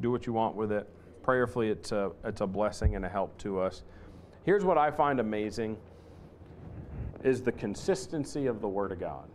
do 0.00 0.10
what 0.10 0.26
you 0.26 0.32
want 0.32 0.56
with 0.56 0.72
it. 0.72 0.88
Prayerfully, 1.22 1.68
it's 1.68 1.92
a, 1.92 2.10
it's 2.24 2.40
a 2.40 2.46
blessing 2.46 2.96
and 2.96 3.04
a 3.04 3.08
help 3.08 3.36
to 3.40 3.60
us. 3.60 3.82
Here's 4.44 4.64
what 4.64 4.78
I 4.78 4.90
find 4.90 5.20
amazing 5.20 5.76
is 7.22 7.42
the 7.42 7.52
consistency 7.52 8.46
of 8.46 8.62
the 8.62 8.68
Word 8.68 8.92
of 8.92 8.98
God. 8.98 9.28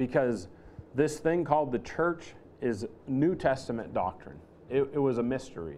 Because 0.00 0.48
this 0.94 1.18
thing 1.18 1.44
called 1.44 1.72
the 1.72 1.78
church 1.80 2.32
is 2.62 2.86
New 3.06 3.34
Testament 3.34 3.92
doctrine. 3.92 4.38
It, 4.70 4.88
it 4.94 4.98
was 4.98 5.18
a 5.18 5.22
mystery. 5.22 5.76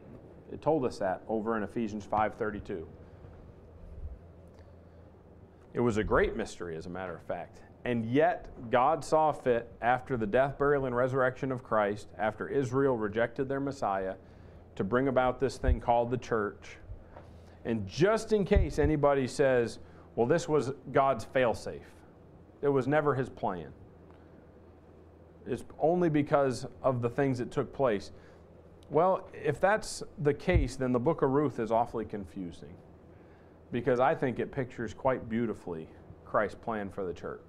It 0.52 0.62
told 0.62 0.84
us 0.84 0.96
that 0.98 1.22
over 1.26 1.56
in 1.56 1.64
Ephesians 1.64 2.06
5:32. 2.06 2.84
It 5.74 5.80
was 5.80 5.96
a 5.96 6.04
great 6.04 6.36
mystery, 6.36 6.76
as 6.76 6.86
a 6.86 6.88
matter 6.88 7.16
of 7.16 7.22
fact. 7.22 7.62
And 7.84 8.06
yet, 8.06 8.46
God 8.70 9.04
saw 9.04 9.32
fit 9.32 9.68
after 9.80 10.16
the 10.16 10.26
death, 10.26 10.56
burial, 10.56 10.86
and 10.86 10.94
resurrection 10.94 11.50
of 11.50 11.64
Christ, 11.64 12.06
after 12.16 12.46
Israel 12.46 12.96
rejected 12.96 13.48
their 13.48 13.58
Messiah, 13.58 14.14
to 14.76 14.84
bring 14.84 15.08
about 15.08 15.40
this 15.40 15.56
thing 15.56 15.80
called 15.80 16.12
the 16.12 16.16
church. 16.16 16.76
And 17.64 17.88
just 17.88 18.32
in 18.32 18.44
case 18.44 18.78
anybody 18.78 19.26
says, 19.26 19.80
well, 20.14 20.28
this 20.28 20.48
was 20.48 20.74
God's 20.92 21.24
failsafe. 21.24 21.80
It 22.60 22.68
was 22.68 22.86
never 22.86 23.16
his 23.16 23.28
plan. 23.28 23.72
It's 25.46 25.64
only 25.78 26.08
because 26.08 26.66
of 26.82 27.02
the 27.02 27.10
things 27.10 27.38
that 27.38 27.50
took 27.50 27.72
place. 27.72 28.12
Well, 28.90 29.28
if 29.32 29.60
that's 29.60 30.02
the 30.18 30.34
case, 30.34 30.76
then 30.76 30.92
the 30.92 31.00
book 31.00 31.22
of 31.22 31.30
Ruth 31.30 31.58
is 31.58 31.70
awfully 31.70 32.04
confusing 32.04 32.74
because 33.72 34.00
I 34.00 34.14
think 34.14 34.38
it 34.38 34.52
pictures 34.52 34.92
quite 34.92 35.28
beautifully 35.28 35.88
Christ's 36.24 36.58
plan 36.62 36.90
for 36.90 37.04
the 37.04 37.14
church. 37.14 37.48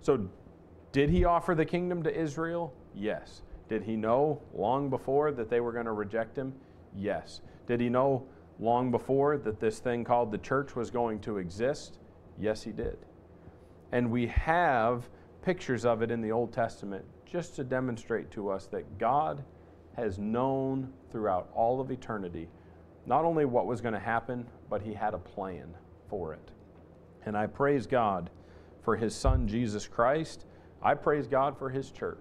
So, 0.00 0.28
did 0.92 1.10
he 1.10 1.24
offer 1.24 1.54
the 1.54 1.64
kingdom 1.64 2.02
to 2.02 2.18
Israel? 2.18 2.72
Yes. 2.94 3.42
Did 3.68 3.84
he 3.84 3.94
know 3.94 4.42
long 4.54 4.90
before 4.90 5.30
that 5.32 5.48
they 5.48 5.60
were 5.60 5.72
going 5.72 5.84
to 5.84 5.92
reject 5.92 6.36
him? 6.36 6.52
Yes. 6.96 7.42
Did 7.68 7.80
he 7.80 7.88
know 7.88 8.26
long 8.58 8.90
before 8.90 9.38
that 9.38 9.60
this 9.60 9.78
thing 9.78 10.02
called 10.02 10.32
the 10.32 10.38
church 10.38 10.74
was 10.74 10.90
going 10.90 11.20
to 11.20 11.38
exist? 11.38 11.98
Yes, 12.38 12.62
he 12.62 12.72
did. 12.72 12.98
And 13.92 14.10
we 14.10 14.26
have 14.26 15.08
pictures 15.42 15.84
of 15.84 16.02
it 16.02 16.10
in 16.10 16.20
the 16.20 16.32
Old 16.32 16.52
Testament 16.52 17.04
just 17.24 17.56
to 17.56 17.64
demonstrate 17.64 18.30
to 18.32 18.50
us 18.50 18.66
that 18.66 18.98
God 18.98 19.44
has 19.96 20.18
known 20.18 20.92
throughout 21.10 21.48
all 21.54 21.80
of 21.80 21.90
eternity 21.90 22.48
not 23.06 23.24
only 23.24 23.44
what 23.44 23.66
was 23.66 23.80
going 23.80 23.94
to 23.94 24.00
happen, 24.00 24.46
but 24.68 24.82
he 24.82 24.92
had 24.92 25.14
a 25.14 25.18
plan 25.18 25.74
for 26.08 26.32
it. 26.32 26.50
And 27.24 27.36
I 27.36 27.46
praise 27.46 27.86
God 27.86 28.30
for 28.82 28.96
his 28.96 29.14
son, 29.14 29.48
Jesus 29.48 29.86
Christ. 29.86 30.44
I 30.82 30.94
praise 30.94 31.26
God 31.26 31.58
for 31.58 31.70
his 31.70 31.90
church. 31.90 32.18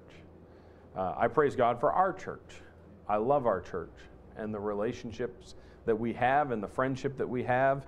Uh, 0.95 1.13
I 1.17 1.28
praise 1.28 1.55
God 1.55 1.80
for 1.80 1.91
our 1.91 2.11
church. 2.13 2.61
I 3.07 3.17
love 3.17 3.45
our 3.45 3.61
church 3.61 3.93
and 4.38 4.53
the 4.53 4.59
relationships 4.59 5.55
that 5.86 5.95
we 5.95 6.13
have 6.13 6.51
and 6.51 6.61
the 6.61 6.67
friendship 6.67 7.17
that 7.17 7.28
we 7.28 7.43
have 7.43 7.86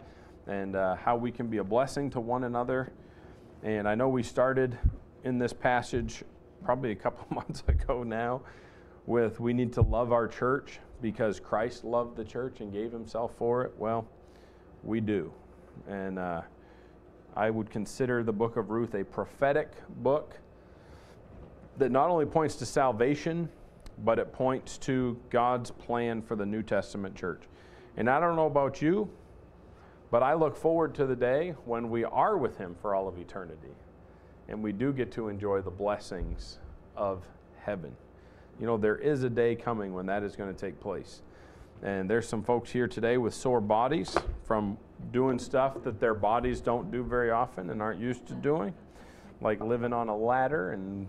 and 0.48 0.76
uh, 0.76 0.96
how 0.96 1.16
we 1.16 1.32
can 1.32 1.48
be 1.48 1.58
a 1.58 1.64
blessing 1.64 2.10
to 2.12 2.20
one 2.20 2.44
another. 2.44 2.92
And 3.64 3.88
I 3.88 3.96
know 3.96 4.10
we 4.10 4.24
started 4.24 4.78
in 5.24 5.38
this 5.38 5.54
passage 5.54 6.24
probably 6.64 6.92
a 6.92 6.96
couple 6.96 7.26
months 7.36 7.64
ago 7.68 8.04
now 8.04 8.42
with 9.06 9.40
we 9.40 9.54
need 9.54 9.74
to 9.74 9.82
love 9.82 10.12
our 10.12 10.28
church 10.28 10.80
because 11.02 11.40
Christ 11.40 11.84
loved 11.84 12.16
the 12.16 12.24
church 12.24 12.60
and 12.60 12.72
gave 12.72 12.92
himself 12.92 13.36
for 13.38 13.64
it. 13.64 13.74
Well, 13.78 14.08
we 14.84 15.02
do. 15.02 15.34
And 15.88 16.20
uh, 16.20 16.42
I 17.36 17.50
would 17.50 17.70
consider 17.70 18.24
the 18.24 18.34
book 18.34 18.58
of 18.58 18.70
Ruth 18.70 18.94
a 18.94 19.04
prophetic 19.04 19.72
book 20.02 20.38
that 21.78 21.92
not 21.92 22.10
only 22.10 22.26
points 22.26 22.56
to 22.58 22.66
salvation, 22.66 23.50
but 24.04 24.20
it 24.20 24.32
points 24.32 24.78
to 24.80 25.20
God's 25.30 25.72
plan 25.72 26.22
for 26.22 26.36
the 26.36 26.46
New 26.46 26.62
Testament 26.62 27.16
church. 27.16 27.42
And 27.98 28.10
I 28.10 28.20
don't 28.20 28.36
know 28.36 28.46
about 28.46 28.82
you, 28.82 29.10
but 30.12 30.22
I 30.22 30.34
look 30.34 30.56
forward 30.56 30.94
to 30.96 31.06
the 31.06 31.16
day 31.16 31.56
when 31.66 31.90
we 31.90 32.04
are 32.04 32.38
with 32.38 32.58
Him 32.58 32.76
for 32.80 32.94
all 32.94 33.08
of 33.08 33.18
eternity 33.18 33.76
and 34.48 34.62
we 34.62 34.72
do 34.72 34.92
get 34.92 35.12
to 35.14 35.30
enjoy 35.30 35.62
the 35.62 35.72
blessings 35.72 36.60
of 36.96 37.24
heaven. 37.60 37.96
You 38.60 38.68
know, 38.68 38.78
there 38.78 38.98
is 38.98 39.24
a 39.24 39.30
day 39.30 39.56
coming 39.56 39.94
when 39.94 40.06
that 40.08 40.24
is 40.24 40.36
going 40.36 40.54
to 40.54 40.60
take 40.60 40.80
place. 40.80 41.22
And 41.84 42.10
there's 42.10 42.28
some 42.28 42.44
folks 42.44 42.70
here 42.72 42.88
today 42.88 43.18
with 43.18 43.34
sore 43.34 43.62
bodies 43.62 44.16
from 44.44 44.78
doing 45.12 45.40
stuff 45.40 45.84
that 45.84 46.00
their 46.00 46.14
bodies 46.14 46.62
don't 46.62 46.92
do 46.92 47.04
very 47.04 47.32
often 47.32 47.72
and 47.72 47.82
aren't 47.82 48.00
used 48.00 48.28
to 48.28 48.34
doing, 48.34 48.74
like 49.42 49.62
living 49.62 49.94
on 49.94 50.10
a 50.10 50.16
ladder 50.16 50.74
and 50.74 51.08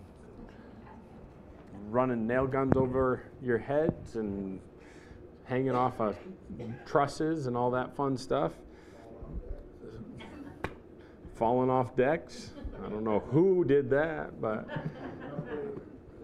running 1.90 2.26
nail 2.26 2.46
guns 2.46 2.72
over 2.74 3.22
your 3.42 3.58
heads 3.58 4.16
and 4.16 4.60
hanging 5.44 5.74
off 5.74 6.00
of 6.00 6.16
trusses 6.86 7.46
and 7.46 7.56
all 7.56 7.70
that 7.70 7.94
fun 7.94 8.16
stuff, 8.16 8.52
falling 11.34 11.68
off 11.68 11.94
decks. 11.96 12.52
I 12.84 12.88
don't 12.88 13.04
know 13.04 13.20
who 13.20 13.64
did 13.64 13.90
that, 13.90 14.40
but. 14.40 14.66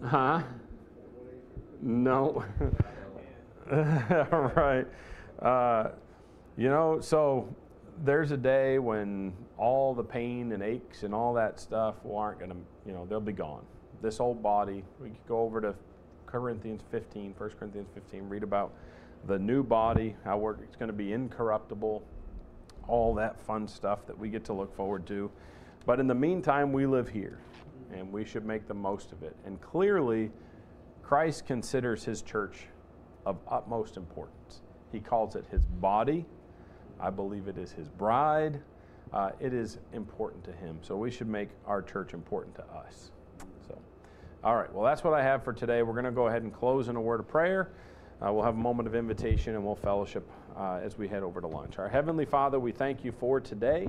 Huh? 0.04 0.42
No. 1.82 2.44
right. 3.68 4.86
Uh, 5.42 5.88
you 6.56 6.68
know, 6.68 7.00
so 7.00 7.52
there's 8.04 8.30
a 8.30 8.36
day 8.36 8.78
when 8.78 9.32
all 9.56 9.94
the 9.94 10.04
pain 10.04 10.52
and 10.52 10.62
aches 10.62 11.02
and 11.02 11.12
all 11.12 11.34
that 11.34 11.58
stuff 11.58 11.96
aren't 12.08 12.38
going 12.38 12.50
to, 12.50 12.56
you 12.86 12.92
know, 12.92 13.06
they'll 13.06 13.20
be 13.20 13.32
gone. 13.32 13.64
This 14.00 14.20
old 14.20 14.40
body, 14.40 14.84
we 15.00 15.08
could 15.08 15.26
go 15.26 15.40
over 15.40 15.60
to 15.60 15.74
Corinthians 16.26 16.82
15, 16.90 17.34
1 17.36 17.50
Corinthians 17.58 17.88
15, 17.94 18.28
read 18.28 18.42
about 18.42 18.72
the 19.26 19.38
new 19.38 19.62
body, 19.62 20.14
how 20.24 20.48
it's 20.48 20.76
going 20.76 20.88
to 20.88 20.92
be 20.92 21.12
incorruptible, 21.12 22.02
all 22.86 23.14
that 23.14 23.40
fun 23.40 23.66
stuff 23.66 24.06
that 24.06 24.16
we 24.16 24.28
get 24.28 24.44
to 24.44 24.52
look 24.52 24.74
forward 24.76 25.06
to. 25.08 25.30
But 25.88 26.00
in 26.00 26.06
the 26.06 26.14
meantime, 26.14 26.70
we 26.70 26.84
live 26.84 27.08
here 27.08 27.38
and 27.94 28.12
we 28.12 28.22
should 28.22 28.44
make 28.44 28.68
the 28.68 28.74
most 28.74 29.10
of 29.12 29.22
it. 29.22 29.34
And 29.46 29.58
clearly, 29.58 30.30
Christ 31.02 31.46
considers 31.46 32.04
his 32.04 32.20
church 32.20 32.66
of 33.24 33.38
utmost 33.50 33.96
importance. 33.96 34.60
He 34.92 35.00
calls 35.00 35.34
it 35.34 35.46
his 35.50 35.64
body. 35.64 36.26
I 37.00 37.08
believe 37.08 37.48
it 37.48 37.56
is 37.56 37.72
his 37.72 37.88
bride. 37.88 38.60
Uh, 39.14 39.30
it 39.40 39.54
is 39.54 39.78
important 39.94 40.44
to 40.44 40.52
him. 40.52 40.78
So 40.82 40.94
we 40.94 41.10
should 41.10 41.26
make 41.26 41.48
our 41.64 41.80
church 41.80 42.12
important 42.12 42.54
to 42.56 42.64
us. 42.64 43.10
So, 43.66 43.78
all 44.44 44.56
right. 44.56 44.70
Well, 44.70 44.84
that's 44.84 45.02
what 45.02 45.14
I 45.14 45.22
have 45.22 45.42
for 45.42 45.54
today. 45.54 45.82
We're 45.82 45.94
going 45.94 46.04
to 46.04 46.10
go 46.10 46.26
ahead 46.26 46.42
and 46.42 46.52
close 46.52 46.88
in 46.88 46.96
a 46.96 47.00
word 47.00 47.20
of 47.20 47.28
prayer. 47.28 47.70
Uh, 48.20 48.30
we'll 48.30 48.44
have 48.44 48.56
a 48.56 48.58
moment 48.58 48.88
of 48.88 48.94
invitation 48.94 49.54
and 49.54 49.64
we'll 49.64 49.74
fellowship 49.74 50.30
uh, 50.54 50.80
as 50.82 50.98
we 50.98 51.08
head 51.08 51.22
over 51.22 51.40
to 51.40 51.46
lunch. 51.46 51.78
Our 51.78 51.88
Heavenly 51.88 52.26
Father, 52.26 52.60
we 52.60 52.72
thank 52.72 53.06
you 53.06 53.12
for 53.12 53.40
today. 53.40 53.88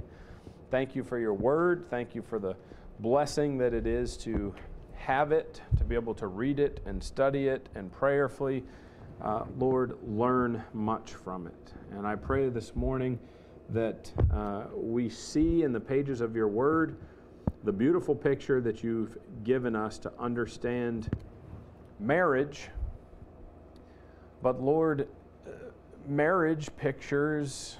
Thank 0.71 0.95
you 0.95 1.03
for 1.03 1.17
your 1.17 1.33
word. 1.33 1.85
Thank 1.89 2.13
you 2.13 2.21
for 2.21 2.37
the 2.37 2.55
blessing 2.99 3.57
that 3.57 3.73
it 3.73 3.87
is 3.87 4.15
to 4.17 4.53
have 4.93 5.31
it, 5.31 5.61
to 5.79 5.83
be 5.83 5.95
able 5.95 6.13
to 6.13 6.27
read 6.27 6.59
it 6.59 6.79
and 6.85 7.03
study 7.03 7.47
it 7.47 7.69
and 7.73 7.91
prayerfully, 7.91 8.63
uh, 9.23 9.45
Lord, 9.57 9.97
learn 10.07 10.63
much 10.73 11.13
from 11.13 11.47
it. 11.47 11.73
And 11.91 12.05
I 12.05 12.15
pray 12.15 12.49
this 12.49 12.75
morning 12.75 13.17
that 13.69 14.11
uh, 14.31 14.65
we 14.75 15.09
see 15.09 15.63
in 15.63 15.71
the 15.73 15.79
pages 15.79 16.21
of 16.21 16.35
your 16.35 16.47
word 16.47 16.97
the 17.63 17.73
beautiful 17.73 18.13
picture 18.13 18.61
that 18.61 18.83
you've 18.83 19.17
given 19.43 19.75
us 19.75 19.97
to 19.99 20.11
understand 20.19 21.09
marriage. 21.99 22.69
But 24.43 24.61
Lord, 24.61 25.07
uh, 25.47 25.51
marriage 26.07 26.69
pictures 26.77 27.77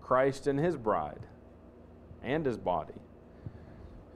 Christ 0.00 0.48
and 0.48 0.58
his 0.58 0.76
bride 0.76 1.20
and 2.22 2.44
his 2.46 2.56
body. 2.56 2.94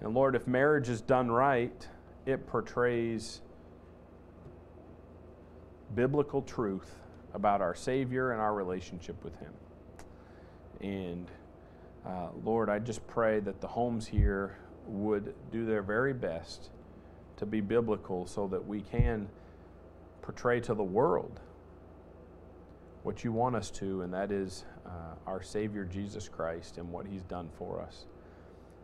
And 0.01 0.15
Lord, 0.15 0.35
if 0.35 0.47
marriage 0.47 0.89
is 0.89 1.01
done 1.01 1.31
right, 1.31 1.89
it 2.27 2.47
portrays 2.47 3.41
biblical 5.95 6.43
truth 6.43 6.97
about 7.35 7.61
our 7.61 7.75
Savior 7.75 8.33
and 8.33 8.41
our 8.41 8.55
relationship 8.55 9.23
with 9.23 9.39
Him. 9.39 9.53
And 10.81 11.31
uh, 12.07 12.29
Lord, 12.45 12.69
I 12.69 12.79
just 12.79 13.07
pray 13.07 13.41
that 13.41 13.61
the 13.61 13.67
homes 13.67 14.07
here 14.07 14.59
would 14.87 15.35
do 15.51 15.65
their 15.65 15.83
very 15.83 16.13
best 16.13 16.71
to 17.37 17.47
be 17.47 17.61
biblical 17.61 18.27
so 18.27 18.47
that 18.49 18.67
we 18.67 18.81
can 18.81 19.29
portray 20.23 20.61
to 20.61 20.75
the 20.75 20.85
world 20.85 21.41
what 23.03 23.23
you 23.23 23.33
want 23.33 23.55
us 23.55 23.71
to, 23.71 24.03
and 24.03 24.13
that 24.13 24.33
is 24.33 24.65
uh, 24.87 25.15
our 25.27 25.43
Savior 25.43 25.85
Jesus 25.85 26.29
Christ 26.29 26.79
and 26.79 26.91
what 26.91 27.07
He's 27.07 27.23
done 27.23 27.51
for 27.59 27.81
us. 27.81 28.07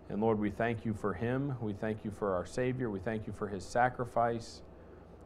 And 0.08 0.20
Lord, 0.20 0.38
we 0.38 0.50
thank 0.50 0.84
you 0.84 0.92
for 0.92 1.14
Him. 1.14 1.54
We 1.60 1.72
thank 1.72 2.04
you 2.04 2.10
for 2.10 2.34
our 2.34 2.44
Savior. 2.44 2.90
We 2.90 3.00
thank 3.00 3.26
you 3.26 3.32
for 3.32 3.48
His 3.48 3.64
sacrifice. 3.64 4.62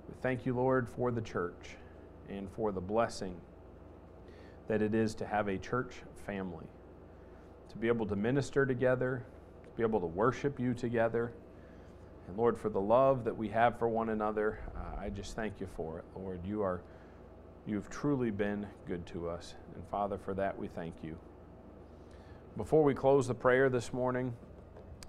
We 0.09 0.15
thank 0.23 0.47
you, 0.47 0.55
Lord, 0.55 0.89
for 0.89 1.11
the 1.11 1.23
church 1.23 1.77
and 2.29 2.49
for 2.51 2.73
the 2.73 2.81
blessing 2.81 3.35
that 4.69 4.83
it 4.83 4.95
is 4.95 5.15
to 5.17 5.27
have 5.27 5.49
a 5.49 5.59
church 5.59 5.95
family, 6.27 6.67
to 7.71 7.77
be 7.77 7.89
able 7.89 8.07
to 8.07 8.17
minister 8.17 8.67
together, 8.67 9.25
to 9.65 9.71
be 9.77 9.83
able 9.83 10.01
to 10.01 10.07
worship 10.07 10.59
you 10.59 10.75
together. 10.75 11.33
And 12.29 12.37
Lord, 12.37 12.59
for 12.59 12.69
the 12.69 12.81
love 12.81 13.25
that 13.25 13.37
we 13.37 13.49
have 13.49 13.79
for 13.79 13.89
one 13.89 14.09
another, 14.09 14.59
uh, 14.77 15.01
I 15.01 15.11
just 15.11 15.37
thank 15.37 15.61
you 15.61 15.69
for 15.77 15.99
it, 15.99 16.05
Lord. 16.17 16.41
You 16.45 16.63
are 16.63 16.81
You've 17.67 17.91
truly 17.91 18.31
been 18.31 18.67
good 18.87 19.05
to 19.07 19.29
us. 19.29 19.55
And 19.75 19.85
Father, 19.89 20.19
for 20.19 20.35
that 20.35 20.57
we 20.57 20.69
thank 20.69 20.95
you. 21.03 21.17
Before 22.57 22.85
we 22.85 22.95
close 22.95 23.27
the 23.27 23.35
prayer 23.35 23.69
this 23.69 23.93
morning, 23.93 24.33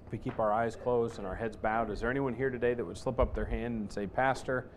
if 0.06 0.12
we 0.12 0.18
keep 0.18 0.40
our 0.40 0.52
eyes 0.52 0.76
closed 0.76 1.20
and 1.20 1.28
our 1.28 1.36
heads 1.36 1.56
bowed, 1.56 1.92
is 1.92 2.00
there 2.00 2.10
anyone 2.10 2.34
here 2.34 2.50
today 2.50 2.74
that 2.74 2.84
would 2.84 2.98
slip 2.98 3.20
up 3.20 3.36
their 3.36 3.46
hand 3.46 3.80
and 3.80 3.92
say, 3.92 4.08
Pastor, 4.08 4.70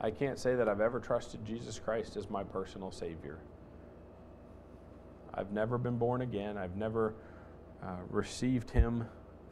I 0.00 0.10
can't 0.10 0.38
say 0.38 0.56
that 0.56 0.68
I've 0.68 0.80
ever 0.80 0.98
trusted 0.98 1.44
Jesus 1.46 1.78
Christ 1.78 2.16
as 2.16 2.28
my 2.28 2.42
personal 2.42 2.90
Savior? 2.90 3.38
I've 5.32 5.52
never 5.52 5.78
been 5.78 5.98
born 5.98 6.22
again. 6.22 6.58
I've 6.58 6.76
never 6.76 7.14
uh, 7.82 7.96
received 8.10 8.70
Him 8.70 9.06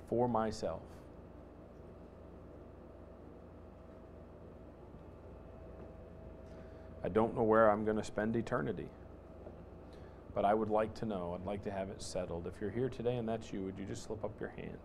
for 0.09 0.29
myself. 0.29 0.83
I 7.03 7.09
don't 7.09 7.35
know 7.35 7.43
where 7.43 7.71
I'm 7.71 7.85
going 7.85 7.97
to 7.97 8.05
spend 8.05 8.37
eternity. 8.37 8.89
But 10.35 10.45
I 10.45 10.55
would 10.55 10.71
like 10.71 10.95
to 10.97 11.07
know. 11.07 11.37
I'd 11.39 11.47
like 11.47 11.65
to 11.65 11.71
have 11.71 11.89
it 11.89 12.03
settled. 12.03 12.47
If 12.47 12.61
you're 12.61 12.71
here 12.71 12.89
today 12.89 13.17
and 13.17 13.29
that's 13.29 13.53
you, 13.53 13.63
would 13.63 13.79
you 13.79 13.85
just 13.85 14.05
slip 14.05 14.23
up 14.25 14.39
your 14.39 14.51
hand? 14.51 14.77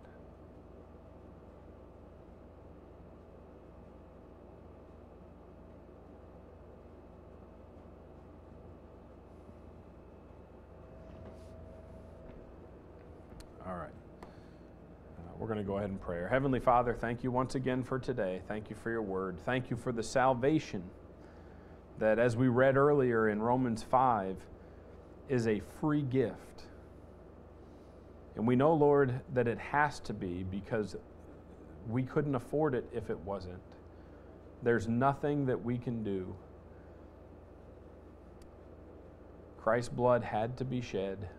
All 13.68 13.76
right. 13.76 13.90
Uh, 14.24 15.32
we're 15.38 15.48
going 15.48 15.60
to 15.60 15.64
go 15.64 15.78
ahead 15.78 15.90
and 15.90 16.00
pray. 16.00 16.24
Heavenly 16.30 16.60
Father, 16.60 16.94
thank 16.94 17.24
you 17.24 17.32
once 17.32 17.56
again 17.56 17.84
for 17.84 18.00
today. 18.00 18.42
Thank 18.48 18.70
you 18.70 18.76
for 18.76 18.90
your 18.90 19.02
word. 19.02 19.38
Thank 19.46 19.70
you 19.70 19.76
for 19.76 19.92
the 19.92 20.04
salvation 20.04 20.84
that, 22.00 22.20
as 22.20 22.36
we 22.36 22.48
read 22.48 22.78
earlier 22.78 23.30
in 23.30 23.42
Romans 23.42 23.84
5, 23.84 24.38
is 25.30 25.48
a 25.48 25.62
free 25.80 26.02
gift. 26.02 26.64
And 28.36 28.46
we 28.46 28.56
know, 28.56 28.74
Lord, 28.74 29.22
that 29.34 29.48
it 29.48 29.58
has 29.58 30.00
to 30.02 30.14
be 30.14 30.44
because 30.44 30.98
we 31.88 32.04
couldn't 32.04 32.36
afford 32.36 32.76
it 32.76 32.88
if 32.94 33.10
it 33.10 33.20
wasn't. 33.20 33.62
There's 34.62 34.88
nothing 34.88 35.46
that 35.46 35.64
we 35.64 35.78
can 35.78 36.04
do. 36.04 36.36
Christ's 39.58 39.90
blood 39.90 40.24
had 40.24 40.58
to 40.58 40.66
be 40.66 40.82
shed, 40.82 41.30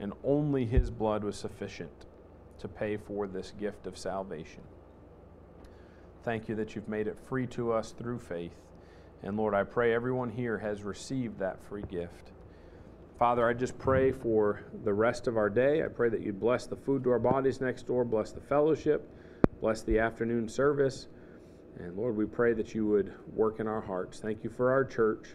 and 0.00 0.12
only 0.24 0.64
his 0.64 0.90
blood 0.90 1.22
was 1.22 1.36
sufficient 1.36 2.06
to 2.58 2.66
pay 2.66 2.96
for 2.96 3.26
this 3.28 3.52
gift 3.52 3.86
of 3.86 3.96
salvation. 3.96 4.62
Thank 6.28 6.50
you 6.50 6.56
that 6.56 6.76
you've 6.76 6.90
made 6.90 7.06
it 7.06 7.16
free 7.26 7.46
to 7.46 7.72
us 7.72 7.92
through 7.92 8.18
faith. 8.18 8.66
And 9.22 9.38
Lord, 9.38 9.54
I 9.54 9.62
pray 9.62 9.94
everyone 9.94 10.28
here 10.28 10.58
has 10.58 10.82
received 10.82 11.38
that 11.38 11.58
free 11.70 11.84
gift. 11.90 12.32
Father, 13.18 13.48
I 13.48 13.54
just 13.54 13.78
pray 13.78 14.12
for 14.12 14.60
the 14.84 14.92
rest 14.92 15.26
of 15.26 15.38
our 15.38 15.48
day. 15.48 15.82
I 15.82 15.88
pray 15.88 16.10
that 16.10 16.20
you'd 16.20 16.38
bless 16.38 16.66
the 16.66 16.76
food 16.76 17.02
to 17.04 17.10
our 17.12 17.18
bodies 17.18 17.62
next 17.62 17.86
door, 17.86 18.04
bless 18.04 18.30
the 18.30 18.42
fellowship, 18.42 19.08
bless 19.62 19.80
the 19.80 20.00
afternoon 20.00 20.50
service. 20.50 21.08
And 21.78 21.96
Lord, 21.96 22.14
we 22.14 22.26
pray 22.26 22.52
that 22.52 22.74
you 22.74 22.86
would 22.88 23.10
work 23.34 23.58
in 23.58 23.66
our 23.66 23.80
hearts. 23.80 24.20
Thank 24.20 24.44
you 24.44 24.50
for 24.50 24.70
our 24.70 24.84
church, 24.84 25.28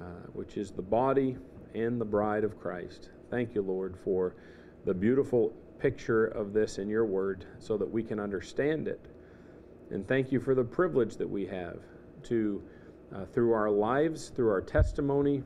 uh, 0.00 0.04
which 0.32 0.56
is 0.56 0.70
the 0.70 0.80
body 0.80 1.38
and 1.74 2.00
the 2.00 2.04
bride 2.04 2.44
of 2.44 2.56
Christ. 2.60 3.10
Thank 3.32 3.56
you, 3.56 3.62
Lord, 3.62 3.96
for 4.04 4.36
the 4.84 4.94
beautiful 4.94 5.52
picture 5.80 6.26
of 6.26 6.52
this 6.52 6.78
in 6.78 6.88
your 6.88 7.04
word 7.04 7.46
so 7.58 7.76
that 7.76 7.90
we 7.90 8.04
can 8.04 8.20
understand 8.20 8.86
it. 8.86 9.09
And 9.90 10.06
thank 10.06 10.30
you 10.30 10.40
for 10.40 10.54
the 10.54 10.64
privilege 10.64 11.16
that 11.16 11.28
we 11.28 11.46
have 11.46 11.78
to, 12.24 12.62
uh, 13.14 13.24
through 13.26 13.52
our 13.52 13.70
lives, 13.70 14.28
through 14.28 14.50
our 14.50 14.60
testimony, 14.60 15.42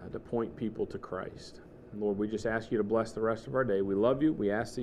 uh, 0.00 0.08
to 0.10 0.20
point 0.20 0.54
people 0.56 0.86
to 0.86 0.98
Christ. 0.98 1.60
Lord, 1.96 2.18
we 2.18 2.28
just 2.28 2.46
ask 2.46 2.70
you 2.70 2.78
to 2.78 2.84
bless 2.84 3.12
the 3.12 3.20
rest 3.20 3.46
of 3.46 3.54
our 3.54 3.64
day. 3.64 3.80
We 3.80 3.94
love 3.94 4.22
you. 4.22 4.32
We 4.32 4.50
ask 4.50 4.74
these 4.74 4.76